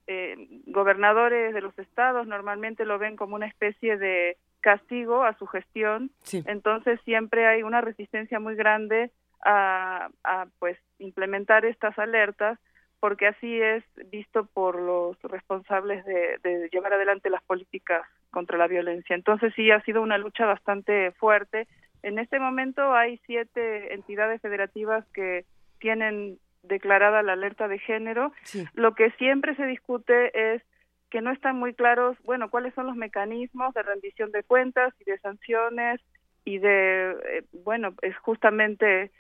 [0.07, 0.35] eh,
[0.67, 6.11] gobernadores de los estados normalmente lo ven como una especie de castigo a su gestión,
[6.45, 9.09] entonces siempre hay una resistencia muy grande
[9.45, 12.59] a, a pues implementar estas alertas
[12.99, 18.01] porque así es visto por los responsables de, de, llevar adelante las políticas
[18.31, 19.15] contra la violencia.
[19.15, 21.67] Entonces sí ha sido una lucha bastante fuerte
[22.03, 25.45] en este momento hay siete entidades federativas que
[25.79, 28.31] tienen declarada la alerta de género.
[28.73, 30.61] Lo que siempre se discute es
[31.09, 35.05] que no están muy claros, bueno, cuáles son los mecanismos de rendición de cuentas y
[35.05, 35.99] de sanciones
[36.45, 39.11] y de, eh, bueno, es justamente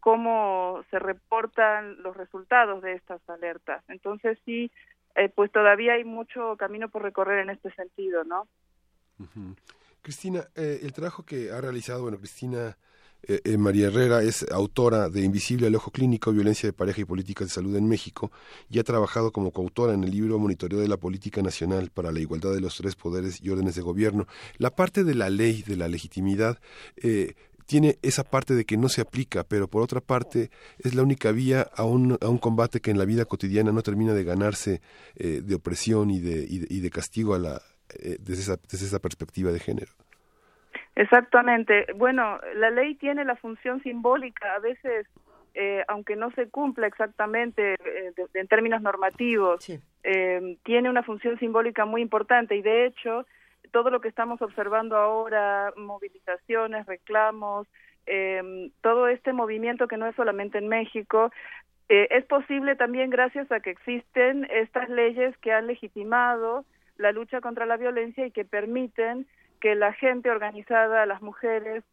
[0.00, 3.84] cómo se reportan los resultados de estas alertas.
[3.88, 4.70] Entonces sí,
[5.14, 8.46] eh, pues todavía hay mucho camino por recorrer en este sentido, ¿no?
[10.02, 12.76] Cristina, eh, el trabajo que ha realizado, bueno, Cristina
[13.22, 17.04] eh, eh, María Herrera es autora de Invisible al Ojo Clínico, Violencia de Pareja y
[17.04, 18.30] Políticas de Salud en México
[18.70, 22.20] y ha trabajado como coautora en el libro Monitoreo de la Política Nacional para la
[22.20, 24.28] Igualdad de los Tres Poderes y Órdenes de Gobierno.
[24.58, 26.60] La parte de la ley, de la legitimidad,
[27.66, 31.32] tiene esa parte de que no se aplica, pero por otra parte es la única
[31.32, 34.80] vía a un, a un combate que en la vida cotidiana no termina de ganarse
[35.14, 37.60] de opresión y de, y de castigo a la,
[37.94, 39.92] eh, desde, esa, desde esa perspectiva de género.
[40.94, 41.86] Exactamente.
[41.94, 44.54] Bueno, la ley tiene la función simbólica.
[44.54, 45.06] A veces
[45.54, 49.66] eh, aunque no se cumpla exactamente eh, en términos normativos,
[50.02, 53.26] eh, tiene una función simbólica muy importante y de hecho
[53.76, 57.66] todo lo que estamos observando ahora, movilizaciones, reclamos,
[58.80, 61.30] todo este movimiento que no es solamente en México,
[61.86, 66.64] es posible también gracias a que existen estas leyes que han legitimado
[66.96, 69.26] la lucha contra la violencia y que permiten
[69.60, 71.84] que la gente organizada, las mujeres,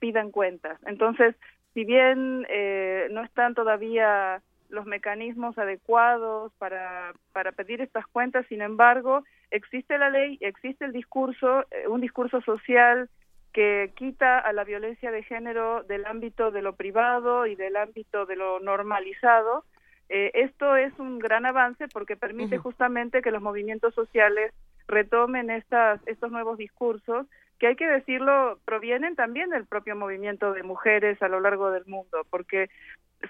[0.00, 0.80] pidan cuentas.
[0.86, 1.36] Entonces,
[1.74, 8.62] si bien eh, no están todavía los mecanismos adecuados para, para pedir estas cuentas, sin
[8.62, 13.08] embargo, existe la ley, existe el discurso, eh, un discurso social
[13.52, 18.26] que quita a la violencia de género del ámbito de lo privado y del ámbito
[18.26, 19.64] de lo normalizado.
[20.08, 24.52] Eh, esto es un gran avance porque permite justamente que los movimientos sociales
[24.86, 27.26] retomen estas, estos nuevos discursos
[27.58, 31.86] que hay que decirlo, provienen también del propio movimiento de mujeres a lo largo del
[31.86, 32.68] mundo, porque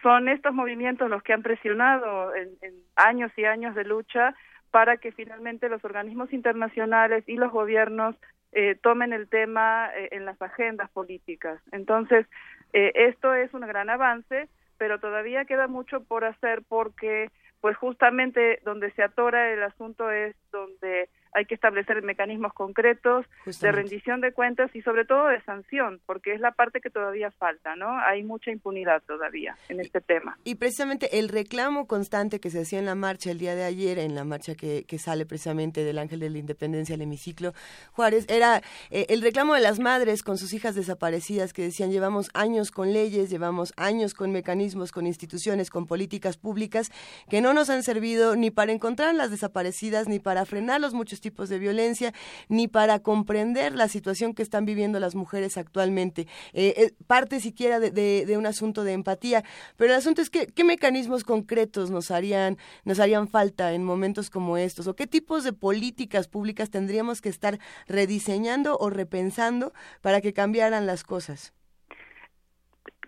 [0.03, 2.51] son estos movimientos los que han presionado en,
[2.97, 4.35] años y años de lucha
[4.71, 8.17] para que finalmente los organismos internacionales y los gobiernos
[8.53, 11.61] eh, tomen el tema eh, en las agendas políticas.
[11.73, 12.27] Entonces,
[12.73, 17.31] eh, esto es un gran avance, pero todavía queda mucho por hacer porque,
[17.61, 23.27] pues justamente donde se atora el asunto es donde hay que establecer mecanismos concretos
[23.61, 27.31] de rendición de cuentas y sobre todo de sanción, porque es la parte que todavía
[27.31, 27.89] falta, ¿no?
[28.01, 30.39] Hay mucha impunidad todavía en este tema.
[30.45, 33.99] Y precisamente el reclamo constante que se hacía en la marcha el día de ayer,
[33.99, 37.53] en la marcha que, que sale precisamente del Ángel de la Independencia al hemiciclo,
[37.93, 42.31] Juárez, era eh, el reclamo de las madres con sus hijas desaparecidas que decían llevamos
[42.33, 46.91] años con leyes, llevamos años con mecanismos, con instituciones, con políticas públicas
[47.29, 51.21] que no nos han servido ni para encontrar las desaparecidas ni para frenar los muchos
[51.27, 52.13] tipos de violencia,
[52.49, 56.29] ni para comprender la situación que están viviendo las mujeres actualmente.
[56.53, 59.43] Eh, eh, parte siquiera de, un asunto de empatía,
[59.77, 64.31] pero el asunto es que qué mecanismos concretos nos harían, nos harían falta en momentos
[64.31, 67.59] como estos, o qué tipos de políticas públicas tendríamos que estar
[67.89, 69.73] rediseñando o repensando
[70.03, 71.53] para que cambiaran las cosas.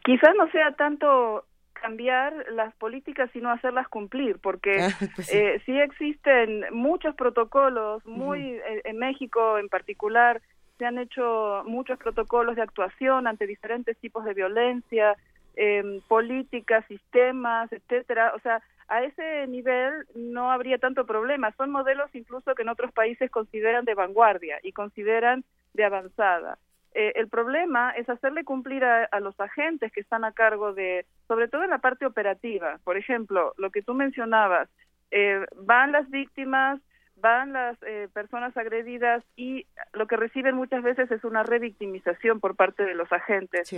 [0.04, 1.44] Quizás no sea tanto
[1.80, 5.78] cambiar las políticas sino hacerlas cumplir porque ah, pues eh, sí.
[5.78, 10.40] existen muchos protocolos muy eh, en México en particular
[10.78, 15.16] se han hecho muchos protocolos de actuación ante diferentes tipos de violencia
[15.56, 18.32] eh, políticas sistemas etcétera.
[18.36, 21.52] O sea a ese nivel no habría tanto problema.
[21.58, 25.44] Son modelos incluso que en otros países consideran de vanguardia y consideran
[25.74, 26.58] de avanzada
[27.00, 31.46] eh, el problema es hacerle cumplir a, los agentes que están a cargo de, sobre
[31.46, 32.80] todo en la parte operativa.
[32.82, 34.68] Por ejemplo, lo que tú mencionabas,
[35.12, 36.80] eh, van las víctimas,
[37.14, 42.56] van las eh, personas agredidas y lo que reciben muchas veces es una revictimización por
[42.56, 43.72] parte de los agentes,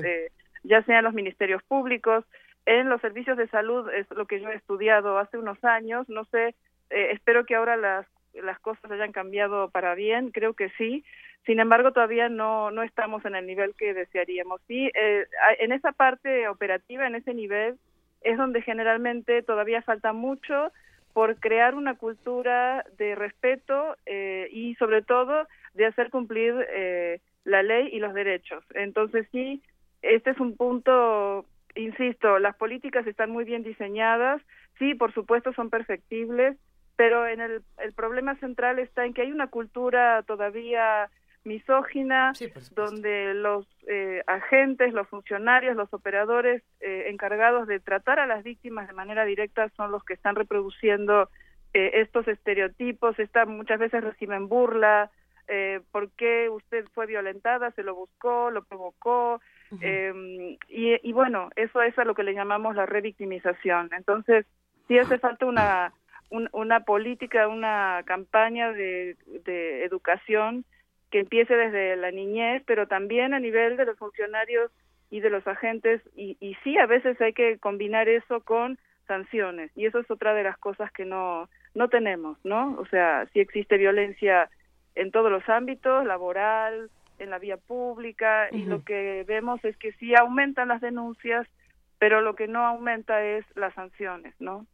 [0.63, 2.25] ya sean los ministerios públicos,
[2.65, 6.25] en los servicios de salud, es lo que yo he estudiado hace unos años, no
[6.25, 6.55] sé,
[6.89, 11.05] espero que ahora las, las cosas hayan cambiado para bien, creo que sí,
[11.47, 14.61] sin embargo, todavía no, no estamos en el nivel que desearíamos.
[14.67, 15.27] Sí, eh,
[15.59, 17.79] en esa parte operativa, en ese nivel,
[18.21, 20.73] es donde generalmente todavía falta mucho
[21.12, 27.62] por crear una cultura de respeto eh, y sobre todo de hacer cumplir eh, la
[27.62, 28.62] ley y los derechos.
[28.75, 29.62] Entonces sí,
[30.03, 34.41] este es un punto, insisto, las políticas están muy bien diseñadas,
[34.79, 36.57] sí, por supuesto son perfectibles,
[36.97, 41.11] pero en el, el problema central está en que hay una cultura todavía
[41.45, 42.33] misógina,
[42.75, 48.87] donde los eh, agentes, los funcionarios, los operadores eh, encargados de tratar a las víctimas
[48.87, 51.31] de manera directa son los que están reproduciendo
[51.73, 55.11] eh, estos estereotipos, esta, muchas veces reciben burla,
[55.49, 57.71] eh, ¿por qué usted fue violentada?
[57.73, 58.51] ¿Se lo buscó?
[58.51, 59.41] ¿Lo provocó?
[59.73, 60.59] y,
[61.09, 63.89] y, bueno, eso es a lo que le llamamos la revictimización.
[63.97, 64.45] Entonces,
[64.89, 65.93] sí hace falta una,
[66.31, 70.65] una política, una campaña de, de educación
[71.11, 74.70] que empiece desde la niñez, pero también a nivel de los funcionarios
[75.11, 78.78] y de los agentes, y, y sí, a veces hay que combinar eso con
[79.09, 82.77] sanciones, y eso es otra de las cosas que no, no tenemos, ¿no?
[82.78, 84.49] O sea, sí existe violencia
[84.95, 89.93] en todos los ámbitos, laboral, en la vía pública, y lo que vemos es que
[89.95, 91.47] sí aumentan las denuncias,
[91.99, 94.65] pero lo que no aumenta es las sanciones, ¿no?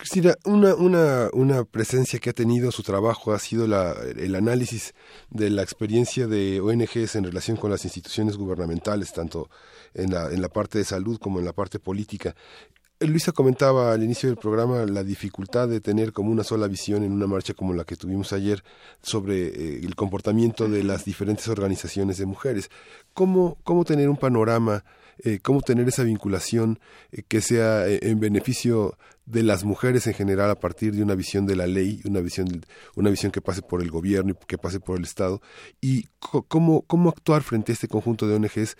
[0.00, 4.94] Cristina, una, una, una presencia que ha tenido su trabajo ha sido la, el análisis
[5.28, 9.50] de la experiencia de ONGs en relación con las instituciones gubernamentales, tanto
[9.92, 12.34] en la, en la parte de salud como en la parte política.
[12.98, 17.12] Luisa comentaba al inicio del programa la dificultad de tener como una sola visión en
[17.12, 18.64] una marcha como la que tuvimos ayer
[19.02, 22.70] sobre eh, el comportamiento de las diferentes organizaciones de mujeres.
[23.12, 24.82] ¿Cómo, cómo tener un panorama,
[25.24, 26.78] eh, cómo tener esa vinculación
[27.12, 28.94] eh, que sea en beneficio
[29.26, 32.46] de las mujeres en general a partir de una visión de la ley, una visión,
[32.96, 35.40] una visión que pase por el gobierno y que pase por el Estado,
[35.80, 36.04] y
[36.48, 38.76] cómo, cómo actuar frente a este conjunto de ONGs,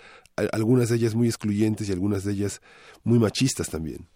[0.52, 2.60] algunas de ellas muy excluyentes y algunas de ellas
[3.04, 4.08] muy machistas también.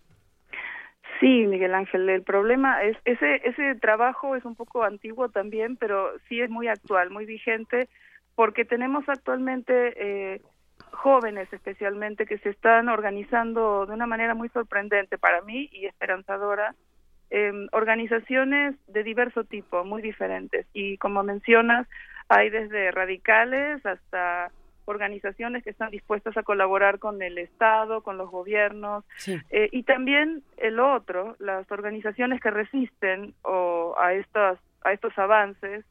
[1.21, 6.11] Sí, Miguel Ángel, el problema es ese ese trabajo es un poco antiguo también, pero
[6.29, 7.89] sí es muy actual, muy vigente,
[8.35, 10.43] porque tenemos actualmente eh,
[10.95, 16.75] jóvenes especialmente que se están organizando de una manera muy sorprendente para mí y esperanzadora,
[17.31, 20.67] eh, organizaciones de diverso tipo, muy diferentes.
[20.73, 21.87] Y como mencionas,
[22.29, 24.51] hay desde radicales hasta
[24.87, 30.43] organizaciones que están dispuestas a colaborar con el Estado, con los gobiernos, eh, y también
[30.59, 35.85] el otro, las organizaciones que resisten o a estos, a estos avances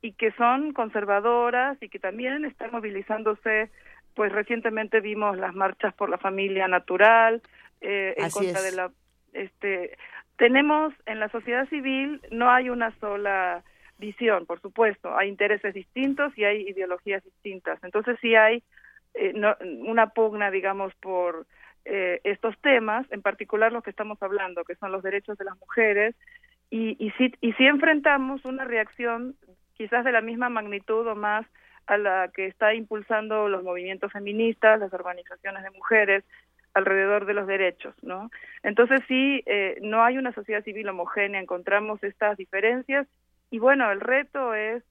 [0.00, 3.70] y que son conservadoras y que también están movilizándose
[4.16, 7.42] pues recientemente vimos las marchas por la familia natural
[7.82, 8.90] eh, en contra de la
[9.34, 9.96] este
[10.36, 13.62] tenemos en la sociedad civil no hay una sola
[13.98, 17.78] visión por supuesto hay intereses distintos y hay ideologías distintas.
[17.84, 18.62] Entonces sí hay
[19.14, 19.34] eh,
[19.86, 21.46] una pugna digamos por
[21.84, 25.58] eh, estos temas en particular los que estamos hablando que son los derechos de las
[25.58, 26.16] mujeres
[26.70, 29.36] y y sí y sí enfrentamos una reacción
[29.74, 31.46] quizás de la misma magnitud o más
[31.86, 36.24] a la que está impulsando los movimientos feministas, las organizaciones de mujeres
[36.74, 38.30] alrededor de los derechos, ¿no?
[38.62, 43.06] Entonces sí, eh, no hay una sociedad civil homogénea, encontramos estas diferencias
[43.50, 44.82] y bueno, el reto es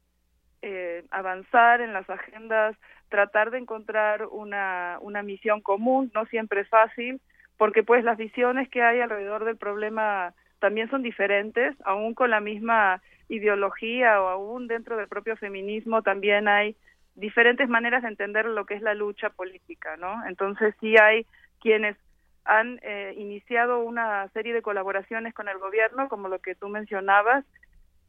[0.61, 2.75] eh, avanzar en las agendas,
[3.09, 7.21] tratar de encontrar una, una misión común, no siempre es fácil,
[7.57, 12.39] porque pues las visiones que hay alrededor del problema también son diferentes, aún con la
[12.39, 16.75] misma ideología o aún dentro del propio feminismo también hay
[17.15, 20.25] diferentes maneras de entender lo que es la lucha política, ¿no?
[20.27, 21.25] Entonces sí hay
[21.61, 21.95] quienes
[22.43, 27.43] han eh, iniciado una serie de colaboraciones con el gobierno, como lo que tú mencionabas,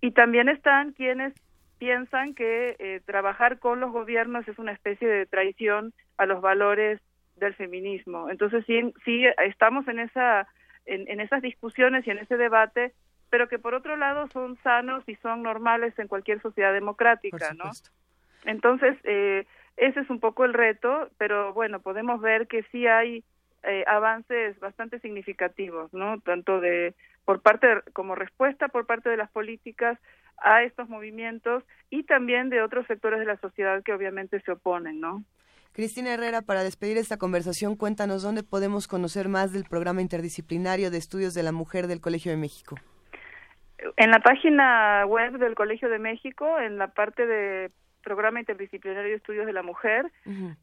[0.01, 1.33] y también están quienes
[1.79, 7.01] piensan que eh, trabajar con los gobiernos es una especie de traición a los valores
[7.37, 8.29] del feminismo.
[8.31, 10.49] Entonces sí, sí estamos en esa
[10.87, 12.93] en, en esas discusiones y en ese debate
[13.31, 17.71] pero que por otro lado son sanos y son normales en cualquier sociedad democrática, ¿no?
[18.45, 19.47] Entonces, eh,
[19.77, 23.25] ese es un poco el reto, pero bueno, podemos ver que sí hay
[23.63, 26.21] eh, avances bastante significativos, ¿no?
[26.21, 26.95] Tanto de
[27.25, 29.99] por parte como respuesta por parte de las políticas
[30.39, 35.01] a estos movimientos y también de otros sectores de la sociedad que obviamente se oponen,
[35.01, 35.25] ¿no?
[35.73, 40.99] Cristina Herrera, para despedir esta conversación, cuéntanos dónde podemos conocer más del programa interdisciplinario de
[40.99, 42.77] estudios de la mujer del Colegio de México
[43.97, 47.71] en la página web del Colegio de México, en la parte de
[48.03, 50.11] Programa Interdisciplinario de Estudios de la Mujer,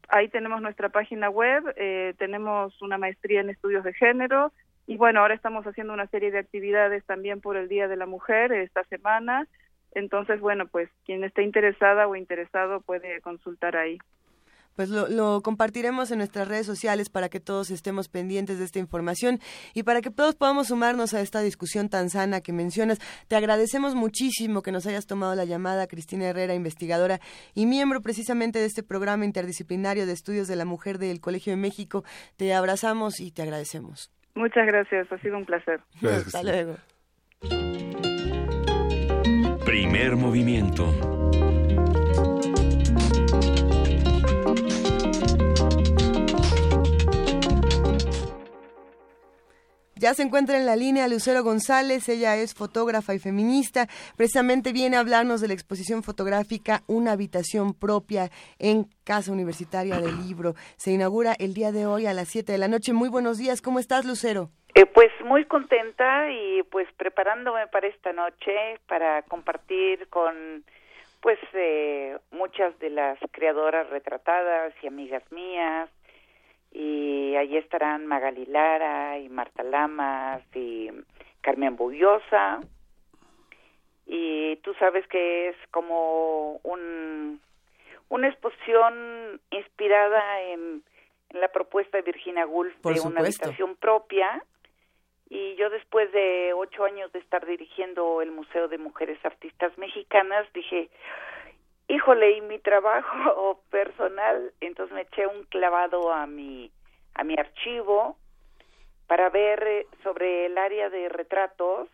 [0.08, 4.52] ahí tenemos nuestra página web, eh, tenemos una maestría en estudios de género
[4.86, 8.06] y bueno, ahora estamos haciendo una serie de actividades también por el Día de la
[8.06, 9.46] Mujer esta semana.
[9.92, 13.98] Entonces, bueno, pues quien esté interesada o interesado puede consultar ahí
[14.76, 19.38] pues lo, compartiremos en nuestras redes sociales para que todos estemos pendientes de esta información
[19.74, 22.98] y para que todos podamos sumarnos a esta discusión tan sana que mencionas.
[23.28, 27.20] Te agradecemos muchísimo que nos hayas tomado la llamada, Cristina Herrera, investigadora
[27.54, 31.56] y miembro precisamente de este programa interdisciplinario de estudios de la mujer del Colegio de
[31.56, 32.04] México.
[32.36, 34.12] Te abrazamos y te agradecemos.
[34.34, 35.80] Muchas gracias, ha sido un placer.
[36.02, 36.76] Hasta luego.
[39.64, 40.92] Primer movimiento
[50.04, 53.86] Ya se encuentra en la línea Lucero González, ella es fotógrafa y feminista,
[54.18, 58.28] precisamente viene a hablarnos de la exposición fotográfica Una habitación propia
[58.58, 60.56] en Casa Universitaria del Libro.
[60.76, 62.92] Se inaugura el día de hoy a las 7 de la noche.
[62.92, 64.50] Muy buenos días, ¿cómo estás Lucero?
[64.74, 70.64] Eh, pues muy contenta y pues preparándome para esta noche para compartir con
[71.22, 75.88] pues eh, muchas de las creadoras retratadas y amigas mías
[76.74, 80.90] y allí estarán Magali Lara y Marta Lamas y
[81.40, 82.60] Carmen Bullosa
[84.06, 87.40] y tú sabes que es como un
[88.08, 90.82] una exposición inspirada en,
[91.30, 94.44] la propuesta de Virginia Woolf de una habitación propia.
[95.28, 100.46] Y yo después de ocho años de estar dirigiendo el Museo de Mujeres Artistas Mexicanas
[100.52, 100.90] dije
[101.88, 106.70] híjole, y mi trabajo personal, entonces me eché un clavado a mi,
[107.14, 108.16] a mi archivo
[109.06, 111.88] para ver eh, sobre el área de retratos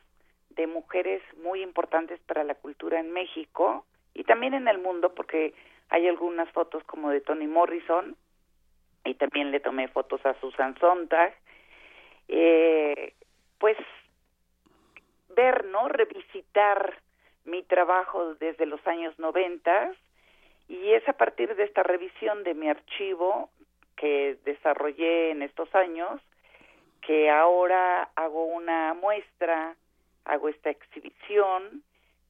[0.51, 3.85] de mujeres muy importantes para la cultura en México
[4.15, 5.55] y también en el mundo, porque
[5.89, 8.17] hay algunas fotos como de Toni Morrison
[9.05, 11.35] y también le tomé fotos a Susan Sontag.
[12.29, 13.15] Eh,
[13.59, 13.77] pues
[15.35, 15.89] ver, ¿no?
[15.89, 17.01] Revisitar
[17.51, 19.93] mi trabajo desde los años 90
[20.69, 23.51] y es a partir de esta revisión de mi archivo
[23.97, 26.21] que desarrollé en estos años
[27.01, 29.75] que ahora hago una muestra,
[30.25, 31.83] hago esta exhibición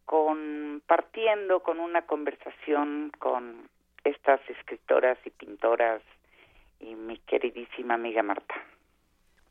[0.06, 3.68] compartiendo con una conversación con
[4.04, 6.02] estas escritoras y pintoras
[6.80, 8.54] y mi queridísima amiga Marta.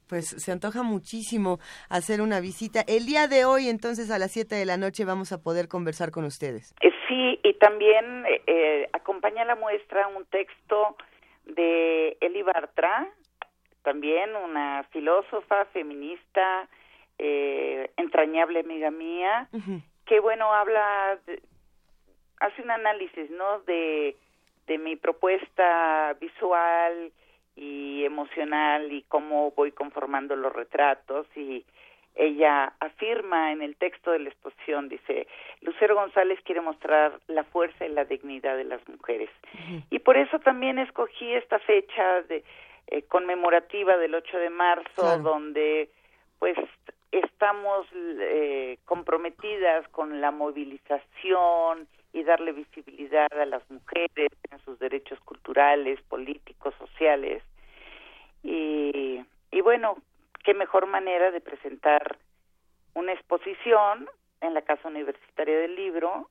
[0.09, 2.81] Pues se antoja muchísimo hacer una visita.
[2.87, 6.09] El día de hoy, entonces, a las 7 de la noche vamos a poder conversar
[6.09, 6.73] con ustedes.
[6.81, 10.97] Eh, sí, y también eh, eh, acompaña la muestra un texto
[11.45, 13.07] de Eli Bartra,
[13.83, 16.67] también una filósofa feminista,
[17.97, 19.49] entrañable amiga mía,
[20.05, 21.19] que bueno, habla,
[22.39, 23.59] hace un análisis, ¿no?
[23.61, 24.15] De,
[24.67, 27.11] de mi propuesta visual
[27.59, 31.65] y emocional y cómo voy conformando los retratos y
[32.15, 35.27] ella afirma en el texto de la exposición, dice,
[35.61, 39.29] Lucero González quiere mostrar la fuerza y la dignidad de las mujeres.
[39.89, 42.43] Y por eso también escogí esta fecha de,
[42.87, 45.89] eh, conmemorativa del 8 de marzo, donde
[46.39, 46.57] pues
[47.11, 55.19] estamos eh, comprometidas con la movilización y darle visibilidad a las mujeres en sus derechos
[55.21, 57.43] culturales, políticos, sociales.
[58.43, 59.97] Y, y bueno,
[60.43, 62.17] qué mejor manera de presentar
[62.93, 64.09] una exposición
[64.41, 66.29] en la Casa Universitaria del Libro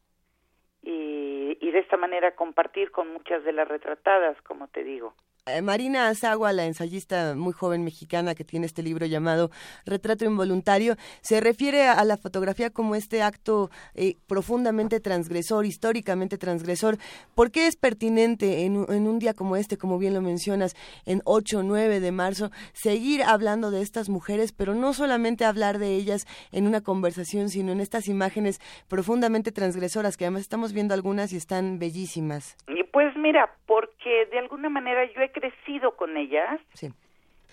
[0.83, 5.15] y, y de esta manera compartir con muchas de las retratadas, como te digo.
[5.51, 9.51] Eh, Marina Azagua, la ensayista muy joven mexicana que tiene este libro llamado
[9.87, 16.99] Retrato Involuntario, se refiere a la fotografía como este acto eh, profundamente transgresor, históricamente transgresor.
[17.35, 20.75] ¿Por qué es pertinente en, un día como este, como bien lo mencionas,
[21.07, 25.79] en 8 o 9 de marzo, seguir hablando de estas mujeres, pero no solamente hablar
[25.79, 30.95] de ellas en una conversación, sino en estas imágenes profundamente transgresoras, que además estamos viendo
[30.95, 32.57] algunas y están bellísimas?
[32.99, 36.61] Pues mira, porque de alguna manera yo he crecido con ellas,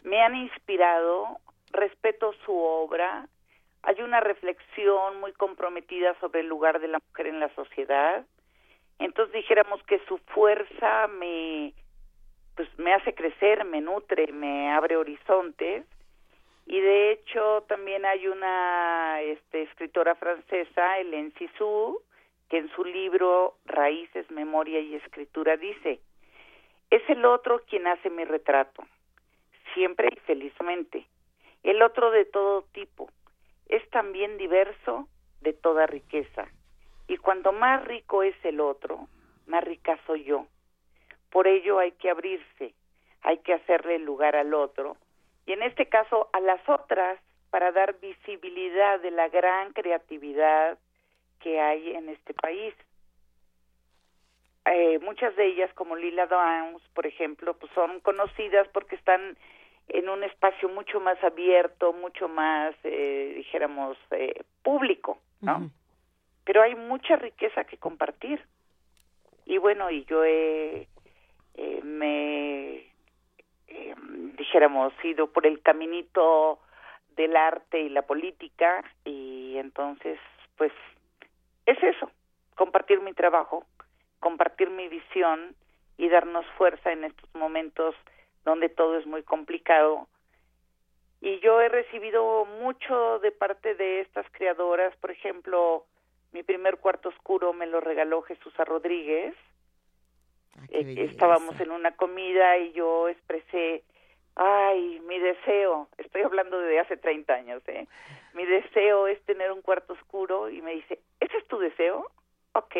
[0.04, 1.40] me han inspirado,
[1.72, 3.28] respeto su obra,
[3.84, 8.26] hay una reflexión muy comprometida sobre el lugar de la mujer en la sociedad,
[9.00, 11.74] entonces dijéramos que su fuerza me
[12.56, 15.86] pues me hace crecer, me nutre, me abre horizontes.
[16.66, 21.98] Y de hecho también hay una este, escritora francesa, Hélène Cixous,
[22.50, 26.00] que en su libro Raíces, Memoria y Escritura dice,
[26.96, 28.82] es el otro quien hace mi retrato,
[29.74, 31.06] siempre y felizmente,
[31.64, 33.10] el otro de todo tipo,
[33.68, 35.10] es también diverso
[35.42, 36.48] de toda riqueza,
[37.10, 39.10] y cuando más rico es el otro,
[39.46, 40.48] más rica soy yo.
[41.32, 42.74] Por ello hay que abrirse,
[43.24, 44.96] hay que hacerle lugar al otro,
[45.46, 47.20] y en este caso a las otras,
[47.50, 50.78] para dar visibilidad de la gran creatividad,
[51.42, 52.74] que hay en este país.
[54.66, 59.38] Eh, muchas de ellas, como Lila Downs, por ejemplo, pues son conocidas porque están
[59.88, 65.70] en un espacio mucho más abierto, mucho más, eh, dijéramos, eh, público, ¿no?
[66.44, 68.42] Pero hay mucha riqueza que compartir.
[69.46, 70.88] Y bueno, y yo he,
[71.56, 72.84] eh, me,
[74.38, 76.60] dijéramos, ido por el caminito
[77.16, 80.20] del arte y la política y entonces,
[80.58, 80.72] pues,
[81.66, 82.10] es eso,
[82.56, 83.66] compartir mi trabajo,
[84.26, 85.56] compartir mi visión
[86.00, 87.94] y darnos fuerza en estos momentos
[88.44, 90.08] donde todo es muy complicado.
[91.22, 95.86] Y yo he recibido mucho de parte de estas creadoras, por ejemplo,
[96.32, 99.36] mi primer cuarto oscuro me lo regaló Jesús Rodríguez.
[100.58, 103.84] Ah, eh, estábamos en una comida y yo expresé,
[104.36, 107.88] ay, mi deseo, estoy hablando de hace 30 años, ¿eh?
[108.34, 112.10] Mi deseo es tener un cuarto oscuro y me dice, ¿ese es tu deseo?
[112.54, 112.76] Ok,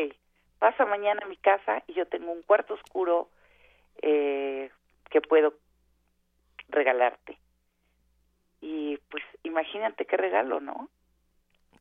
[0.60, 3.30] pasa mañana a mi casa y yo tengo un cuarto oscuro
[4.02, 4.70] eh,
[5.10, 5.54] que puedo
[6.70, 7.38] regalarte.
[8.62, 10.90] Y pues imagínate qué regalo, ¿no?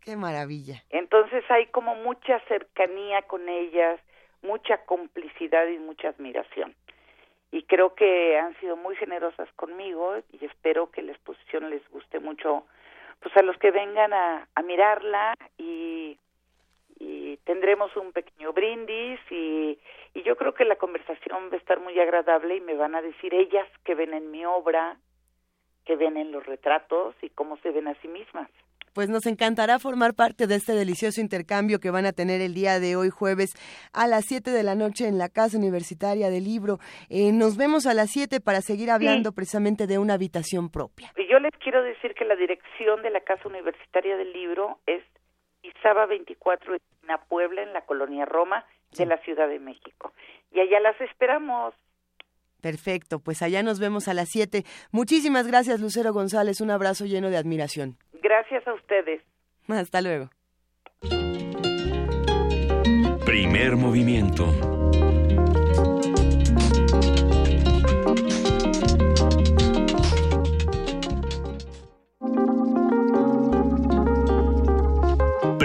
[0.02, 0.82] Qué maravilla.
[0.90, 4.00] Entonces hay como mucha cercanía con ellas,
[4.42, 6.74] mucha complicidad y mucha admiración.
[7.50, 12.20] Y creo que han sido muy generosas conmigo y espero que la exposición les guste
[12.20, 12.66] mucho
[13.20, 16.18] pues a los que vengan a, a mirarla y,
[16.98, 19.78] y tendremos un pequeño brindis y,
[20.14, 23.02] y yo creo que la conversación va a estar muy agradable y me van a
[23.02, 24.98] decir ellas que ven en mi obra
[25.84, 28.50] que ven en los retratos y cómo se ven a sí mismas
[28.94, 32.78] pues nos encantará formar parte de este delicioso intercambio que van a tener el día
[32.78, 33.54] de hoy jueves
[33.92, 36.78] a las 7 de la noche en la Casa Universitaria del Libro.
[37.10, 41.10] Eh, nos vemos a las 7 para seguir hablando precisamente de una habitación propia.
[41.16, 45.02] Y yo les quiero decir que la dirección de la Casa Universitaria del Libro es
[45.84, 46.80] Izaba 24 en
[47.28, 48.64] Puebla, en la colonia Roma
[48.96, 50.14] de la Ciudad de México.
[50.50, 51.74] Y allá las esperamos.
[52.62, 54.64] Perfecto, pues allá nos vemos a las 7.
[54.92, 56.62] Muchísimas gracias, Lucero González.
[56.62, 57.98] Un abrazo lleno de admiración.
[58.22, 59.20] Gracias a ustedes.
[59.68, 60.30] Hasta luego.
[63.26, 64.46] Primer movimiento.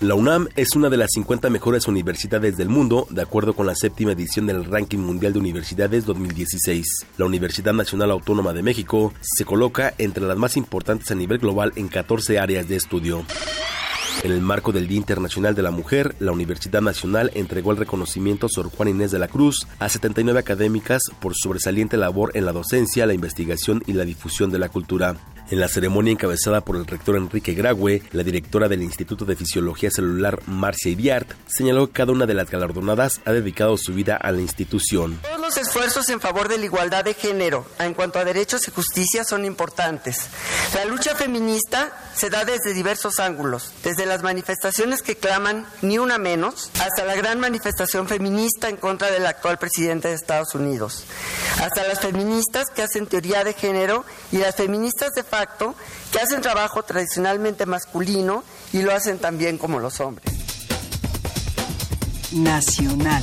[0.00, 3.74] La UNAM es una de las 50 mejores universidades del mundo, de acuerdo con la
[3.74, 7.06] séptima edición del Ranking Mundial de Universidades 2016.
[7.16, 11.72] La Universidad Nacional Autónoma de México se coloca entre las más importantes a nivel global
[11.76, 13.24] en 14 áreas de estudio.
[14.22, 18.50] En el marco del Día Internacional de la Mujer, la Universidad Nacional entregó el reconocimiento
[18.50, 23.06] Sor Juan Inés de la Cruz a 79 académicas por sobresaliente labor en la docencia,
[23.06, 25.16] la investigación y la difusión de la cultura.
[25.48, 29.92] En la ceremonia encabezada por el rector Enrique Graue, la directora del Instituto de Fisiología
[29.92, 34.32] Celular Marcia Idiart señaló que cada una de las galardonadas ha dedicado su vida a
[34.32, 35.20] la institución.
[35.22, 38.72] Todos los esfuerzos en favor de la igualdad de género en cuanto a derechos y
[38.72, 40.28] justicia son importantes.
[40.74, 46.18] La lucha feminista se da desde diversos ángulos, desde las manifestaciones que claman ni una
[46.18, 51.04] menos, hasta la gran manifestación feminista en contra del actual presidente de Estados Unidos,
[51.60, 55.22] hasta las feministas que hacen teoría de género y las feministas de
[56.12, 58.42] que hacen trabajo tradicionalmente masculino
[58.72, 60.32] y lo hacen también como los hombres.
[62.32, 63.22] Nacional.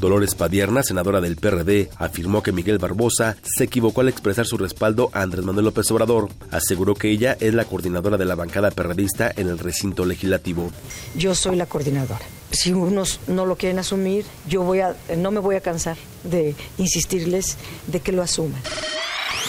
[0.00, 5.10] Dolores Padierna, senadora del PRD, afirmó que Miguel Barbosa se equivocó al expresar su respaldo
[5.12, 6.28] a Andrés Manuel López Obrador.
[6.52, 10.70] Aseguró que ella es la coordinadora de la bancada perredista en el recinto legislativo.
[11.16, 12.24] Yo soy la coordinadora.
[12.52, 16.54] Si unos no lo quieren asumir, yo voy a, no me voy a cansar de
[16.78, 17.56] insistirles
[17.88, 18.62] de que lo asuman.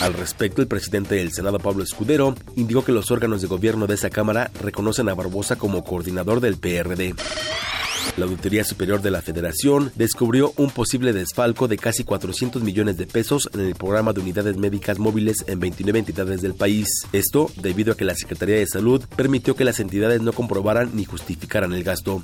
[0.02, 3.96] Al respecto, el presidente del Senado, Pablo Escudero, indicó que los órganos de gobierno de
[3.96, 7.16] esa Cámara reconocen a Barbosa como coordinador del PRD.
[8.18, 13.08] La Auditoría Superior de la Federación descubrió un posible desfalco de casi 400 millones de
[13.08, 16.88] pesos en el programa de unidades médicas móviles en 29 entidades del país.
[17.12, 21.06] Esto debido a que la Secretaría de Salud permitió que las entidades no comprobaran ni
[21.06, 22.22] justificaran el gasto.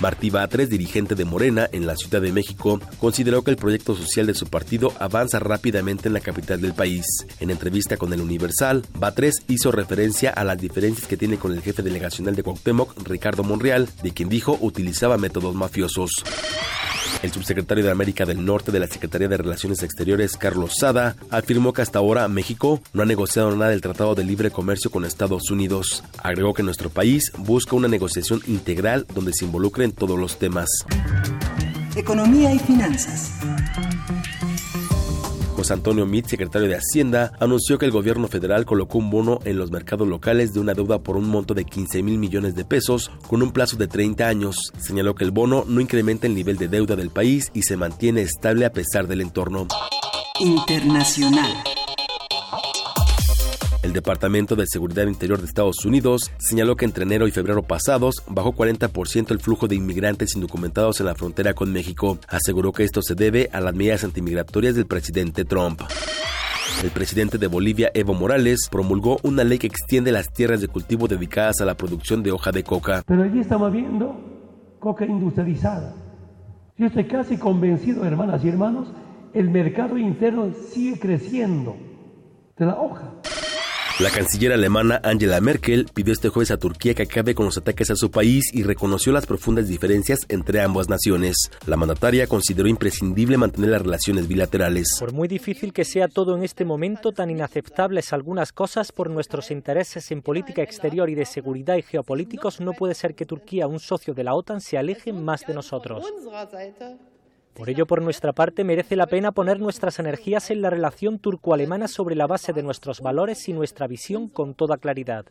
[0.00, 4.26] Martí Batres, dirigente de Morena en la Ciudad de México, consideró que el proyecto social
[4.26, 7.04] de su partido avanza rápidamente en la capital del país.
[7.40, 11.62] En entrevista con el Universal, Batres hizo referencia a las diferencias que tiene con el
[11.62, 16.24] jefe delegacional de Cuauhtémoc, Ricardo Monreal, de quien dijo utilizaba métodos mafiosos.
[17.22, 21.72] El subsecretario de América del Norte de la Secretaría de Relaciones Exteriores, Carlos Sada, afirmó
[21.72, 25.50] que hasta ahora México no ha negociado nada del Tratado de Libre Comercio con Estados
[25.50, 26.04] Unidos.
[26.22, 30.68] Agregó que nuestro país busca una negociación integral donde se involucren todos los temas.
[31.96, 33.32] Economía y finanzas.
[35.58, 39.58] José Antonio Mit, secretario de Hacienda, anunció que el gobierno federal colocó un bono en
[39.58, 43.10] los mercados locales de una deuda por un monto de 15 mil millones de pesos
[43.26, 44.72] con un plazo de 30 años.
[44.78, 48.22] Señaló que el bono no incrementa el nivel de deuda del país y se mantiene
[48.22, 49.66] estable a pesar del entorno.
[50.38, 51.52] Internacional.
[53.80, 58.16] El Departamento de Seguridad Interior de Estados Unidos señaló que entre enero y febrero pasados
[58.26, 62.18] bajó 40% el flujo de inmigrantes indocumentados en la frontera con México.
[62.28, 65.80] Aseguró que esto se debe a las medidas antimigratorias del presidente Trump.
[66.82, 71.06] El presidente de Bolivia, Evo Morales, promulgó una ley que extiende las tierras de cultivo
[71.06, 73.04] dedicadas a la producción de hoja de coca.
[73.06, 75.94] Pero allí estamos viendo coca industrializada.
[76.76, 78.88] Yo estoy casi convencido, hermanas y hermanos,
[79.34, 81.76] el mercado interno sigue creciendo
[82.56, 83.14] de la hoja.
[84.00, 87.90] La canciller alemana Angela Merkel pidió este jueves a Turquía que acabe con los ataques
[87.90, 91.50] a su país y reconoció las profundas diferencias entre ambas naciones.
[91.66, 94.86] La mandataria consideró imprescindible mantener las relaciones bilaterales.
[95.00, 99.50] Por muy difícil que sea todo en este momento, tan inaceptables algunas cosas por nuestros
[99.50, 103.80] intereses en política exterior y de seguridad y geopolíticos, no puede ser que Turquía, un
[103.80, 106.04] socio de la OTAN, se aleje más de nosotros.
[107.58, 111.88] Por ello, por nuestra parte, merece la pena poner nuestras energías en la relación turco-alemana
[111.88, 115.26] sobre la base de nuestros valores y nuestra visión con toda claridad.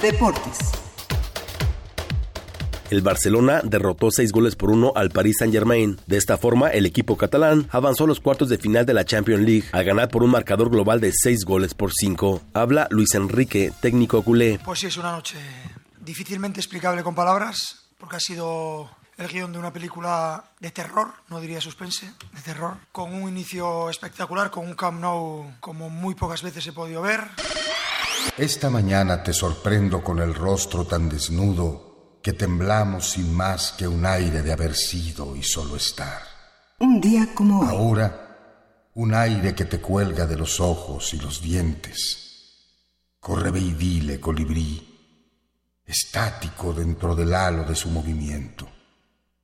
[0.00, 0.58] Deportes.
[2.90, 5.98] El Barcelona derrotó seis goles por uno al Paris Saint-Germain.
[6.06, 9.42] De esta forma, el equipo catalán avanzó a los cuartos de final de la Champions
[9.42, 12.42] League al ganar por un marcador global de seis goles por cinco.
[12.54, 14.60] Habla Luis Enrique, técnico culé.
[14.64, 15.36] Pues sí, es una noche
[16.00, 18.88] difícilmente explicable con palabras, porque ha sido
[19.18, 23.90] el guion de una película de terror, no diría suspense, de terror, con un inicio
[23.90, 27.26] espectacular, con un Camp Nou como muy pocas veces he podido ver.
[28.38, 34.06] Esta mañana te sorprendo con el rostro tan desnudo que temblamos sin más que un
[34.06, 36.22] aire de haber sido y solo estar.
[36.78, 37.68] Un día como hoy.
[37.68, 42.28] Ahora, un aire que te cuelga de los ojos y los dientes.
[43.18, 44.87] Corre ve y dile, colibrí,
[45.88, 48.68] estático dentro del halo de su movimiento.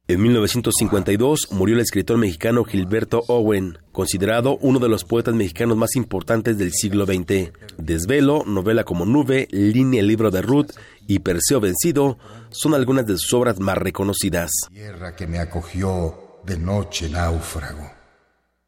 [0.06, 5.96] En 1952 murió el escritor mexicano Gilberto Owen, considerado uno de los poetas mexicanos más
[5.96, 7.52] importantes del siglo XX.
[7.78, 10.72] Desvelo, novela como Nube, Línea el libro de Ruth
[11.06, 12.18] y Perseo vencido
[12.50, 14.50] son algunas de sus obras más reconocidas.
[14.70, 17.90] Tierra que me acogió de noche náufrago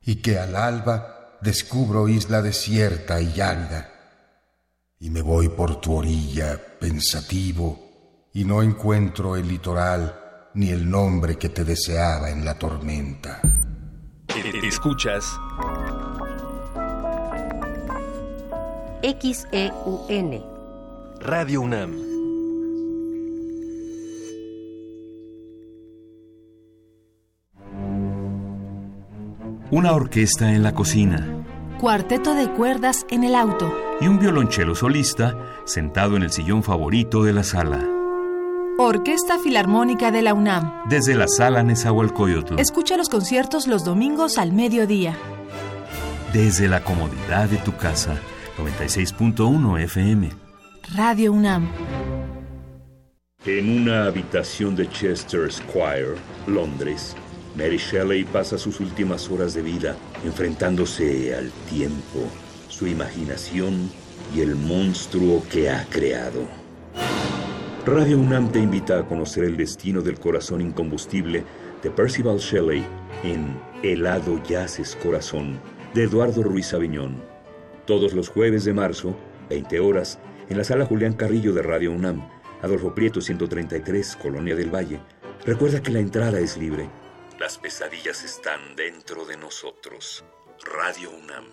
[0.01, 3.96] y que al alba descubro isla desierta y árida
[5.01, 7.79] y me voy por tu orilla pensativo
[8.33, 10.15] y no encuentro el litoral
[10.55, 13.41] ni el nombre que te deseaba en la tormenta.
[14.63, 15.39] Escuchas
[19.03, 20.45] XEUN
[21.21, 22.07] Radio UNAM.
[29.71, 31.36] Una orquesta en la cocina.
[31.81, 33.71] Cuarteto de cuerdas en el auto.
[34.01, 35.37] Y un violonchelo solista
[35.67, 37.87] sentado en el sillón favorito de la sala.
[38.79, 40.85] Orquesta Filarmónica de la UNAM.
[40.89, 42.59] Desde la sala Nezahualcóyotl.
[42.59, 45.19] Escucha los conciertos los domingos al mediodía.
[46.33, 48.17] Desde la comodidad de tu casa.
[48.57, 50.31] 96.1 FM.
[50.95, 51.69] Radio UNAM.
[53.45, 56.15] En una habitación de Chester Square,
[56.47, 57.15] Londres,
[57.57, 62.21] Mary Shelley pasa sus últimas horas de vida enfrentándose al tiempo,
[62.69, 63.91] su imaginación
[64.35, 66.47] y el monstruo que ha creado.
[67.87, 71.45] Radio UNAM te invita a conocer el destino del corazón incombustible
[71.83, 72.85] de Percival Shelley
[73.23, 75.59] en Helado Yaces Corazón
[75.95, 77.23] de Eduardo Ruiz Aviñón.
[77.87, 79.17] Todos los jueves de marzo,
[79.49, 80.19] 20 horas,
[80.51, 82.29] en la sala Julián Carrillo de Radio UNAM,
[82.61, 85.01] Adolfo Prieto 133, Colonia del Valle.
[85.47, 86.91] Recuerda que la entrada es libre.
[87.39, 90.25] Las pesadillas están dentro de nosotros.
[90.65, 91.53] Radio UNAM.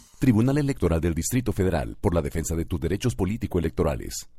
[0.21, 4.29] Tribunal Electoral del Distrito Federal por la defensa de tus derechos político-electorales.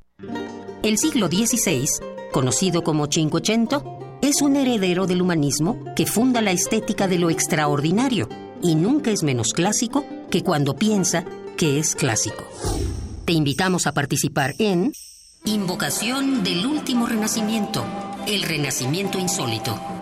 [0.85, 1.89] El siglo XVI,
[2.31, 8.29] conocido como Cinquecento, es un heredero del humanismo que funda la estética de lo extraordinario
[8.63, 11.25] y nunca es menos clásico que cuando piensa
[11.57, 12.45] que es clásico.
[13.25, 14.93] Te invitamos a participar en
[15.47, 17.85] Invocación del Último Renacimiento,
[18.29, 20.02] el Renacimiento Insólito.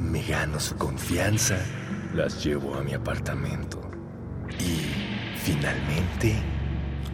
[0.00, 1.58] me gano su confianza,
[2.14, 3.80] las llevo a mi apartamento
[4.58, 4.80] y,
[5.36, 6.34] finalmente,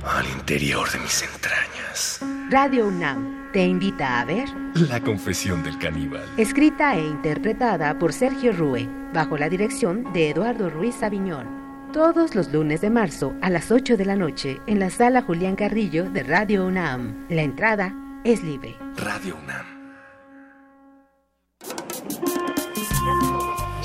[0.04, 2.20] al interior de mis entrañas.
[2.50, 6.24] Radio UNAM te invita a ver La confesión del caníbal.
[6.36, 11.66] Escrita e interpretada por Sergio Rue, bajo la dirección de Eduardo Ruiz Aviñón.
[11.92, 15.56] Todos los lunes de marzo a las 8 de la noche en la sala Julián
[15.56, 17.26] Carrillo de Radio UNAM.
[17.30, 17.94] La entrada
[18.24, 18.76] es libre.
[18.96, 19.66] Radio UNAM.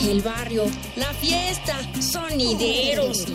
[0.08, 0.66] El barrio,
[0.96, 3.26] la fiesta, sonideros.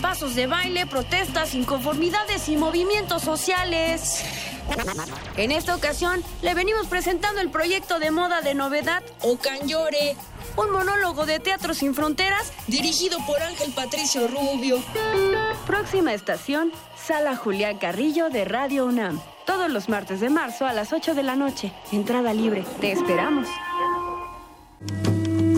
[0.00, 4.24] Pasos de baile, protestas, inconformidades y movimientos sociales.
[5.36, 10.16] En esta ocasión le venimos presentando el proyecto de moda de novedad Ocanyore,
[10.56, 14.78] un monólogo de teatro sin fronteras dirigido por Ángel Patricio Rubio.
[15.66, 19.20] Próxima estación, Sala Julián Carrillo de Radio UNAM.
[19.46, 21.72] Todos los martes de marzo a las 8 de la noche.
[21.92, 22.64] Entrada libre.
[22.80, 23.46] Te esperamos.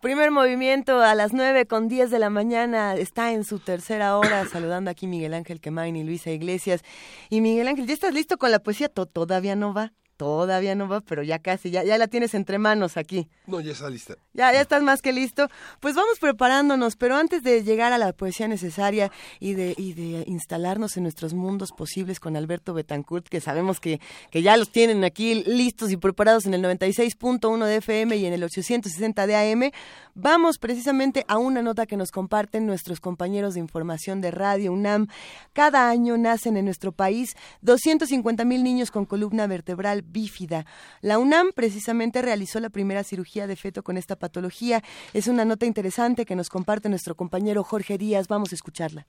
[0.00, 2.94] Primer movimiento a las 9 con 10 de la mañana.
[2.94, 6.80] Está en su tercera hora saludando aquí Miguel Ángel Quemain y Luisa Iglesias.
[7.28, 8.88] Y Miguel Ángel, ¿ya estás listo con la poesía?
[8.88, 9.92] Todavía no va.
[10.16, 13.28] Todavía no va, pero ya casi, ya, ya la tienes entre manos aquí.
[13.46, 14.14] No, ya está lista.
[14.34, 15.48] Ya, ya estás más que listo.
[15.80, 19.10] Pues vamos preparándonos, pero antes de llegar a la poesía necesaria
[19.40, 24.00] y de, y de instalarnos en nuestros mundos posibles con Alberto Betancourt, que sabemos que,
[24.30, 28.32] que ya los tienen aquí listos y preparados en el 96.1 de FM y en
[28.32, 29.70] el 860 de AM,
[30.14, 35.08] vamos precisamente a una nota que nos comparten nuestros compañeros de información de Radio UNAM.
[35.52, 40.66] Cada año nacen en nuestro país 250 mil niños con columna vertebral bífida.
[41.00, 44.82] La UNAM precisamente realizó la primera cirugía de feto con esta patología.
[45.14, 48.28] Es una nota interesante que nos comparte nuestro compañero Jorge Díaz.
[48.28, 49.06] Vamos a escucharla.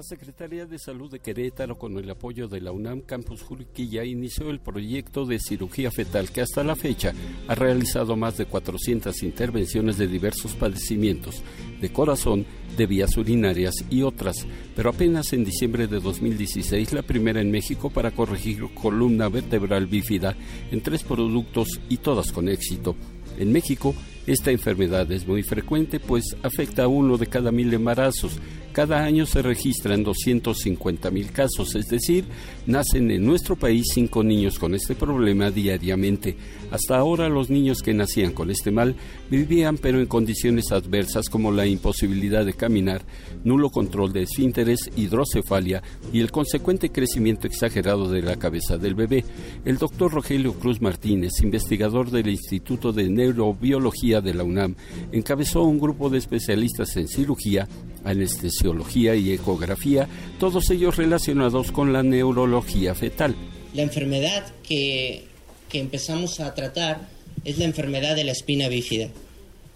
[0.00, 4.48] La Secretaría de Salud de Querétaro, con el apoyo de la UNAM Campus Juriquilla, inició
[4.48, 7.12] el proyecto de cirugía fetal que hasta la fecha
[7.46, 11.42] ha realizado más de 400 intervenciones de diversos padecimientos,
[11.82, 12.46] de corazón,
[12.78, 17.90] de vías urinarias y otras, pero apenas en diciembre de 2016 la primera en México
[17.90, 20.34] para corregir columna vertebral bífida
[20.70, 22.96] en tres productos y todas con éxito.
[23.38, 23.94] En México,
[24.26, 28.38] esta enfermedad es muy frecuente pues afecta a uno de cada mil embarazos.
[28.72, 32.24] Cada año se registran 250 mil casos, es decir,
[32.66, 36.36] nacen en nuestro país cinco niños con este problema diariamente.
[36.70, 38.94] Hasta ahora los niños que nacían con este mal
[39.28, 43.02] vivían pero en condiciones adversas como la imposibilidad de caminar,
[43.42, 45.82] nulo control de esfínteres, hidrocefalia
[46.12, 49.24] y el consecuente crecimiento exagerado de la cabeza del bebé.
[49.64, 54.76] El doctor Rogelio Cruz Martínez, investigador del Instituto de Neurobiología de la UNAM,
[55.10, 57.66] encabezó un grupo de especialistas en cirugía
[58.04, 60.08] anestesiología y ecografía,
[60.38, 63.34] todos ellos relacionados con la neurología fetal.
[63.74, 65.24] La enfermedad que,
[65.68, 67.08] que empezamos a tratar
[67.44, 69.08] es la enfermedad de la espina bífida.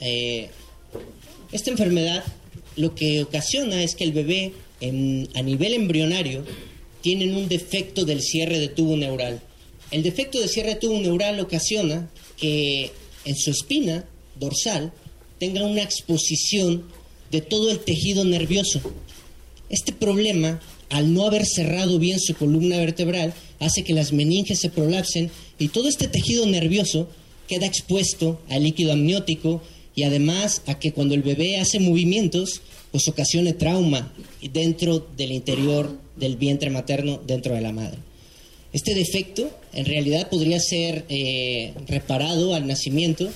[0.01, 0.49] Eh,
[1.53, 2.25] esta enfermedad
[2.77, 4.53] lo que ocasiona es que el bebé
[4.83, 6.45] a nivel embrionario
[7.01, 9.41] tiene un defecto del cierre de tubo neural.
[9.91, 12.91] El defecto de cierre de tubo neural ocasiona que
[13.25, 14.05] en su espina
[14.39, 14.93] dorsal
[15.39, 16.85] tenga una exposición
[17.35, 18.81] de todo el tejido nervioso.
[19.69, 24.71] Este problema, al no haber cerrado bien su columna vertebral, hace que las meninges se
[24.71, 27.09] prolapsen y todo este tejido nervioso
[27.49, 29.61] queda expuesto al líquido amniótico
[29.97, 32.63] y además a que cuando el bebé hace movimientos,
[32.93, 34.13] pues ocasione trauma
[34.53, 37.99] dentro del interior del vientre materno, dentro de la madre.
[38.73, 43.29] Este defecto en realidad podría ser eh, reparado al nacimiento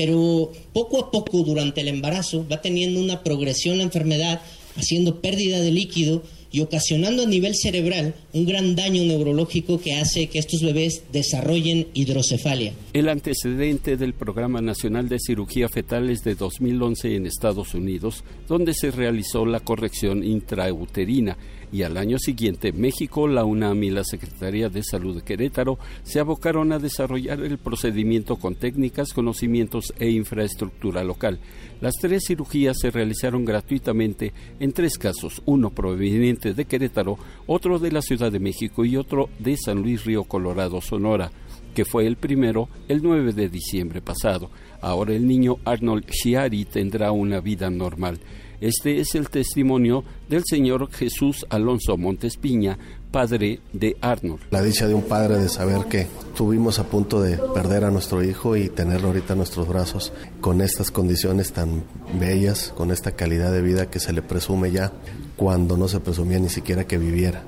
[0.00, 4.40] pero poco a poco durante el embarazo va teniendo una progresión la enfermedad,
[4.74, 10.28] haciendo pérdida de líquido y ocasionando a nivel cerebral un gran daño neurológico que hace
[10.28, 12.72] que estos bebés desarrollen hidrocefalia.
[12.94, 18.72] El antecedente del Programa Nacional de Cirugía Fetal es de 2011 en Estados Unidos, donde
[18.72, 21.36] se realizó la corrección intrauterina
[21.72, 26.20] y al año siguiente México, la UNAM y la Secretaría de Salud de Querétaro se
[26.20, 31.40] abocaron a desarrollar el procedimiento con técnicas, conocimientos e infraestructura local.
[31.80, 37.92] Las tres cirugías se realizaron gratuitamente en tres casos, uno proveniente de Querétaro, otro de
[37.92, 41.30] la Ciudad de México y otro de San Luis Río Colorado, Sonora
[41.74, 44.50] que fue el primero el 9 de diciembre pasado.
[44.80, 48.18] Ahora el niño Arnold Chiari tendrá una vida normal.
[48.60, 52.78] Este es el testimonio del señor Jesús Alonso Montespiña,
[53.10, 54.42] padre de Arnold.
[54.50, 58.22] La dicha de un padre de saber que estuvimos a punto de perder a nuestro
[58.22, 60.12] hijo y tenerlo ahorita en nuestros brazos
[60.42, 61.84] con estas condiciones tan
[62.18, 64.92] bellas, con esta calidad de vida que se le presume ya
[65.36, 67.42] cuando no se presumía ni siquiera que viviera.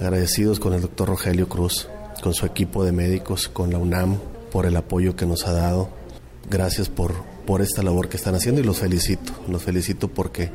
[0.00, 1.88] Agradecidos con el doctor Rogelio Cruz,
[2.22, 4.18] con su equipo de médicos, con la UNAM,
[4.52, 5.88] por el apoyo que nos ha dado.
[6.48, 7.12] Gracias por,
[7.46, 9.32] por esta labor que están haciendo y los felicito.
[9.48, 10.50] Los felicito porque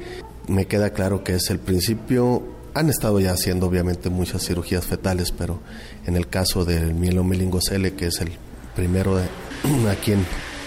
[0.48, 5.32] me queda claro que es el principio han estado ya haciendo obviamente muchas cirugías fetales,
[5.32, 5.60] pero
[6.06, 8.32] en el caso del mielomelingocele, que es el
[8.76, 9.26] primero de,
[9.92, 10.14] aquí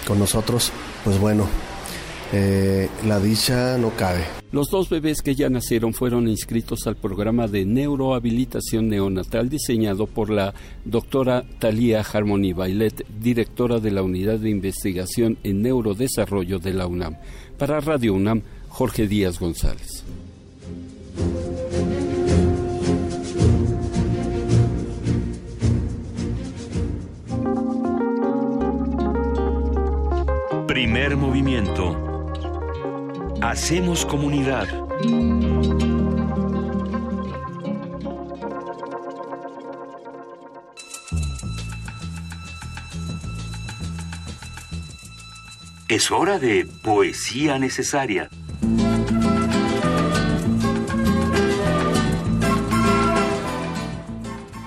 [0.06, 0.72] con nosotros,
[1.04, 1.46] pues bueno,
[2.32, 4.41] eh, la dicha no cabe.
[4.52, 10.28] Los dos bebés que ya nacieron fueron inscritos al programa de neurohabilitación neonatal diseñado por
[10.28, 10.52] la
[10.84, 17.16] doctora Talía Harmony Bailet, directora de la Unidad de Investigación en Neurodesarrollo de la UNAM.
[17.56, 20.04] Para Radio UNAM, Jorge Díaz González.
[30.66, 32.11] Primer movimiento.
[33.42, 34.68] Hacemos comunidad.
[45.88, 48.30] Es hora de poesía necesaria.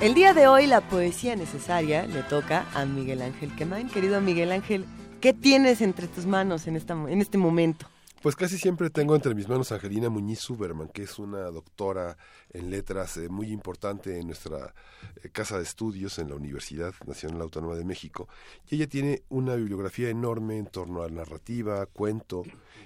[0.02, 3.88] El día de hoy la poesía necesaria le toca a Miguel Ángel Quemain.
[3.88, 4.86] Querido Miguel Ángel,
[5.26, 7.88] ¿Qué tienes entre tus manos en este momento?
[8.26, 12.18] Pues casi siempre tengo entre mis manos a Angelina Muñiz Suberman, que es una doctora
[12.50, 14.74] en letras eh, muy importante en nuestra
[15.22, 18.28] eh, casa de estudios en la Universidad Nacional Autónoma de México.
[18.68, 22.42] Y ella tiene una bibliografía enorme en torno a narrativa, cuento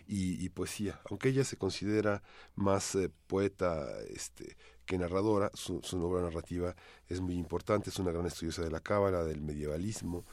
[0.07, 0.99] y, poesía.
[1.09, 2.21] Aunque ella se considera
[2.55, 6.75] más eh, poeta este, que narradora, su, su obra narrativa
[7.07, 10.25] es muy importante, es una gran estudiosa de la cábala, del medievalismo,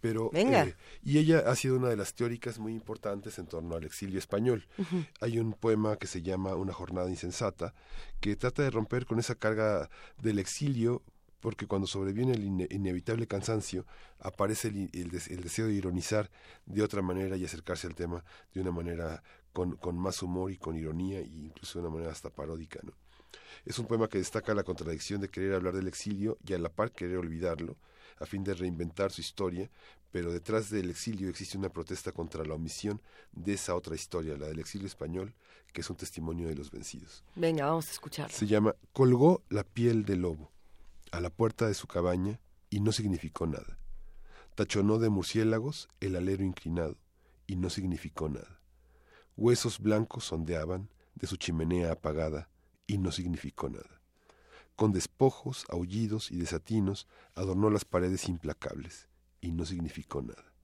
[0.00, 3.84] pero eh, y ella ha sido una de las teóricas muy importantes en torno al
[3.84, 4.66] exilio español.
[5.20, 7.74] Hay un poema que se llama Una jornada insensata
[8.20, 9.90] que trata de romper con esa carga
[10.22, 11.02] del exilio
[11.40, 13.86] porque cuando sobreviene el inevitable cansancio
[14.18, 16.30] aparece el, deseo de ironizar
[16.66, 19.22] de otra manera y acercarse al tema de una manera
[19.52, 22.80] con, con más humor y con ironía e incluso de una manera hasta paródica.
[22.82, 22.92] ¿no?
[23.64, 26.68] Es un poema que destaca la contradicción de querer hablar del exilio y a la
[26.68, 27.76] par querer olvidarlo
[28.20, 29.70] a fin de reinventar su historia,
[30.12, 33.00] pero detrás del exilio existe una protesta contra la omisión
[33.32, 35.34] de esa otra historia, la del exilio español,
[35.72, 37.24] que es un testimonio de los vencidos.
[37.34, 38.36] Venga, vamos a escucharlo.
[38.36, 40.52] Se llama Colgó la piel del lobo
[41.12, 43.78] a la puerta de su cabaña y no significó nada.
[44.54, 46.98] Tachonó de murciélagos el alero inclinado
[47.46, 48.60] y no significó nada.
[49.36, 52.50] Huesos blancos sondeaban de su chimenea apagada
[52.86, 53.99] y no significó nada
[54.80, 59.10] con despojos, aullidos y desatinos, adornó las paredes implacables,
[59.42, 60.54] y no significó nada.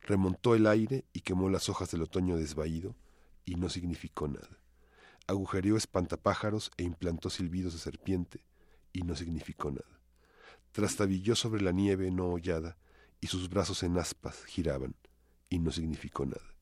[0.00, 2.96] Remontó el aire y quemó las hojas del otoño desvaído,
[3.44, 4.58] y no significó nada.
[5.28, 8.44] Agujereó espantapájaros e implantó silbidos de serpiente,
[8.92, 10.00] y no significó nada.
[10.72, 12.76] Trastabilló sobre la nieve no hollada,
[13.20, 14.96] y sus brazos en aspas giraban,
[15.48, 16.56] y no significó nada.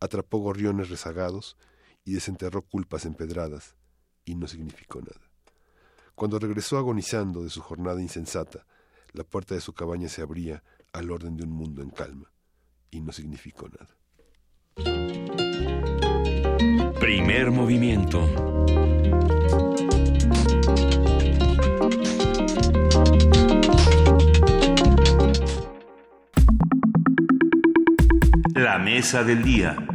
[0.00, 1.58] Atrapó gorriones rezagados,
[2.02, 3.74] y desenterró culpas empedradas,
[4.24, 5.33] y no significó nada.
[6.14, 8.66] Cuando regresó agonizando de su jornada insensata,
[9.12, 10.62] la puerta de su cabaña se abría
[10.92, 12.30] al orden de un mundo en calma,
[12.90, 13.96] y no significó nada.
[17.00, 18.20] Primer movimiento.
[28.54, 29.93] La mesa del día.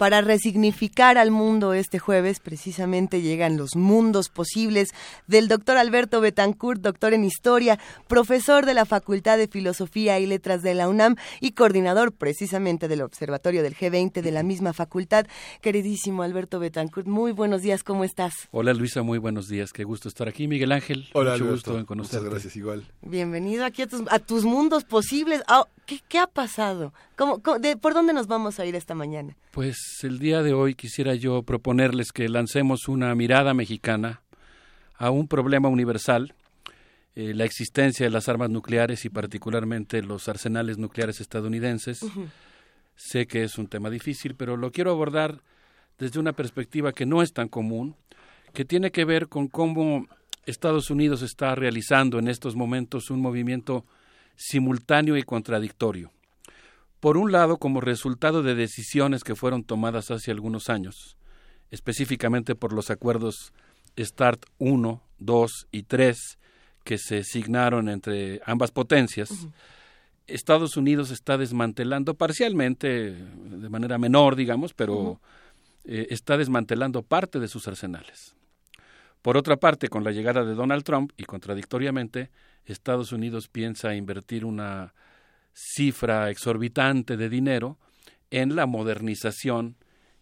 [0.00, 4.94] Para resignificar al mundo este jueves, precisamente llegan los mundos posibles
[5.26, 7.78] del doctor Alberto Betancourt, doctor en historia,
[8.08, 13.02] profesor de la Facultad de Filosofía y Letras de la UNAM y coordinador precisamente del
[13.02, 15.26] Observatorio del G20 de la misma facultad.
[15.60, 18.32] Queridísimo Alberto Betancourt, muy buenos días, ¿cómo estás?
[18.52, 20.48] Hola Luisa, muy buenos días, qué gusto estar aquí.
[20.48, 22.86] Miguel Ángel, Hola, mucho gusto en Muchas gracias, igual.
[23.02, 25.42] Bienvenido aquí a tus, mundos posibles.
[25.46, 25.66] Ah,
[26.08, 26.94] ¿qué, ha pasado?
[27.20, 29.36] ¿Por dónde nos vamos a ir esta mañana?
[29.50, 34.22] Pues el día de hoy quisiera yo proponerles que lancemos una mirada mexicana
[34.96, 36.34] a un problema universal,
[37.14, 42.00] eh, la existencia de las armas nucleares y particularmente los arsenales nucleares estadounidenses.
[42.96, 45.42] Sé que es un tema difícil, pero lo quiero abordar
[45.98, 47.96] desde una perspectiva que no es tan común,
[48.54, 50.06] que tiene que ver con cómo
[50.46, 53.84] Estados Unidos está realizando en estos momentos un movimiento
[54.36, 56.10] simultáneo y contradictorio
[57.00, 61.16] Por un lado, como resultado de decisiones que fueron tomadas hace algunos años,
[61.70, 63.52] específicamente por los acuerdos
[63.98, 66.38] START 1, 2 y 3
[66.84, 69.48] que se signaron entre ambas potencias,
[70.26, 75.20] Estados Unidos está desmantelando parcialmente, de manera menor, digamos, pero
[75.84, 78.34] eh, está desmantelando parte de sus arsenales.
[79.22, 82.30] Por otra parte, con la llegada de Donald Trump, y contradictoriamente,
[82.64, 84.94] Estados Unidos piensa invertir una
[85.52, 87.78] cifra exorbitante de dinero
[88.30, 89.76] en la modernización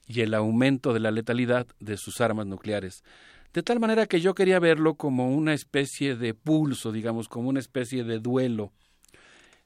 [0.06, 3.04] y el aumento de la letalidad de sus armas nucleares.
[3.52, 7.60] De tal manera que yo quería verlo como una especie de pulso, digamos, como una
[7.60, 8.72] especie de duelo,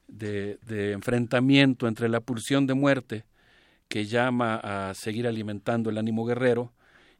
[0.07, 3.25] de, enfrentamiento entre la pulsión de muerte
[3.87, 6.73] que llama a seguir alimentando el ánimo guerrero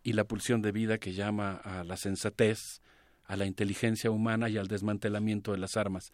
[0.03, 2.81] y la pulsión de vida que llama a la sensatez,
[3.25, 6.11] a la inteligencia humana y al desmantelamiento de las armas.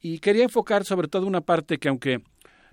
[0.00, 2.22] Y quería enfocar sobre todo una parte que aunque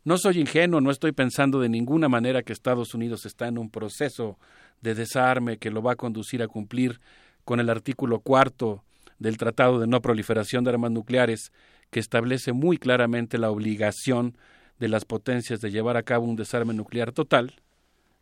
[0.03, 3.69] no soy ingenuo, no estoy pensando de ninguna manera que Estados Unidos está en un
[3.69, 4.37] proceso
[4.81, 7.01] de desarme que lo va a conducir a cumplir
[7.43, 8.83] con el artículo cuarto
[9.19, 11.51] del Tratado de No Proliferación de Armas Nucleares,
[11.89, 14.37] que establece muy claramente la obligación
[14.79, 17.55] de las potencias de llevar a cabo un desarme nuclear total.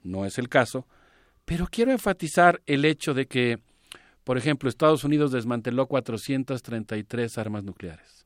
[0.03, 0.87] No es el caso,
[1.45, 3.59] pero quiero enfatizar el hecho de que,
[4.23, 8.24] por ejemplo, Estados Unidos desmanteló 433 armas nucleares,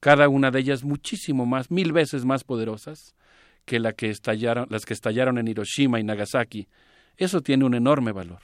[0.00, 3.14] cada una de ellas muchísimo más, mil veces más poderosas
[3.64, 6.68] que, la que estallaron, las que estallaron en Hiroshima y Nagasaki.
[7.16, 8.40] Eso tiene un enorme valor.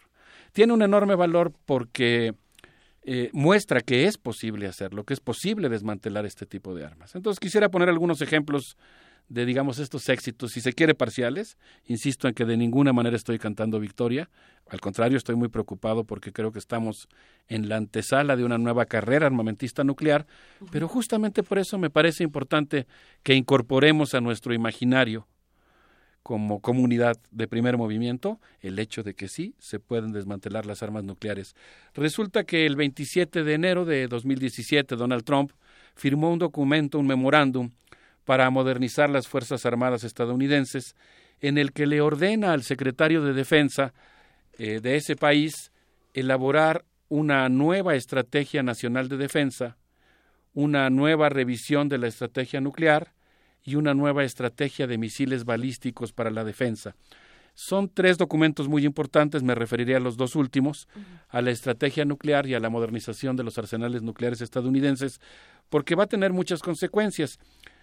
[0.52, 2.34] Tiene un enorme valor porque
[3.02, 7.14] eh, muestra que es posible hacerlo, que es posible desmantelar este tipo de armas.
[7.14, 8.76] Entonces quisiera poner algunos ejemplos
[9.28, 11.58] de, digamos, estos éxitos, si se quiere, parciales.
[11.86, 14.30] Insisto en que de ninguna manera estoy cantando victoria.
[14.68, 17.08] Al contrario, estoy muy preocupado porque creo que estamos
[17.48, 20.26] en la antesala de una nueva carrera armamentista nuclear,
[20.70, 22.86] pero justamente por eso me parece importante
[23.22, 25.26] que incorporemos a nuestro imaginario
[26.26, 31.04] como comunidad de primer movimiento el hecho de que sí se pueden desmantelar las armas
[31.04, 31.54] nucleares.
[31.94, 35.52] Resulta que el 27 de enero de 2017 Donald Trump
[35.94, 37.70] firmó un documento, un memorándum,
[38.26, 40.94] para modernizar las Fuerzas Armadas estadounidenses,
[41.40, 43.94] en el que le ordena al secretario de Defensa
[44.58, 45.72] eh, de ese país
[46.12, 49.76] elaborar una nueva estrategia nacional de defensa,
[50.54, 53.12] una nueva revisión de la estrategia nuclear
[53.62, 56.96] y una nueva estrategia de misiles balísticos para la defensa.
[57.54, 60.88] Son tres documentos muy importantes, me referiré a los dos últimos,
[61.28, 65.20] a la estrategia nuclear y a la modernización de los arsenales nucleares estadounidenses,
[65.70, 67.38] porque va a tener muchas consecuencias.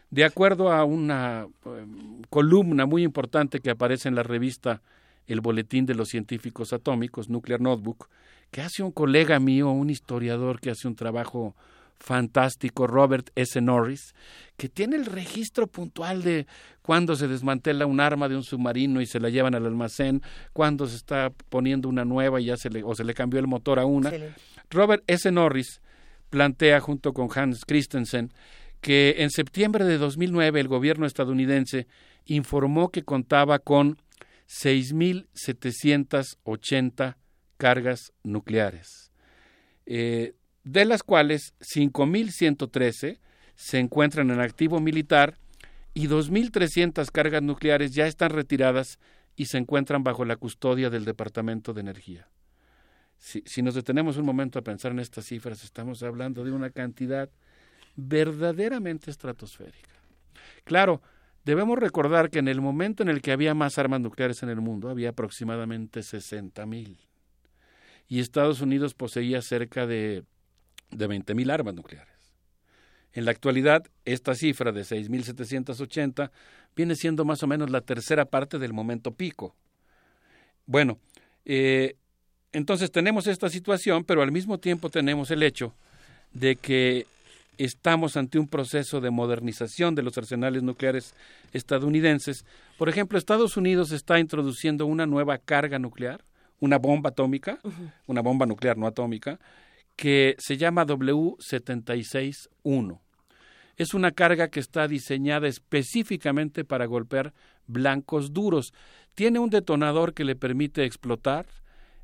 [0.09, 4.81] De acuerdo a una em, columna muy importante que aparece en la revista
[5.27, 8.09] El Boletín de los Científicos Atómicos, Nuclear Notebook,
[8.51, 11.55] que hace un colega mío, un historiador que hace un trabajo
[12.03, 13.59] fantástico, Robert S.
[13.61, 14.13] Norris,
[14.57, 16.45] que tiene el registro puntual de
[16.81, 20.21] cuándo se desmantela un arma de un submarino y se la llevan al almacén,
[20.51, 23.47] cuándo se está poniendo una nueva y ya se le, o se le cambió el
[23.47, 24.11] motor a una.
[24.69, 25.31] Robert S.
[25.31, 25.81] Norris
[26.29, 28.33] plantea junto con Hans Christensen
[28.83, 31.87] que en septiembre de 2009 el gobierno estadounidense
[32.25, 33.97] informó que contaba con
[34.49, 37.15] 6.780
[37.55, 39.13] cargas nucleares,
[39.85, 40.35] eh,
[40.65, 43.21] de las cuales 5.113
[43.55, 45.37] se encuentran en activo militar
[45.93, 48.99] y 2.300 cargas nucleares ya están retiradas
[49.37, 52.27] y se encuentran bajo la custodia del Departamento de Energía.
[53.17, 56.69] Si, si nos detenemos un momento a pensar en estas cifras, estamos hablando de una
[56.69, 57.29] cantidad
[57.95, 59.89] verdaderamente estratosférica.
[60.63, 61.01] Claro,
[61.45, 64.61] debemos recordar que en el momento en el que había más armas nucleares en el
[64.61, 66.97] mundo, había aproximadamente 60.000 mil.
[68.07, 70.23] Y Estados Unidos poseía cerca de,
[70.91, 72.13] de 20 mil armas nucleares.
[73.13, 76.31] En la actualidad, esta cifra de 6.780
[76.75, 79.55] viene siendo más o menos la tercera parte del momento pico.
[80.65, 80.97] Bueno,
[81.45, 81.95] eh,
[82.51, 85.75] entonces tenemos esta situación, pero al mismo tiempo tenemos el hecho
[86.31, 87.05] de que
[87.57, 91.15] estamos ante un proceso de modernización de los arsenales nucleares
[91.51, 92.45] estadounidenses.
[92.77, 96.23] Por ejemplo, Estados Unidos está introduciendo una nueva carga nuclear,
[96.59, 97.59] una bomba atómica,
[98.07, 99.39] una bomba nuclear no atómica,
[99.95, 102.99] que se llama W761.
[103.75, 107.33] Es una carga que está diseñada específicamente para golpear
[107.65, 108.71] blancos duros.
[109.15, 111.47] Tiene un detonador que le permite explotar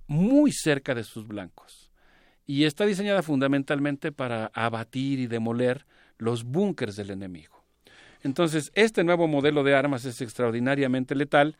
[0.07, 1.88] muy cerca de sus blancos
[2.49, 5.85] y está diseñada fundamentalmente para abatir y demoler
[6.17, 7.63] los búnkers del enemigo.
[8.23, 11.57] Entonces, este nuevo modelo de armas es extraordinariamente letal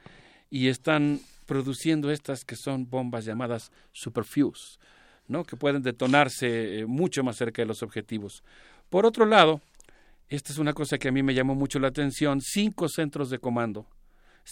[0.50, 4.80] y están produciendo estas que son bombas llamadas superfuse,
[5.27, 5.43] ¿no?
[5.43, 8.43] que pueden detonarse eh, mucho más cerca de los objetivos.
[8.90, 9.61] Por otro lado,
[10.27, 13.38] esta es una cosa que a mí me llamó mucho la atención, cinco centros de
[13.38, 13.85] comando.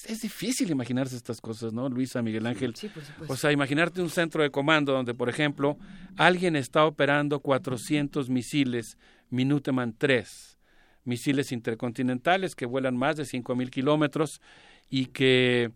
[0.06, 2.76] Es, difícil imaginarse estas cosas, ¿no, Luisa, Miguel Ángel?
[2.76, 3.34] Sí, por supuesto.
[3.34, 5.78] O sea, imaginarte un centro de comando donde, por ejemplo,
[6.18, 8.98] alguien está operando 400 misiles
[9.30, 10.58] Minuteman 3,
[11.04, 14.42] misiles intercontinentales que vuelan más de 5.000 kilómetros
[14.90, 15.72] y que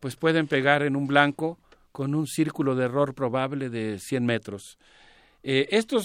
[0.00, 1.58] pues pueden pegar en un blanco
[1.92, 4.78] con un círculo de error probable de 100 metros.
[5.42, 6.04] Eh, estos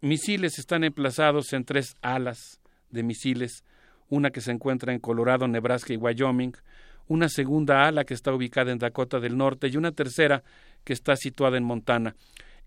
[0.00, 2.60] misiles están emplazados en tres alas
[2.90, 3.64] de misiles,
[4.08, 6.54] una que se encuentra en Colorado, Nebraska y Wyoming,
[7.08, 10.42] una segunda ala que está ubicada en Dakota del Norte y una tercera
[10.84, 12.14] que está situada en Montana.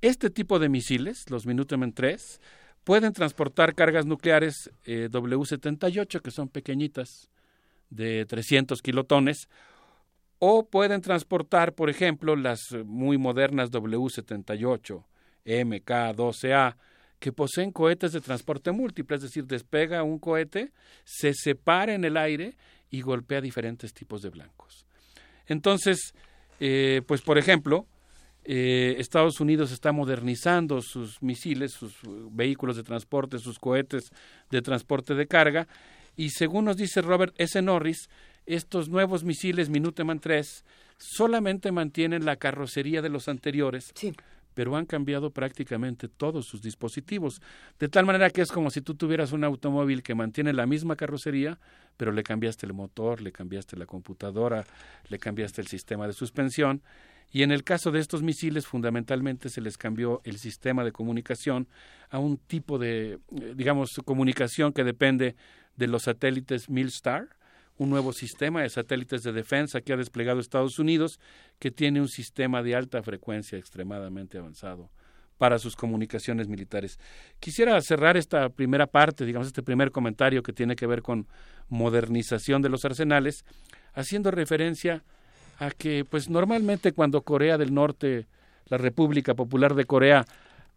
[0.02, 2.40] Este tipo de misiles, los Minuteman 3,
[2.84, 7.30] pueden transportar cargas nucleares eh, W-78, que son pequeñitas,
[7.90, 9.50] de 300 kilotones,
[10.38, 15.04] o pueden transportar, por ejemplo, las muy modernas W-78,
[15.46, 16.78] MK-12A,
[17.20, 20.72] que poseen cohetes de transporte múltiple, es decir, despega un cohete,
[21.04, 22.56] se separa en el aire
[22.90, 24.86] y golpea diferentes tipos de blancos.
[25.48, 26.14] Entonces,
[26.60, 27.88] eh, pues por ejemplo,
[28.46, 32.00] eh, Estados Unidos está modernizando sus misiles, sus
[32.32, 34.12] vehículos de transporte, sus cohetes
[34.50, 35.68] de transporte de carga,
[36.16, 37.62] y según nos dice Robert S.
[37.62, 38.10] Norris,
[38.46, 40.66] estos nuevos misiles Minuteman 3
[40.98, 43.94] solamente mantienen la carrocería de los anteriores,
[44.60, 47.42] pero han cambiado prácticamente todos sus dispositivos,
[47.80, 50.98] de tal manera que es como si tú tuvieras un automóvil que mantiene la misma
[50.98, 51.58] carrocería,
[51.96, 54.66] pero le cambiaste el motor, le cambiaste la computadora,
[55.08, 56.82] le cambiaste el sistema de suspensión,
[57.32, 61.70] y en el caso de estos misiles fundamentalmente se les cambió el sistema de comunicación
[62.10, 65.38] a un tipo de, eh, digamos, comunicación que depende
[65.78, 67.30] de los satélites Milstar,
[67.80, 71.20] un nuevo sistema de satélites de defensa que ha desplegado Estados Unidos,
[71.60, 74.92] que tiene un sistema de alta frecuencia extremadamente avanzado
[75.38, 77.00] para sus comunicaciones militares.
[77.40, 81.26] Quisiera cerrar esta primera parte, digamos, este primer comentario que tiene que ver con
[81.70, 83.46] modernización de los arsenales,
[83.94, 85.02] haciendo referencia
[85.58, 88.28] a que, pues normalmente cuando Corea del Norte,
[88.66, 90.26] la República Popular de Corea,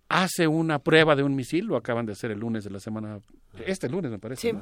[0.08, 3.18] hace una prueba de un misil, lo acaban de hacer el lunes de la semana,
[3.66, 4.54] este lunes me parece,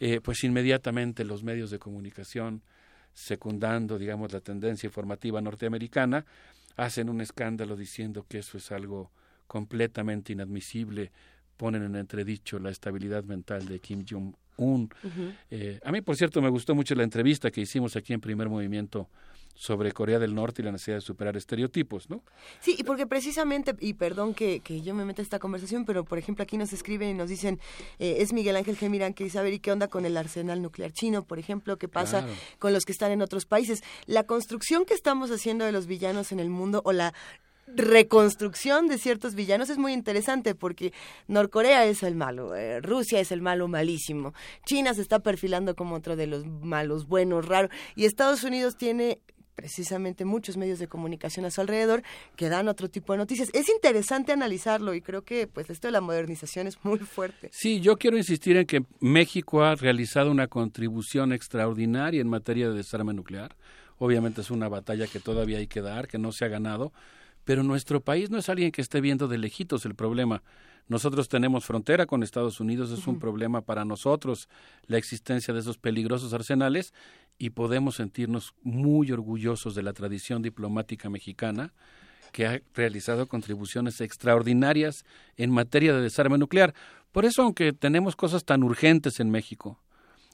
[0.00, 2.62] eh, pues inmediatamente los medios de comunicación,
[3.12, 6.24] secundando, digamos, la tendencia informativa norteamericana,
[6.76, 9.10] hacen un escándalo diciendo que eso es algo
[9.46, 11.10] completamente inadmisible,
[11.56, 14.88] ponen en entredicho la estabilidad mental de Kim Jong-un.
[15.50, 18.48] Eh, a mí, por cierto, me gustó mucho la entrevista que hicimos aquí en Primer
[18.48, 19.08] Movimiento
[19.58, 22.22] sobre Corea del Norte y la necesidad de superar estereotipos, ¿no?
[22.60, 26.04] Sí, y porque precisamente, y perdón que, que yo me meta en esta conversación, pero
[26.04, 27.58] por ejemplo aquí nos escriben y nos dicen,
[27.98, 30.62] eh, es Miguel Ángel Gemirán que dice, a ver, ¿y qué onda con el arsenal
[30.62, 31.76] nuclear chino, por ejemplo?
[31.76, 32.24] ¿Qué pasa
[32.60, 33.82] con los que están en otros países?
[34.06, 37.12] La construcción que estamos haciendo de los villanos en el mundo o la
[37.66, 40.92] reconstrucción de ciertos villanos es muy interesante porque
[41.26, 45.96] Norcorea es el malo, eh, Rusia es el malo malísimo, China se está perfilando como
[45.96, 49.20] otro de los malos buenos, raro, y Estados Unidos tiene
[49.58, 52.04] precisamente muchos medios de comunicación a su alrededor
[52.36, 53.50] que dan otro tipo de noticias.
[53.52, 57.50] Es interesante analizarlo y creo que pues esto de la modernización es muy fuerte.
[57.52, 62.76] Sí, yo quiero insistir en que México ha realizado una contribución extraordinaria en materia de
[62.76, 63.56] desarme nuclear.
[63.98, 66.92] Obviamente es una batalla que todavía hay que dar, que no se ha ganado,
[67.42, 70.44] pero nuestro país no es alguien que esté viendo de lejitos el problema.
[70.86, 74.48] Nosotros tenemos frontera con Estados Unidos, es un problema para nosotros
[74.86, 76.94] la existencia de esos peligrosos arsenales
[77.38, 81.72] y podemos sentirnos muy orgullosos de la tradición diplomática mexicana
[82.32, 85.04] que ha realizado contribuciones extraordinarias
[85.36, 86.74] en materia de desarme nuclear.
[87.12, 89.78] Por eso, aunque tenemos cosas tan urgentes en México,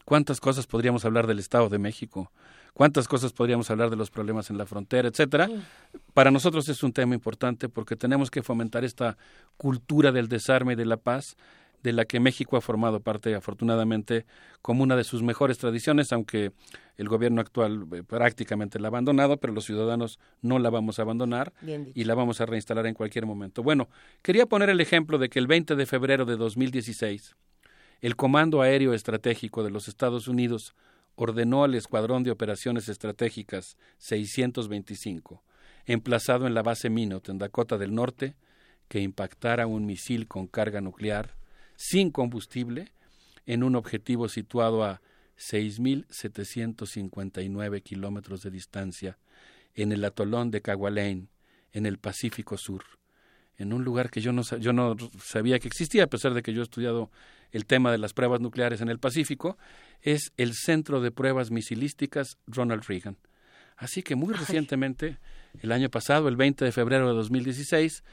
[0.05, 2.33] ¿cuántas cosas podríamos hablar del Estado de México?
[2.75, 5.49] cuántas cosas podríamos hablar de los problemas en la frontera, etcétera.
[6.13, 9.17] Para nosotros es un tema importante porque tenemos que fomentar esta
[9.57, 11.37] cultura del desarme y de la paz
[11.85, 14.25] de la que México ha formado parte, afortunadamente,
[14.63, 16.51] como una de sus mejores tradiciones, aunque
[16.97, 21.03] el gobierno actual eh, prácticamente la ha abandonado, pero los ciudadanos no la vamos a
[21.03, 23.63] abandonar y la vamos a reinstalar en cualquier momento.
[23.63, 23.91] Bueno,
[24.23, 27.37] quería poner el ejemplo de que el 20 de febrero de 2016,
[28.01, 30.75] el Comando Aéreo Estratégico de los Estados Unidos
[31.17, 35.45] ordenó al Escuadrón de Operaciones Estratégicas 625,
[35.85, 38.37] emplazado en la base Minot en Dakota del Norte,
[38.89, 41.44] que impactara un misil con carga nuclear
[41.77, 42.93] sin combustible
[43.47, 45.01] en un objetivo situado a
[45.39, 49.19] 6.759 kilómetros de distancia
[49.75, 51.29] en el atolón de Cagualén,
[51.73, 52.85] en el Pacífico Sur,
[53.57, 56.53] en un lugar que yo no, yo no sabía que existía, a pesar de que
[56.53, 57.11] yo he estudiado
[57.51, 59.59] el tema de las pruebas nucleares en el Pacífico,
[60.03, 63.17] es el Centro de Pruebas Misilísticas Ronald Reagan.
[63.77, 65.19] Así que muy recientemente,
[65.61, 68.05] el año pasado, el 20 de febrero de 2016,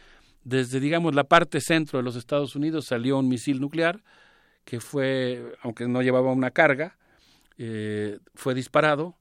[0.44, 4.02] desde, digamos, la parte centro de los Estados Unidos salió un misil nuclear
[4.66, 6.98] que fue, aunque no llevaba una carga,
[7.58, 9.16] eh, fue disparado,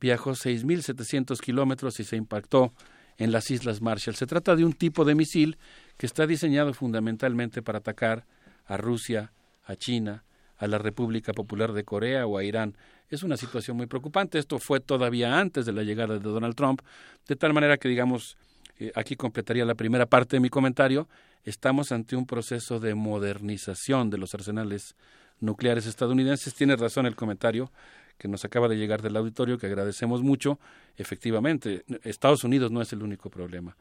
[0.00, 2.72] viajó 6.700 kilómetros y se impactó
[3.18, 4.16] en las Islas Marshall.
[4.16, 5.58] Se trata de un tipo de misil
[5.96, 8.26] que está diseñado fundamentalmente para atacar
[8.66, 9.32] a Rusia,
[9.64, 10.24] a China,
[10.56, 12.76] a la República Popular de Corea o a Irán.
[13.08, 14.38] Es una situación muy preocupante.
[14.38, 16.80] Esto fue todavía antes de la llegada de Donald Trump,
[17.28, 18.36] de tal manera que, digamos,
[18.78, 21.08] eh, aquí completaría la primera parte de mi comentario,
[21.44, 24.96] estamos ante un proceso de modernización de los arsenales
[25.40, 26.54] nucleares estadounidenses.
[26.54, 27.70] Tiene razón el comentario
[28.18, 30.58] que nos acaba de llegar del auditorio, que agradecemos mucho.
[30.96, 33.76] Efectivamente, Estados Unidos no es el único problema.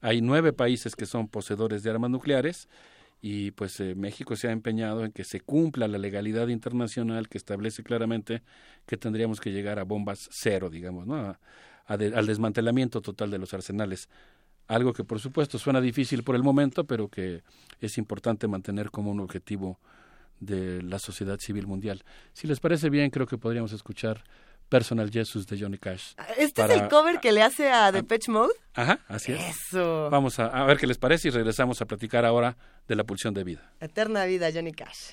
[0.00, 2.68] Hay nueve países que son poseedores de armas nucleares
[3.20, 7.38] y pues eh, México se ha empeñado en que se cumpla la legalidad internacional que
[7.38, 8.42] establece claramente
[8.86, 11.36] que tendríamos que llegar a bombas cero, digamos, ¿no?
[11.86, 14.10] al desmantelamiento total de los arsenales.
[14.68, 17.42] Algo que por supuesto suena difícil por el momento, pero que
[17.80, 19.78] es importante mantener como un objetivo
[20.40, 22.04] de la sociedad civil mundial.
[22.32, 24.22] Si les parece bien, creo que podríamos escuchar
[24.68, 26.12] Personal Jesus de Johnny Cash.
[26.36, 28.52] ¿Este es el cover que le hace a The Patch Mode?
[28.74, 29.56] Ajá, así es.
[29.56, 30.10] Eso.
[30.10, 32.56] Vamos a, a, ver qué les parece y regresamos a platicar ahora
[32.86, 33.72] de la pulsión de vida.
[33.80, 35.12] Eterna vida, Johnny Cash.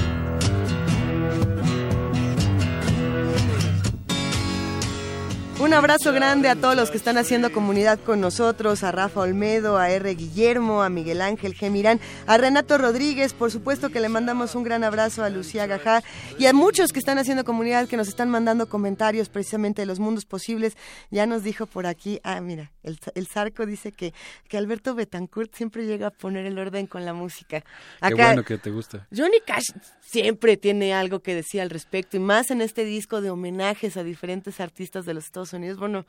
[5.71, 9.77] Un abrazo grande a todos los que están haciendo comunidad con nosotros, a Rafa Olmedo,
[9.77, 10.15] a R.
[10.15, 14.83] Guillermo, a Miguel Ángel Gemirán, a Renato Rodríguez, por supuesto que le mandamos un gran
[14.83, 16.03] abrazo a Lucía Gajá
[16.37, 19.97] y a muchos que están haciendo comunidad, que nos están mandando comentarios precisamente de los
[19.97, 20.75] mundos posibles.
[21.09, 24.13] Ya nos dijo por aquí, ah, mira, el, el Zarco dice que,
[24.49, 27.63] que Alberto Betancourt siempre llega a poner el orden con la música.
[28.05, 29.07] Qué bueno que te gusta.
[29.15, 29.69] Johnny Cash
[30.01, 34.03] siempre tiene algo que decir al respecto y más en este disco de homenajes a
[34.03, 35.60] diferentes artistas de los Estados Unidos.
[35.77, 36.05] Bueno,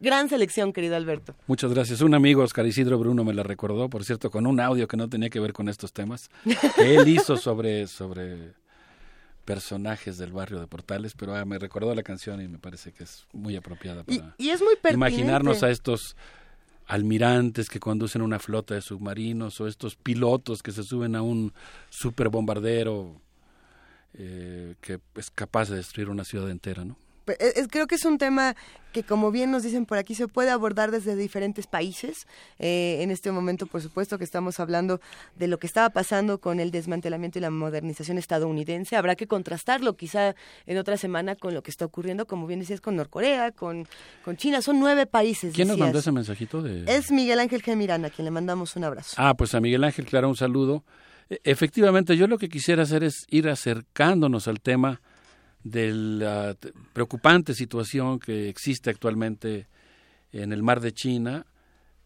[0.00, 1.34] gran selección, querido Alberto.
[1.46, 2.00] Muchas gracias.
[2.00, 5.08] Un amigo, Oscar Isidro Bruno, me la recordó, por cierto, con un audio que no
[5.08, 6.30] tenía que ver con estos temas,
[6.76, 8.54] que él hizo sobre, sobre
[9.44, 13.04] personajes del barrio de Portales, pero ah, me recordó la canción y me parece que
[13.04, 16.16] es muy apropiada para y, es muy imaginarnos a estos
[16.86, 21.52] almirantes que conducen una flota de submarinos o estos pilotos que se suben a un
[21.90, 23.20] superbombardero
[24.14, 26.96] eh, que es capaz de destruir una ciudad entera, ¿no?
[27.38, 28.54] Es, creo que es un tema
[28.92, 32.26] que, como bien nos dicen por aquí, se puede abordar desde diferentes países.
[32.58, 35.00] Eh, en este momento, por supuesto, que estamos hablando
[35.36, 38.96] de lo que estaba pasando con el desmantelamiento y la modernización estadounidense.
[38.96, 40.34] Habrá que contrastarlo quizá
[40.66, 43.86] en otra semana con lo que está ocurriendo, como bien decías, con Norcorea, con,
[44.24, 44.62] con China.
[44.62, 45.54] Son nueve países.
[45.54, 46.62] ¿Quién nos mandó ese mensajito?
[46.62, 46.84] De...
[46.86, 49.14] Es Miguel Ángel Gemirán, a quien le mandamos un abrazo.
[49.18, 50.84] Ah, pues a Miguel Ángel, claro, un saludo.
[51.28, 55.02] E, efectivamente, yo lo que quisiera hacer es ir acercándonos al tema
[55.70, 56.56] de la
[56.92, 59.66] preocupante situación que existe actualmente
[60.30, 61.44] en el mar de China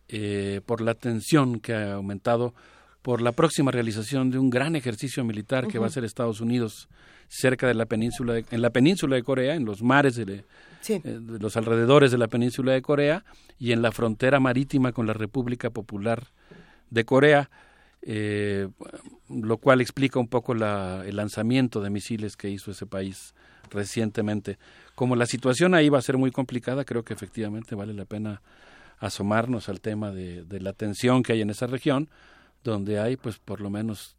[0.09, 2.55] eh, por la tensión que ha aumentado
[3.03, 6.89] por la próxima realización de un gran ejercicio militar que va a hacer Estados Unidos
[7.29, 10.45] cerca de la península de, en la península de Corea en los mares de,
[10.89, 13.25] eh, de, los alrededores de la península de Corea
[13.59, 16.29] y en la frontera marítima con la República Popular
[16.89, 17.51] de Corea
[18.03, 18.69] eh,
[19.29, 23.35] lo cual explica un poco la, el lanzamiento de misiles que hizo ese país
[23.71, 24.59] recientemente.
[24.95, 28.43] Como la situación ahí va a ser muy complicada, creo que efectivamente vale la pena
[28.99, 32.11] asomarnos al tema de, de la tensión que hay en esa región,
[32.63, 34.17] donde hay pues por lo menos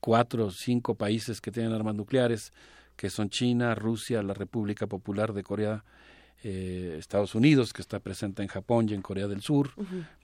[0.00, 2.52] cuatro o cinco países que tienen armas nucleares,
[2.96, 5.84] que son China, Rusia, la República Popular de Corea
[6.44, 9.70] eh, Estados Unidos, que está presente en Japón y en Corea del Sur,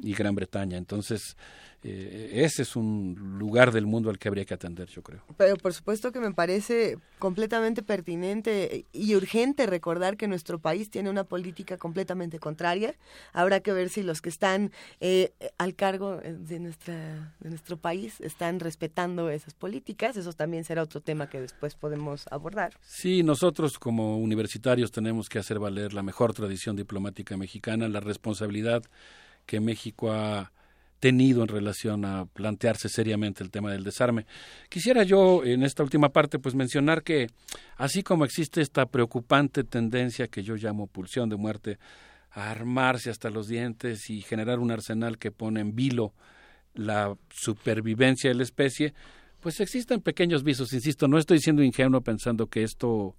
[0.00, 0.76] y Gran Bretaña.
[0.76, 1.36] Entonces,
[1.84, 5.22] eh, ese es un lugar del mundo al que habría que atender, yo creo.
[5.36, 11.08] Pero por supuesto que me parece completamente pertinente y urgente recordar que nuestro país tiene
[11.08, 12.96] una política completamente contraria.
[13.32, 18.20] Habrá que ver si los que están eh, al cargo de, nuestra, de nuestro país
[18.20, 20.16] están respetando esas políticas.
[20.16, 22.74] Eso también será otro tema que después podemos abordar.
[22.82, 28.82] Sí, nosotros como universitarios tenemos que hacer valer la mejor tradición diplomática mexicana, la responsabilidad
[29.46, 30.52] que México ha
[31.00, 34.26] tenido en relación a plantearse seriamente el tema del desarme.
[34.68, 37.28] Quisiera yo en esta última parte pues mencionar que
[37.76, 41.78] así como existe esta preocupante tendencia que yo llamo pulsión de muerte
[42.30, 46.12] a armarse hasta los dientes y generar un arsenal que pone en vilo
[46.74, 48.94] la supervivencia de la especie,
[49.40, 53.16] pues existen pequeños visos, insisto, no estoy siendo ingenuo pensando que esto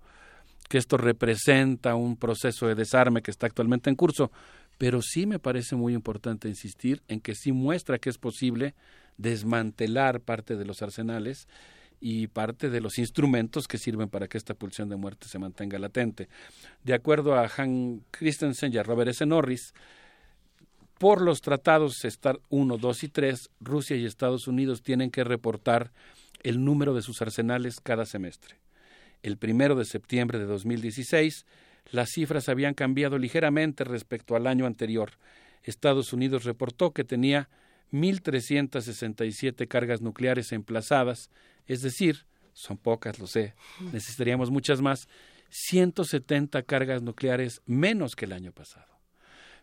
[0.68, 4.32] que esto representa un proceso de desarme que está actualmente en curso,
[4.80, 8.74] pero sí me parece muy importante insistir en que sí muestra que es posible
[9.18, 11.50] desmantelar parte de los arsenales
[12.00, 15.78] y parte de los instrumentos que sirven para que esta pulsión de muerte se mantenga
[15.80, 16.30] latente.
[16.86, 19.26] De acuerdo a Han Christensen y a Robert S.
[19.26, 19.74] Norris,
[20.98, 25.92] por los tratados START 1, 2 y 3, Rusia y Estados Unidos tienen que reportar
[26.42, 28.56] el número de sus arsenales cada semestre.
[29.24, 31.46] El primero de septiembre de 2016,
[31.92, 35.12] las cifras habían cambiado ligeramente respecto al año anterior.
[35.64, 37.50] Estados Unidos reportó que tenía
[37.92, 41.30] 1.367 cargas nucleares emplazadas,
[41.68, 43.56] es decir, son pocas, lo sé,
[43.92, 45.08] necesitaríamos muchas más,
[45.50, 49.00] 170 cargas nucleares menos que el año pasado.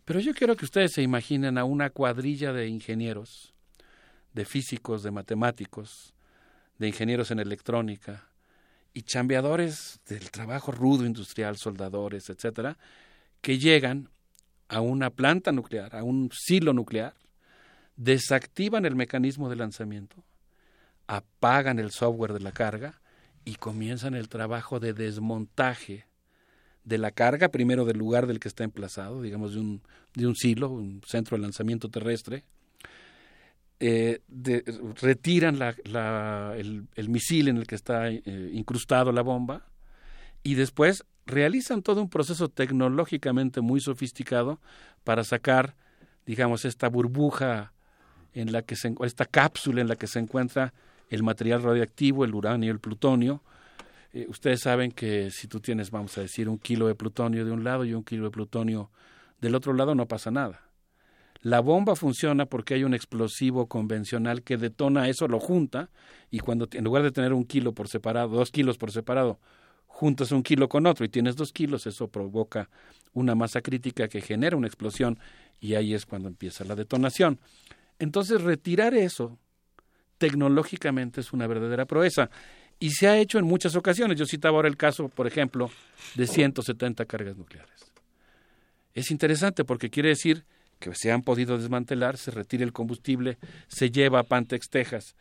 [0.05, 3.55] Pero yo quiero que ustedes se imaginen a una cuadrilla de ingenieros,
[4.33, 6.15] de físicos, de matemáticos,
[6.79, 8.29] de ingenieros en electrónica,
[8.97, 12.79] y chambeadores del trabajo rudo industrial, soldadores, etcétera,
[13.43, 14.09] que llegan
[14.69, 17.13] a una planta nuclear, a un silo nuclear,
[17.97, 20.25] desactivan el mecanismo de lanzamiento,
[21.09, 23.03] apagan el software de la carga
[23.45, 26.07] y comienzan el trabajo de desmontaje
[26.85, 29.83] de la carga, primero del lugar del que está emplazado, digamos de un,
[30.15, 32.45] de un silo, un centro de lanzamiento terrestre,
[33.79, 34.21] eh,
[35.03, 38.23] retiran el, misil en el que está eh,
[38.53, 39.67] incrustado la bomba
[40.43, 44.61] y después realizan todo un proceso tecnológicamente muy sofisticado
[45.05, 45.77] para sacar,
[46.25, 47.73] digamos, esta burbuja
[48.33, 50.73] en la que se, esta cápsula en la que se encuentra
[51.11, 53.43] el material radioactivo, el uranio, el plutonio.
[54.13, 57.51] Eh, ustedes saben que si tú tienes, vamos a decir, un kilo de plutonio de
[57.51, 58.91] un lado y un kilo de plutonio
[59.41, 60.66] del otro lado, no pasa nada
[61.47, 65.91] la bomba funciona porque hay un explosivo convencional que detona eso, lo junta,
[66.29, 69.39] y cuando en lugar de tener un kilo por separado, dos kilos por separado,
[69.87, 72.69] juntas un kilo con otro y tienes dos kilos, eso provoca
[73.13, 75.21] una masa crítica que genera una explosión
[75.61, 77.39] y ahí es cuando empieza la detonación.
[78.01, 79.39] Entonces, retirar eso
[80.19, 82.29] tecnológicamente es una verdadera proeza
[82.81, 84.19] y se ha hecho en muchas ocasiones.
[84.19, 85.71] Yo citaba ahora el caso, por ejemplo,
[86.17, 87.93] de 170 cargas nucleares.
[88.95, 90.45] Es interesante porque quiere decir
[90.79, 93.39] que se han podido desmantelar, se retira el combustible,
[93.69, 95.17] se lleva a Pantex, Texas.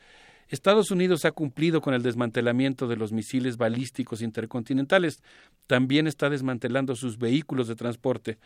[0.49, 5.23] Estados Unidos ha cumplido con el desmantelamiento de los misiles balísticos intercontinentales,
[5.65, 8.37] también está desmantelando sus vehículos de transporte,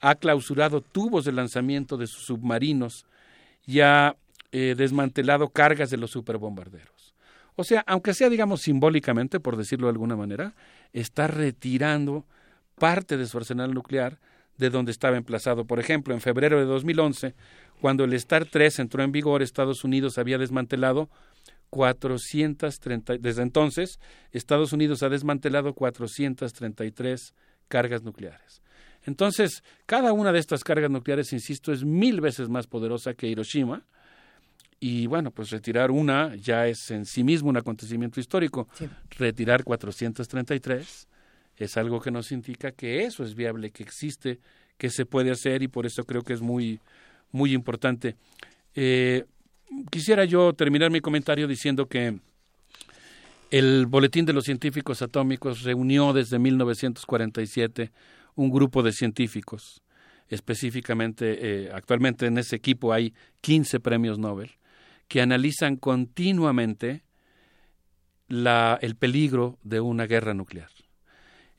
[0.00, 3.06] ha clausurado tubos de lanzamiento de sus submarinos
[3.66, 4.16] y ha
[4.50, 7.14] eh, desmantelado cargas de los superbombarderos.
[7.56, 10.54] O sea, aunque sea, digamos, simbólicamente, por decirlo de alguna manera,
[10.92, 12.24] está retirando
[12.74, 14.18] parte de su arsenal nuclear
[14.58, 15.64] de donde estaba emplazado.
[15.64, 17.34] Por ejemplo, en febrero de 2011,
[17.80, 21.10] cuando el STAR 3 entró en vigor, Estados Unidos había desmantelado
[21.70, 23.98] 430, desde entonces,
[24.30, 27.34] Estados Unidos ha desmantelado 433
[27.68, 28.62] cargas nucleares.
[29.06, 33.84] Entonces, cada una de estas cargas nucleares, insisto, es mil veces más poderosa que Hiroshima.
[34.80, 38.68] Y bueno, pues retirar una ya es en sí mismo un acontecimiento histórico.
[39.18, 41.08] Retirar 433
[41.56, 44.40] es algo que nos indica que eso es viable, que existe,
[44.76, 46.80] que se puede hacer y por eso creo que es muy,
[47.30, 48.16] muy importante.
[48.74, 49.24] Eh,
[49.90, 52.18] quisiera yo terminar mi comentario diciendo que
[53.50, 57.92] el Boletín de los Científicos Atómicos reunió desde 1947
[58.34, 59.82] un grupo de científicos.
[60.28, 64.50] Específicamente, eh, actualmente en ese equipo hay 15 premios Nobel
[65.06, 67.04] que analizan continuamente
[68.28, 70.70] el peligro de una guerra nuclear.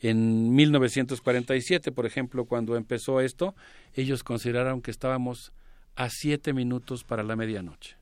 [0.09, 3.55] En 1947, por ejemplo, cuando empezó esto,
[3.93, 5.51] ellos consideraron que estábamos
[5.95, 7.97] a siete minutos para la medianoche.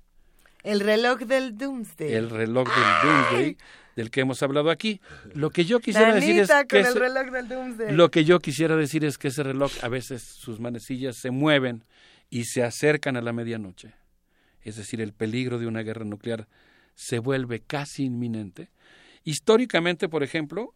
[0.63, 2.13] El reloj del Doomsday.
[2.13, 3.57] El reloj del Doomsday
[3.95, 4.99] del que hemos hablado aquí.
[5.33, 7.31] Lo que yo quisiera decir es que el reloj
[7.77, 11.31] del lo que yo quisiera decir es que ese reloj a veces sus manecillas se
[11.31, 11.85] mueven
[12.29, 13.93] y se acercan a la medianoche.
[14.61, 16.47] Es decir, el peligro de una guerra nuclear
[16.95, 18.69] se vuelve casi inminente.
[19.23, 20.73] Históricamente, por ejemplo,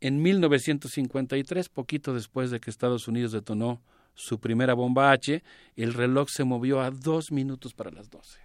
[0.00, 3.80] en 1953, poquito después de que Estados Unidos detonó
[4.14, 5.42] su primera bomba H,
[5.76, 8.40] el reloj se movió a dos minutos para las doce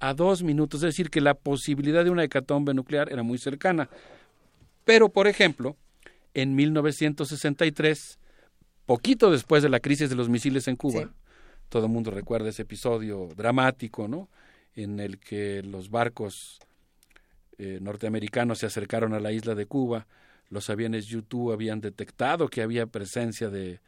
[0.00, 3.88] a dos minutos, es decir, que la posibilidad de una hecatombe nuclear era muy cercana.
[4.84, 5.76] Pero, por ejemplo,
[6.34, 8.18] en 1963,
[8.86, 11.10] poquito después de la crisis de los misiles en Cuba,
[11.68, 14.28] todo el mundo recuerda ese episodio dramático, ¿no?
[14.74, 16.60] En el que los barcos
[17.58, 20.06] eh, norteamericanos se acercaron a la isla de Cuba,
[20.50, 23.80] los aviones U-2 habían detectado que había presencia de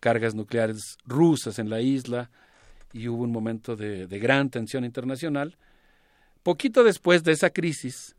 [0.00, 2.30] cargas nucleares rusas en la isla,
[2.94, 5.56] y hubo un momento de, gran tensión internacional.
[6.42, 8.14] Poquito después de esa crisis,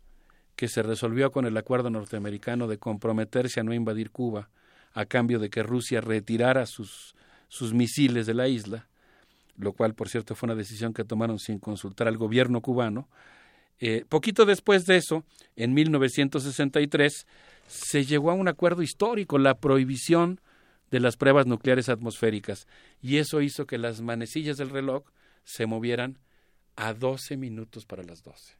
[0.56, 4.50] que se resolvió con el acuerdo norteamericano de comprometerse a no invadir Cuba
[4.94, 7.16] a cambio de que Rusia retirara sus,
[7.48, 8.88] sus misiles de la isla,
[9.58, 13.08] lo cual, por cierto, fue una decisión que tomaron sin consultar al gobierno cubano.
[13.80, 15.24] Eh, poquito después de eso,
[15.56, 17.26] en 1963,
[17.68, 20.40] se llegó a un acuerdo histórico, la prohibición
[20.92, 22.68] de las pruebas nucleares atmosféricas
[23.02, 25.04] y eso hizo que las manecillas del reloj
[25.44, 26.20] se movieran
[26.76, 28.56] a 12 minutos para las 12.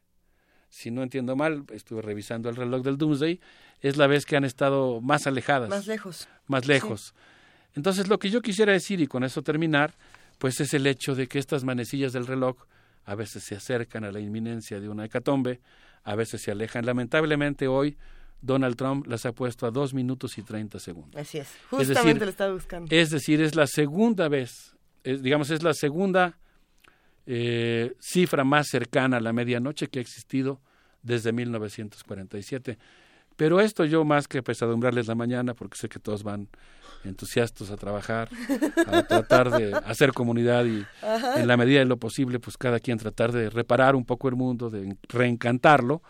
[0.68, 3.40] Si no entiendo mal, estuve revisando el reloj del Doomsday,
[3.80, 5.70] es la vez que han estado más alejadas.
[5.70, 6.28] Más lejos.
[6.46, 7.14] Más lejos.
[7.74, 9.94] Entonces, lo que yo quisiera decir, y con eso terminar,
[10.38, 12.56] pues es el hecho de que estas manecillas del reloj
[13.06, 15.60] a veces se acercan a la inminencia de una hecatombe,
[16.02, 16.84] a veces se alejan.
[16.84, 17.96] Lamentablemente hoy
[18.42, 21.18] Donald Trump las ha puesto a dos minutos y treinta segundos.
[21.20, 22.94] Así es, justamente lo estaba buscando.
[22.94, 26.38] Es decir, es la segunda vez, digamos, es la segunda
[27.26, 30.60] eh, cifra más cercana a la medianoche que ha existido
[31.02, 32.76] desde 1947.
[33.36, 36.48] Pero esto yo más que pesadumbrarles la mañana, porque sé que todos van
[37.04, 38.28] entusiastos a trabajar,
[38.86, 40.84] a tratar de hacer comunidad y
[41.36, 44.36] en la medida de lo posible, pues cada quien tratar de reparar un poco el
[44.36, 46.02] mundo, de reencantarlo.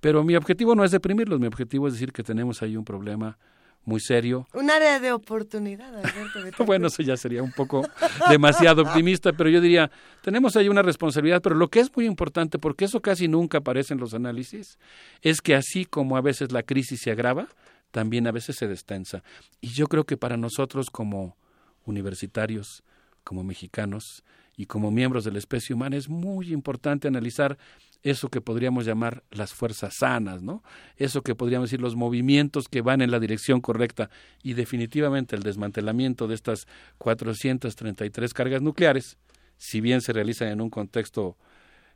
[0.00, 3.38] Pero mi objetivo no es deprimirlos, mi objetivo es decir que tenemos ahí un problema
[3.84, 4.46] muy serio.
[4.54, 6.64] Un área de oportunidad, Alberto.
[6.66, 7.88] bueno, eso ya sería un poco
[8.30, 9.90] demasiado optimista, pero yo diría,
[10.22, 13.94] tenemos ahí una responsabilidad, pero lo que es muy importante, porque eso casi nunca aparece
[13.94, 14.78] en los análisis,
[15.20, 17.48] es que así como a veces la crisis se agrava,
[17.90, 19.22] también a veces se destensa.
[19.60, 21.36] Y yo creo que para nosotros como
[21.84, 22.84] universitarios,
[23.24, 24.24] como mexicanos
[24.56, 27.58] y como miembros de la especie humana es muy importante analizar
[28.02, 30.62] eso que podríamos llamar las fuerzas sanas, ¿no?
[30.96, 34.10] Eso que podríamos decir los movimientos que van en la dirección correcta
[34.42, 36.66] y definitivamente el desmantelamiento de estas
[36.98, 39.18] 433 cargas nucleares,
[39.56, 41.36] si bien se realizan en un contexto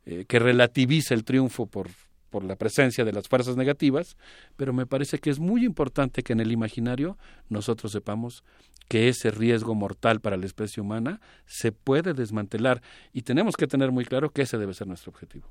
[0.04, 1.88] eh, que relativiza el triunfo por,
[2.30, 4.16] por la presencia de las fuerzas negativas,
[4.56, 7.18] pero me parece que es muy importante que en el imaginario
[7.48, 8.44] nosotros sepamos
[8.88, 12.82] que ese riesgo mortal para la especie humana se puede desmantelar
[13.12, 15.48] y tenemos que tener muy claro que ese debe ser nuestro objetivo.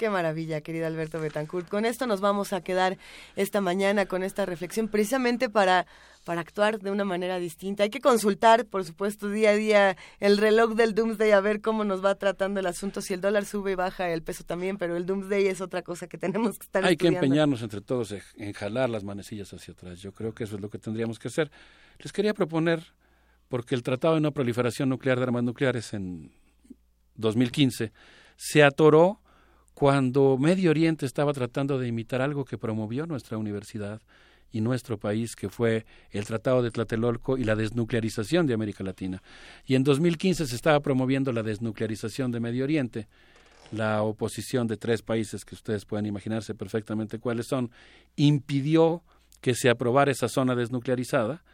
[0.00, 1.68] Qué maravilla, querido Alberto Betancourt.
[1.68, 2.96] Con esto nos vamos a quedar
[3.36, 5.86] esta mañana con esta reflexión, precisamente para,
[6.24, 7.82] para actuar de una manera distinta.
[7.82, 11.84] Hay que consultar, por supuesto, día a día el reloj del Doomsday a ver cómo
[11.84, 13.02] nos va tratando el asunto.
[13.02, 16.16] Si el dólar sube, baja el peso también, pero el Doomsday es otra cosa que
[16.16, 20.00] tenemos que estar Hay que empeñarnos entre todos en jalar las manecillas hacia atrás.
[20.00, 21.50] Yo creo que eso es lo que tendríamos que hacer.
[22.02, 22.82] Les quería proponer,
[23.48, 26.32] porque el Tratado de No Proliferación Nuclear de Armas Nucleares en
[27.16, 27.92] 2015
[28.36, 29.20] se atoró
[29.74, 34.00] cuando Medio Oriente estaba tratando de imitar algo que promovió nuestra universidad
[34.50, 39.22] y nuestro país, que fue el Tratado de Tlatelolco y la desnuclearización de América Latina.
[39.66, 43.08] Y en 2015 se estaba promoviendo la desnuclearización de Medio Oriente.
[43.72, 47.70] La oposición de tres países, que ustedes pueden imaginarse perfectamente cuáles son,
[48.16, 49.04] impidió
[49.40, 51.44] que se aprobara esa zona desnuclearizada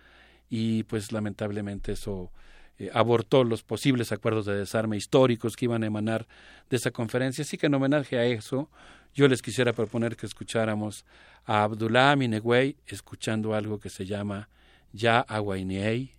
[0.48, 2.30] y pues lamentablemente eso
[2.78, 6.26] eh, abortó los posibles acuerdos de desarme históricos que iban a emanar
[6.68, 7.42] de esa conferencia.
[7.42, 8.70] Así que en homenaje a eso,
[9.14, 11.04] yo les quisiera proponer que escucháramos
[11.44, 14.48] a Abdullah Minegüey escuchando algo que se llama
[14.92, 16.12] Ya Aguainei,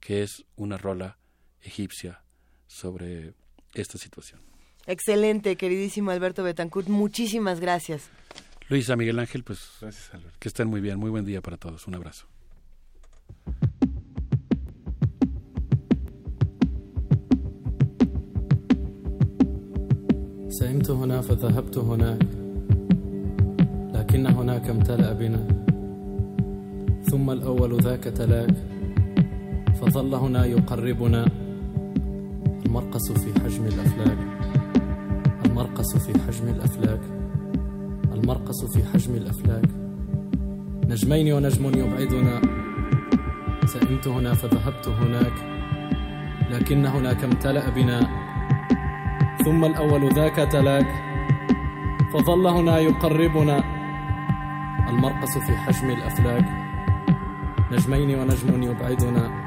[0.00, 1.18] que es una rola
[1.62, 2.22] egipcia
[2.66, 3.32] sobre
[3.74, 4.40] esta situación.
[4.86, 6.88] Excelente, queridísimo Alberto Betancourt.
[6.88, 8.08] Muchísimas gracias.
[8.68, 9.60] Luisa Miguel Ángel, pues
[10.38, 10.98] que estén muy bien.
[10.98, 11.86] Muy buen día para todos.
[11.86, 12.26] Un abrazo.
[20.48, 22.22] سئمت هنا فذهبت هناك
[23.94, 25.46] لكن هناك امتلأ بنا.
[27.10, 28.54] ثم الأول ذاك تلاك
[29.80, 31.26] فظل هنا يقربنا.
[32.66, 34.18] المرقص في حجم الأفلاك
[35.46, 37.00] المرقص في حجم الأفلاك
[38.12, 39.68] المرقص في حجم الأفلاك.
[40.88, 42.55] نجمين ونجم يبعدنا.
[43.66, 45.32] سئمت هنا فذهبت هناك
[46.50, 48.00] لكن هناك امتلأ بنا.
[49.44, 50.86] ثم الأول ذاك تلاك
[52.12, 53.64] فظل هنا يقربنا.
[54.88, 56.44] المرقص في حجم الأفلاك
[57.72, 59.45] نجمين ونجم يبعدنا.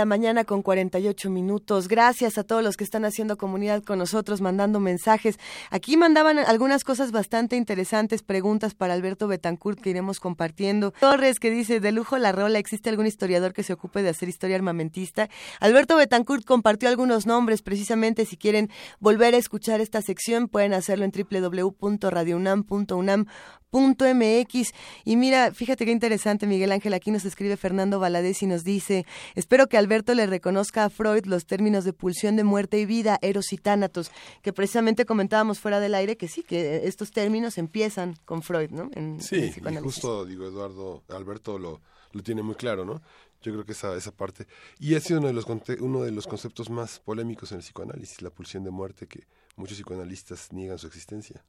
[0.00, 1.86] La mañana con 48 minutos.
[1.86, 5.38] Gracias a todos los que están haciendo comunidad con nosotros, mandando mensajes.
[5.68, 10.94] Aquí mandaban algunas cosas bastante interesantes, preguntas para Alberto Betancourt que iremos compartiendo.
[11.00, 14.30] Torres que dice, de lujo la rola, ¿existe algún historiador que se ocupe de hacer
[14.30, 15.28] historia armamentista?
[15.60, 18.70] Alberto Betancourt compartió algunos nombres, precisamente si quieren
[19.00, 23.26] volver a escuchar esta sección, pueden hacerlo en www.radiounam.unam
[23.70, 24.72] punto MX.
[25.04, 29.06] Y mira, fíjate qué interesante, Miguel Ángel, aquí nos escribe Fernando Valadez y nos dice,
[29.34, 33.18] espero que Alberto le reconozca a Freud los términos de pulsión de muerte y vida,
[33.22, 34.10] eros y tánatos,
[34.42, 38.90] que precisamente comentábamos fuera del aire que sí, que estos términos empiezan con Freud, ¿no?
[39.20, 41.80] sí, y justo, digo, Eduardo, Alberto lo,
[42.12, 43.00] lo tiene muy claro, ¿no?
[43.42, 44.46] Yo creo que esa, esa parte.
[44.78, 45.46] Y ha sido uno de, los,
[45.80, 49.26] uno de los conceptos más polémicos en el psicoanálisis, la pulsión de muerte, que
[49.56, 51.42] muchos psicoanalistas niegan su existencia.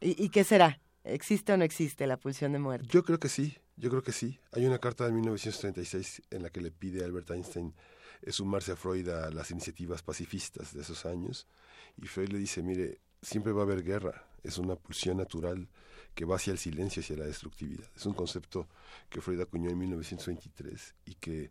[0.00, 0.78] ¿Y, ¿Y qué será?
[1.04, 2.86] ¿Existe o no existe la pulsión de muerte?
[2.88, 4.38] Yo creo que sí, yo creo que sí.
[4.52, 7.74] Hay una carta de 1936 en la que le pide a Albert Einstein
[8.22, 11.48] eh, sumarse a Freud a las iniciativas pacifistas de esos años.
[11.96, 15.68] Y Freud le dice, mire, siempre va a haber guerra, es una pulsión natural
[16.14, 17.88] que va hacia el silencio, hacia la destructividad.
[17.96, 18.68] Es un concepto
[19.08, 21.50] que Freud acuñó en 1923 y que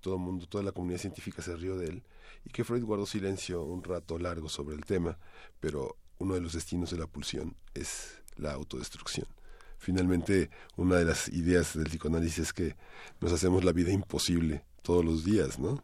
[0.00, 2.02] todo el mundo, toda la comunidad científica se rió de él
[2.44, 5.18] y que Freud guardó silencio un rato largo sobre el tema,
[5.60, 9.26] pero uno de los destinos de la pulsión es la autodestrucción.
[9.78, 12.76] Finalmente, una de las ideas del psicoanálisis es que
[13.20, 15.82] nos hacemos la vida imposible todos los días, ¿no?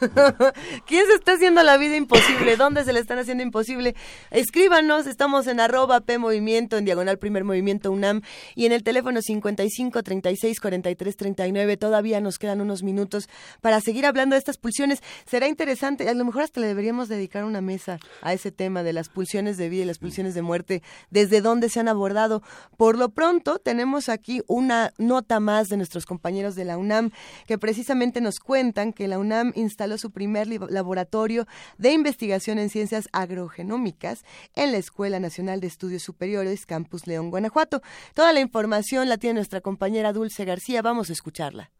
[0.86, 2.56] ¿Quién se está haciendo la vida imposible?
[2.56, 3.94] ¿Dónde se le están haciendo imposible?
[4.30, 8.22] Escríbanos, estamos en arroba P Movimiento, en diagonal Primer Movimiento UNAM,
[8.54, 11.76] y en el teléfono 55 36 43 39.
[11.76, 13.28] Todavía nos quedan unos minutos
[13.60, 15.00] para seguir hablando de estas pulsiones.
[15.26, 18.92] Será interesante, a lo mejor hasta le deberíamos dedicar una mesa a ese tema de
[18.92, 22.42] las pulsiones de vida y las pulsiones de muerte, desde dónde se han abordado.
[22.76, 27.10] Por lo pronto, tenemos aquí una nota más de nuestros compañeros de la UNAM
[27.46, 31.46] que precisamente nos cuentan que la UNAM instaló su primer laboratorio
[31.78, 37.82] de investigación en ciencias agrogenómicas en la Escuela Nacional de Estudios Superiores, Campus León, Guanajuato.
[38.14, 40.82] Toda la información la tiene nuestra compañera Dulce García.
[40.82, 41.70] Vamos a escucharla.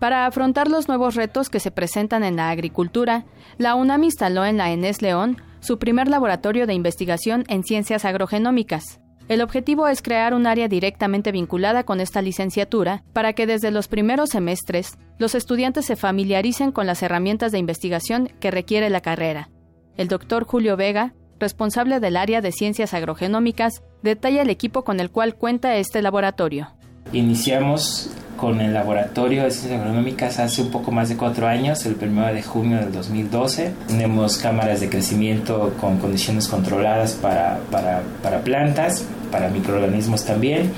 [0.00, 3.26] Para afrontar los nuevos retos que se presentan en la agricultura,
[3.58, 8.98] la UNAM instaló en la ENES León su primer laboratorio de investigación en ciencias agrogenómicas.
[9.30, 13.86] El objetivo es crear un área directamente vinculada con esta licenciatura para que desde los
[13.86, 19.48] primeros semestres los estudiantes se familiaricen con las herramientas de investigación que requiere la carrera.
[19.96, 25.12] El doctor Julio Vega, responsable del área de ciencias agrogenómicas, detalla el equipo con el
[25.12, 26.72] cual cuenta este laboratorio.
[27.12, 31.94] Iniciamos con el laboratorio de ciencias agronómicas hace un poco más de cuatro años, el
[31.94, 33.74] 1 de junio del 2012.
[33.86, 40.72] Tenemos cámaras de crecimiento con condiciones controladas para, para, para plantas, para microorganismos también.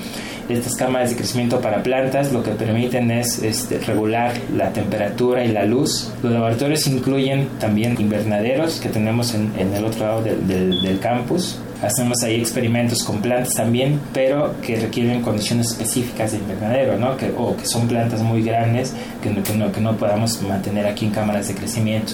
[0.49, 5.51] Estas cámaras de crecimiento para plantas lo que permiten es este, regular la temperatura y
[5.51, 6.11] la luz.
[6.21, 10.99] Los laboratorios incluyen también invernaderos que tenemos en, en el otro lado del, del, del
[10.99, 17.17] campus hacemos ahí experimentos con plantas también, pero que requieren condiciones específicas de invernadero, ¿no?
[17.17, 20.87] Que, o que son plantas muy grandes que no, que, no, que no podamos mantener
[20.87, 22.13] aquí en cámaras de crecimiento.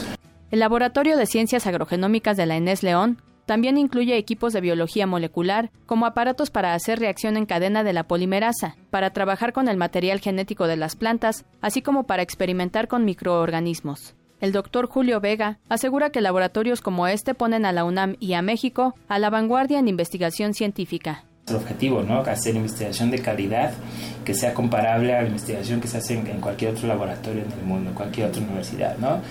[0.51, 5.72] El Laboratorio de Ciencias Agrogenómicas de la ENES León también incluye equipos de biología molecular,
[5.88, 10.19] como aparatos para hacer reacción en cadena de la polimerasa, para trabajar con el material
[10.19, 14.14] genético de las plantas, así como para experimentar con microorganismos.
[14.40, 18.44] El doctor Julio Vega asegura que laboratorios como este ponen a la UNAM y a
[18.44, 21.24] México a la vanguardia en investigación científica.
[21.48, 22.19] El objetivo, ¿no?
[22.19, 23.74] Hacer investigación de calidad
[24.24, 27.66] que sea comparable a la investigación que se hace en cualquier otro laboratorio en el
[27.66, 29.22] mundo, en cualquier otra universidad, ¿no?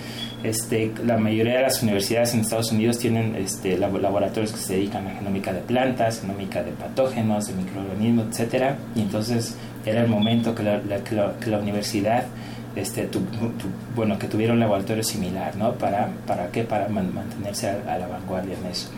[0.45, 5.07] Este, la mayoría de las universidades en Estados Unidos tienen este, laboratorios que se dedican
[5.09, 10.55] a genómica de plantas, genómica de patógenos, de microorganismos, etcétera, y entonces era el momento
[10.55, 12.25] que la, que la, universidad
[12.77, 13.09] este,
[13.97, 15.73] bueno, que tuviera un laboratorio similar, ¿no?
[15.73, 16.63] ¿Para, para qué?
[16.63, 18.91] Para mantenerse a, la vanguardia en eso.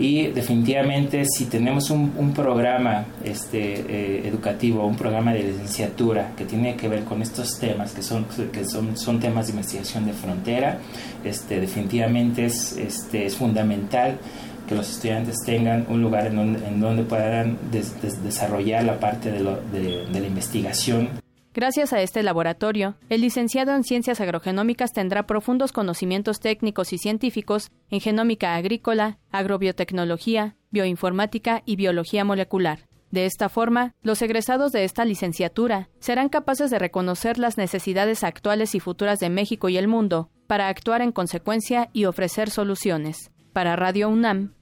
[0.00, 6.46] Y definitivamente si tenemos un, un programa este, eh, educativo, un programa de licenciatura que
[6.46, 10.14] tiene que ver con estos temas, que son, que son, son temas de investigación de
[10.14, 10.78] frontera,
[11.22, 14.18] este, definitivamente es, este, es fundamental
[14.66, 19.40] que los estudiantes tengan un lugar en donde, en donde puedan desarrollar la parte de,
[19.40, 21.10] lo, de, de la investigación
[21.52, 27.72] Gracias a este laboratorio, el licenciado en Ciencias Agrogenómicas tendrá profundos conocimientos técnicos y científicos
[27.90, 32.86] en genómica agrícola, agrobiotecnología, bioinformática y biología molecular.
[33.10, 38.76] De esta forma, los egresados de esta licenciatura serán capaces de reconocer las necesidades actuales
[38.76, 43.32] y futuras de México y el mundo para actuar en consecuencia y ofrecer soluciones.
[43.52, 44.54] Para Radio UNAM,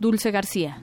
[0.00, 0.82] Dulce García.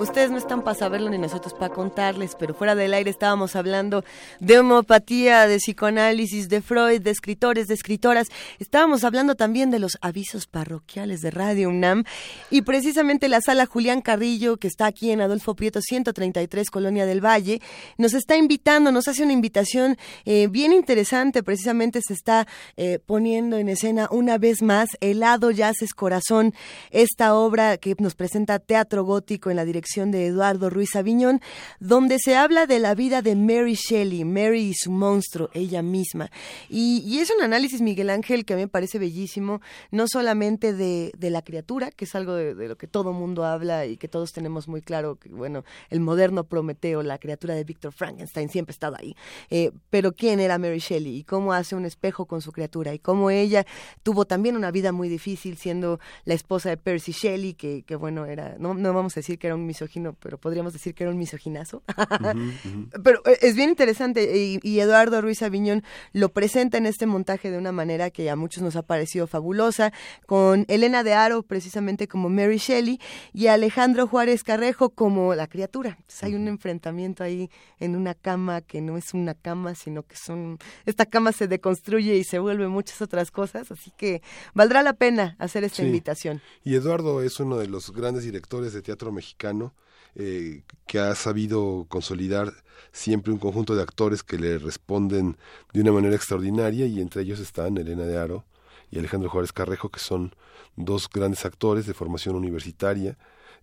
[0.00, 4.04] Ustedes no están para saberlo ni nosotros para contarles, pero fuera del aire estábamos hablando
[4.38, 8.28] de homeopatía, de psicoanálisis, de Freud, de escritores, de escritoras.
[8.60, 12.04] Estábamos hablando también de los avisos parroquiales de Radio UNAM
[12.48, 17.20] y precisamente la sala Julián Carrillo, que está aquí en Adolfo Prieto 133, Colonia del
[17.20, 17.60] Valle,
[17.96, 21.42] nos está invitando, nos hace una invitación eh, bien interesante.
[21.42, 22.46] Precisamente se está
[22.76, 26.54] eh, poniendo en escena una vez más Helado Yaces Corazón,
[26.92, 31.40] esta obra que nos presenta Teatro Gótico en la dirección de Eduardo Ruiz Aviñón,
[31.80, 36.30] donde se habla de la vida de Mary Shelley, Mary y su monstruo, ella misma.
[36.68, 41.12] Y, es un análisis, Miguel Ángel, que a mí me parece bellísimo, no solamente de,
[41.18, 44.68] la criatura, que es algo de, lo que todo mundo habla y que todos tenemos
[44.68, 49.16] muy claro, que bueno, el moderno Prometeo, la criatura de Victor Frankenstein siempre ha ahí,
[49.50, 52.98] eh, pero quién era Mary Shelley y cómo hace un espejo con su criatura y
[52.98, 53.66] cómo ella
[54.02, 58.56] tuvo también una vida muy difícil siendo la esposa de Percy Shelley, que, bueno, era,
[58.58, 61.18] no, no vamos a decir que era un misógino, pero podríamos decir que era un
[61.18, 61.82] misoginazo.
[63.04, 65.82] Pero eh, es bien interesante y, Eduardo Ruiz Aviñón
[66.12, 69.92] lo presenta en este montaje de una manera que a muchos nos ha parecido fabulosa,
[70.26, 73.00] con Elena de Aro precisamente como Mary Shelley
[73.32, 75.90] y Alejandro Juárez Carrejo como la criatura.
[75.90, 80.16] Entonces hay un enfrentamiento ahí en una cama que no es una cama, sino que
[80.16, 84.22] son esta cama se deconstruye y se vuelve muchas otras cosas, así que
[84.54, 86.40] valdrá la pena hacer esta invitación.
[86.64, 89.67] Y Eduardo es uno de los grandes directores de teatro mexicano
[90.14, 92.52] eh, que ha sabido consolidar
[92.92, 95.36] siempre un conjunto de actores que le responden
[95.72, 98.44] de una manera extraordinaria y entre ellos están Elena de Aro
[98.90, 100.34] y Alejandro Juárez Carrejo, que son
[100.76, 103.18] dos grandes actores de formación universitaria.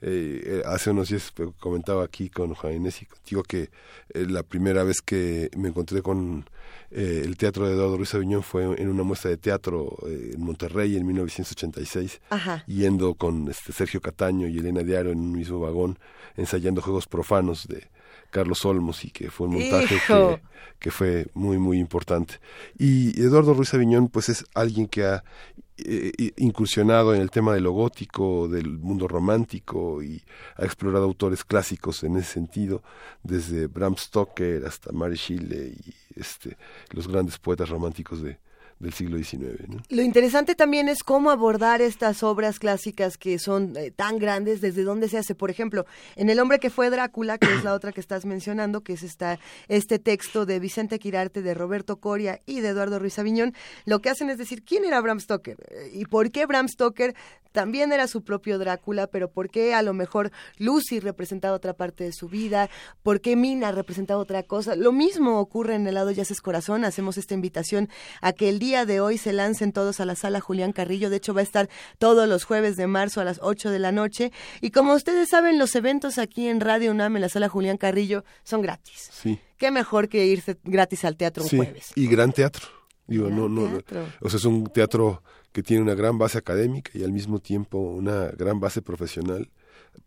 [0.07, 3.71] Eh, eh, hace unos días comentaba aquí con Juan Inés y contigo que
[4.13, 6.45] la primera vez que me encontré con
[6.91, 10.41] eh, el teatro de Eduardo Ruiz Aviñón fue en una muestra de teatro eh, en
[10.41, 12.21] Monterrey en 1986,
[12.67, 15.97] yendo con este Sergio Cataño y Elena Diario en un mismo vagón,
[16.37, 17.89] ensayando juegos profanos de
[18.29, 20.41] Carlos Olmos y que fue un montaje que,
[20.79, 22.35] que, fue muy muy importante.
[22.77, 25.23] Y Eduardo Ruiz Aviñón pues es alguien que ha
[25.77, 30.23] eh, incursionado en el tema de lo gótico, del mundo romántico y
[30.55, 32.81] ha explorado autores clásicos en ese sentido,
[33.23, 36.57] desde Bram Stoker hasta Mary Shelley y este,
[36.91, 38.37] los grandes poetas románticos de,
[38.79, 39.81] del siglo XIX.
[39.89, 44.83] Lo interesante también es cómo abordar estas obras clásicas que son eh, tan grandes, desde
[44.83, 45.33] dónde se hace.
[45.33, 48.81] Por ejemplo, en El hombre que fue Drácula, que es la otra que estás mencionando,
[48.81, 53.17] que es esta, este texto de Vicente Quirarte, de Roberto Coria y de Eduardo Ruiz
[53.17, 53.53] Aviñón,
[53.85, 55.57] lo que hacen es decir, ¿quién era Bram Stoker?
[55.69, 57.15] Eh, ¿Y por qué Bram Stoker
[57.55, 62.03] también era su propio Drácula, pero por qué a lo mejor Lucy representaba otra parte
[62.03, 62.69] de su vida?
[63.01, 64.75] ¿Por qué Mina representaba otra cosa?
[64.75, 66.83] Lo mismo ocurre en el lado Yaces Corazón.
[66.83, 67.89] Hacemos esta invitación
[68.21, 71.11] a que el día de hoy se lancen todos a la sala Julián Carrillo.
[71.11, 71.69] De hecho, va a estar
[71.99, 74.31] todos los jueves de marzo a las 8 de la noche.
[74.59, 78.23] Y como ustedes saben, los eventos aquí en Radio UNAM, en la sala Julián Carrillo,
[78.43, 79.11] son gratis.
[79.13, 79.39] Sí.
[79.57, 81.57] Qué mejor que irse gratis al teatro un sí.
[81.57, 81.91] jueves.
[81.95, 82.65] Y gran teatro.
[83.05, 83.69] Digo, no, no,
[84.21, 85.21] o sea, es un teatro
[85.51, 89.51] que tiene una gran base académica y al mismo tiempo una gran base profesional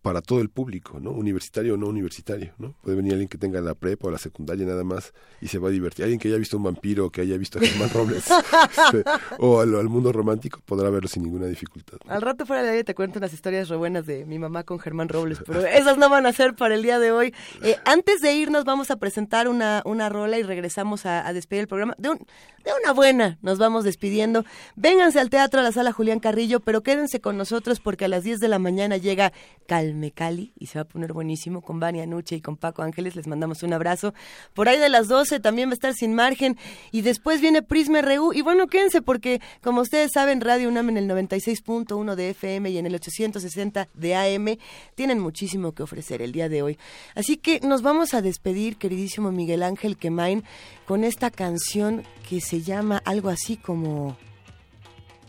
[0.02, 1.10] para todo el público, ¿no?
[1.10, 2.75] Universitario o no universitario, ¿no?
[2.83, 5.68] Puede venir alguien que tenga la prepa o la secundaria nada más y se va
[5.68, 6.05] a divertir.
[6.05, 8.25] Alguien que haya visto un vampiro, que haya visto a Germán Robles
[8.70, 9.05] este,
[9.39, 11.99] o al, mundo romántico podrá verlo sin ninguna dificultad.
[12.07, 14.78] Al rato fuera de ahí te cuento unas historias re buenas de mi mamá con
[14.78, 17.34] Germán Robles, pero esas no van a ser para el día de hoy.
[17.62, 21.62] Eh, antes de irnos vamos a presentar una, una rola y regresamos a, a despedir
[21.62, 21.94] el programa.
[21.99, 24.44] De, un, de una buena nos vamos despidiendo.
[24.76, 28.25] Vénganse al teatro, a la sala Julián Carrillo, pero quédense con nosotros porque a las
[28.25, 29.33] 10 de la mañana llega
[29.78, 33.15] Calmecali y se va a poner buenísimo con Vania Nuche y con Paco Ángeles.
[33.15, 34.12] Les mandamos un abrazo.
[34.52, 36.58] Por ahí de las 12 también va a estar Sin Margen
[36.90, 38.32] y después viene Prisma RU.
[38.32, 42.78] Y bueno, quédense porque, como ustedes saben, Radio UNAM en el 96.1 de FM y
[42.78, 44.58] en el 860 de AM
[44.97, 46.78] tienen muchísimo que ofrecer el día de hoy.
[47.15, 50.42] Así que nos vamos a despedir, queridísimo Miguel Ángel Quemain,
[50.86, 54.16] con esta canción que se llama algo así como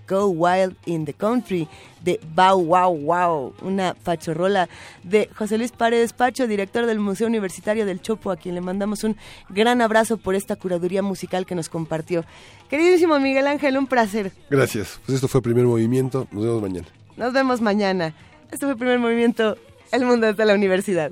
[0.10, 1.68] Go Wild in the Country
[2.04, 4.68] de Bow Wow Wow, una fachorrola
[5.04, 9.04] de José Luis Paredes Pacho, director del Museo Universitario del Chopo, a quien le mandamos
[9.04, 9.16] un
[9.50, 12.26] gran abrazo por esta curaduría musical que nos compartió.
[12.70, 14.32] Queridísimo Miguel Ángel, un placer.
[14.50, 15.00] Gracias.
[15.06, 16.28] Pues esto fue el primer movimiento.
[16.32, 16.88] Nos vemos mañana.
[17.18, 18.14] Nos vemos mañana.
[18.52, 19.58] Esto fue el primer movimiento.
[19.92, 21.12] El mundo desde la universidad.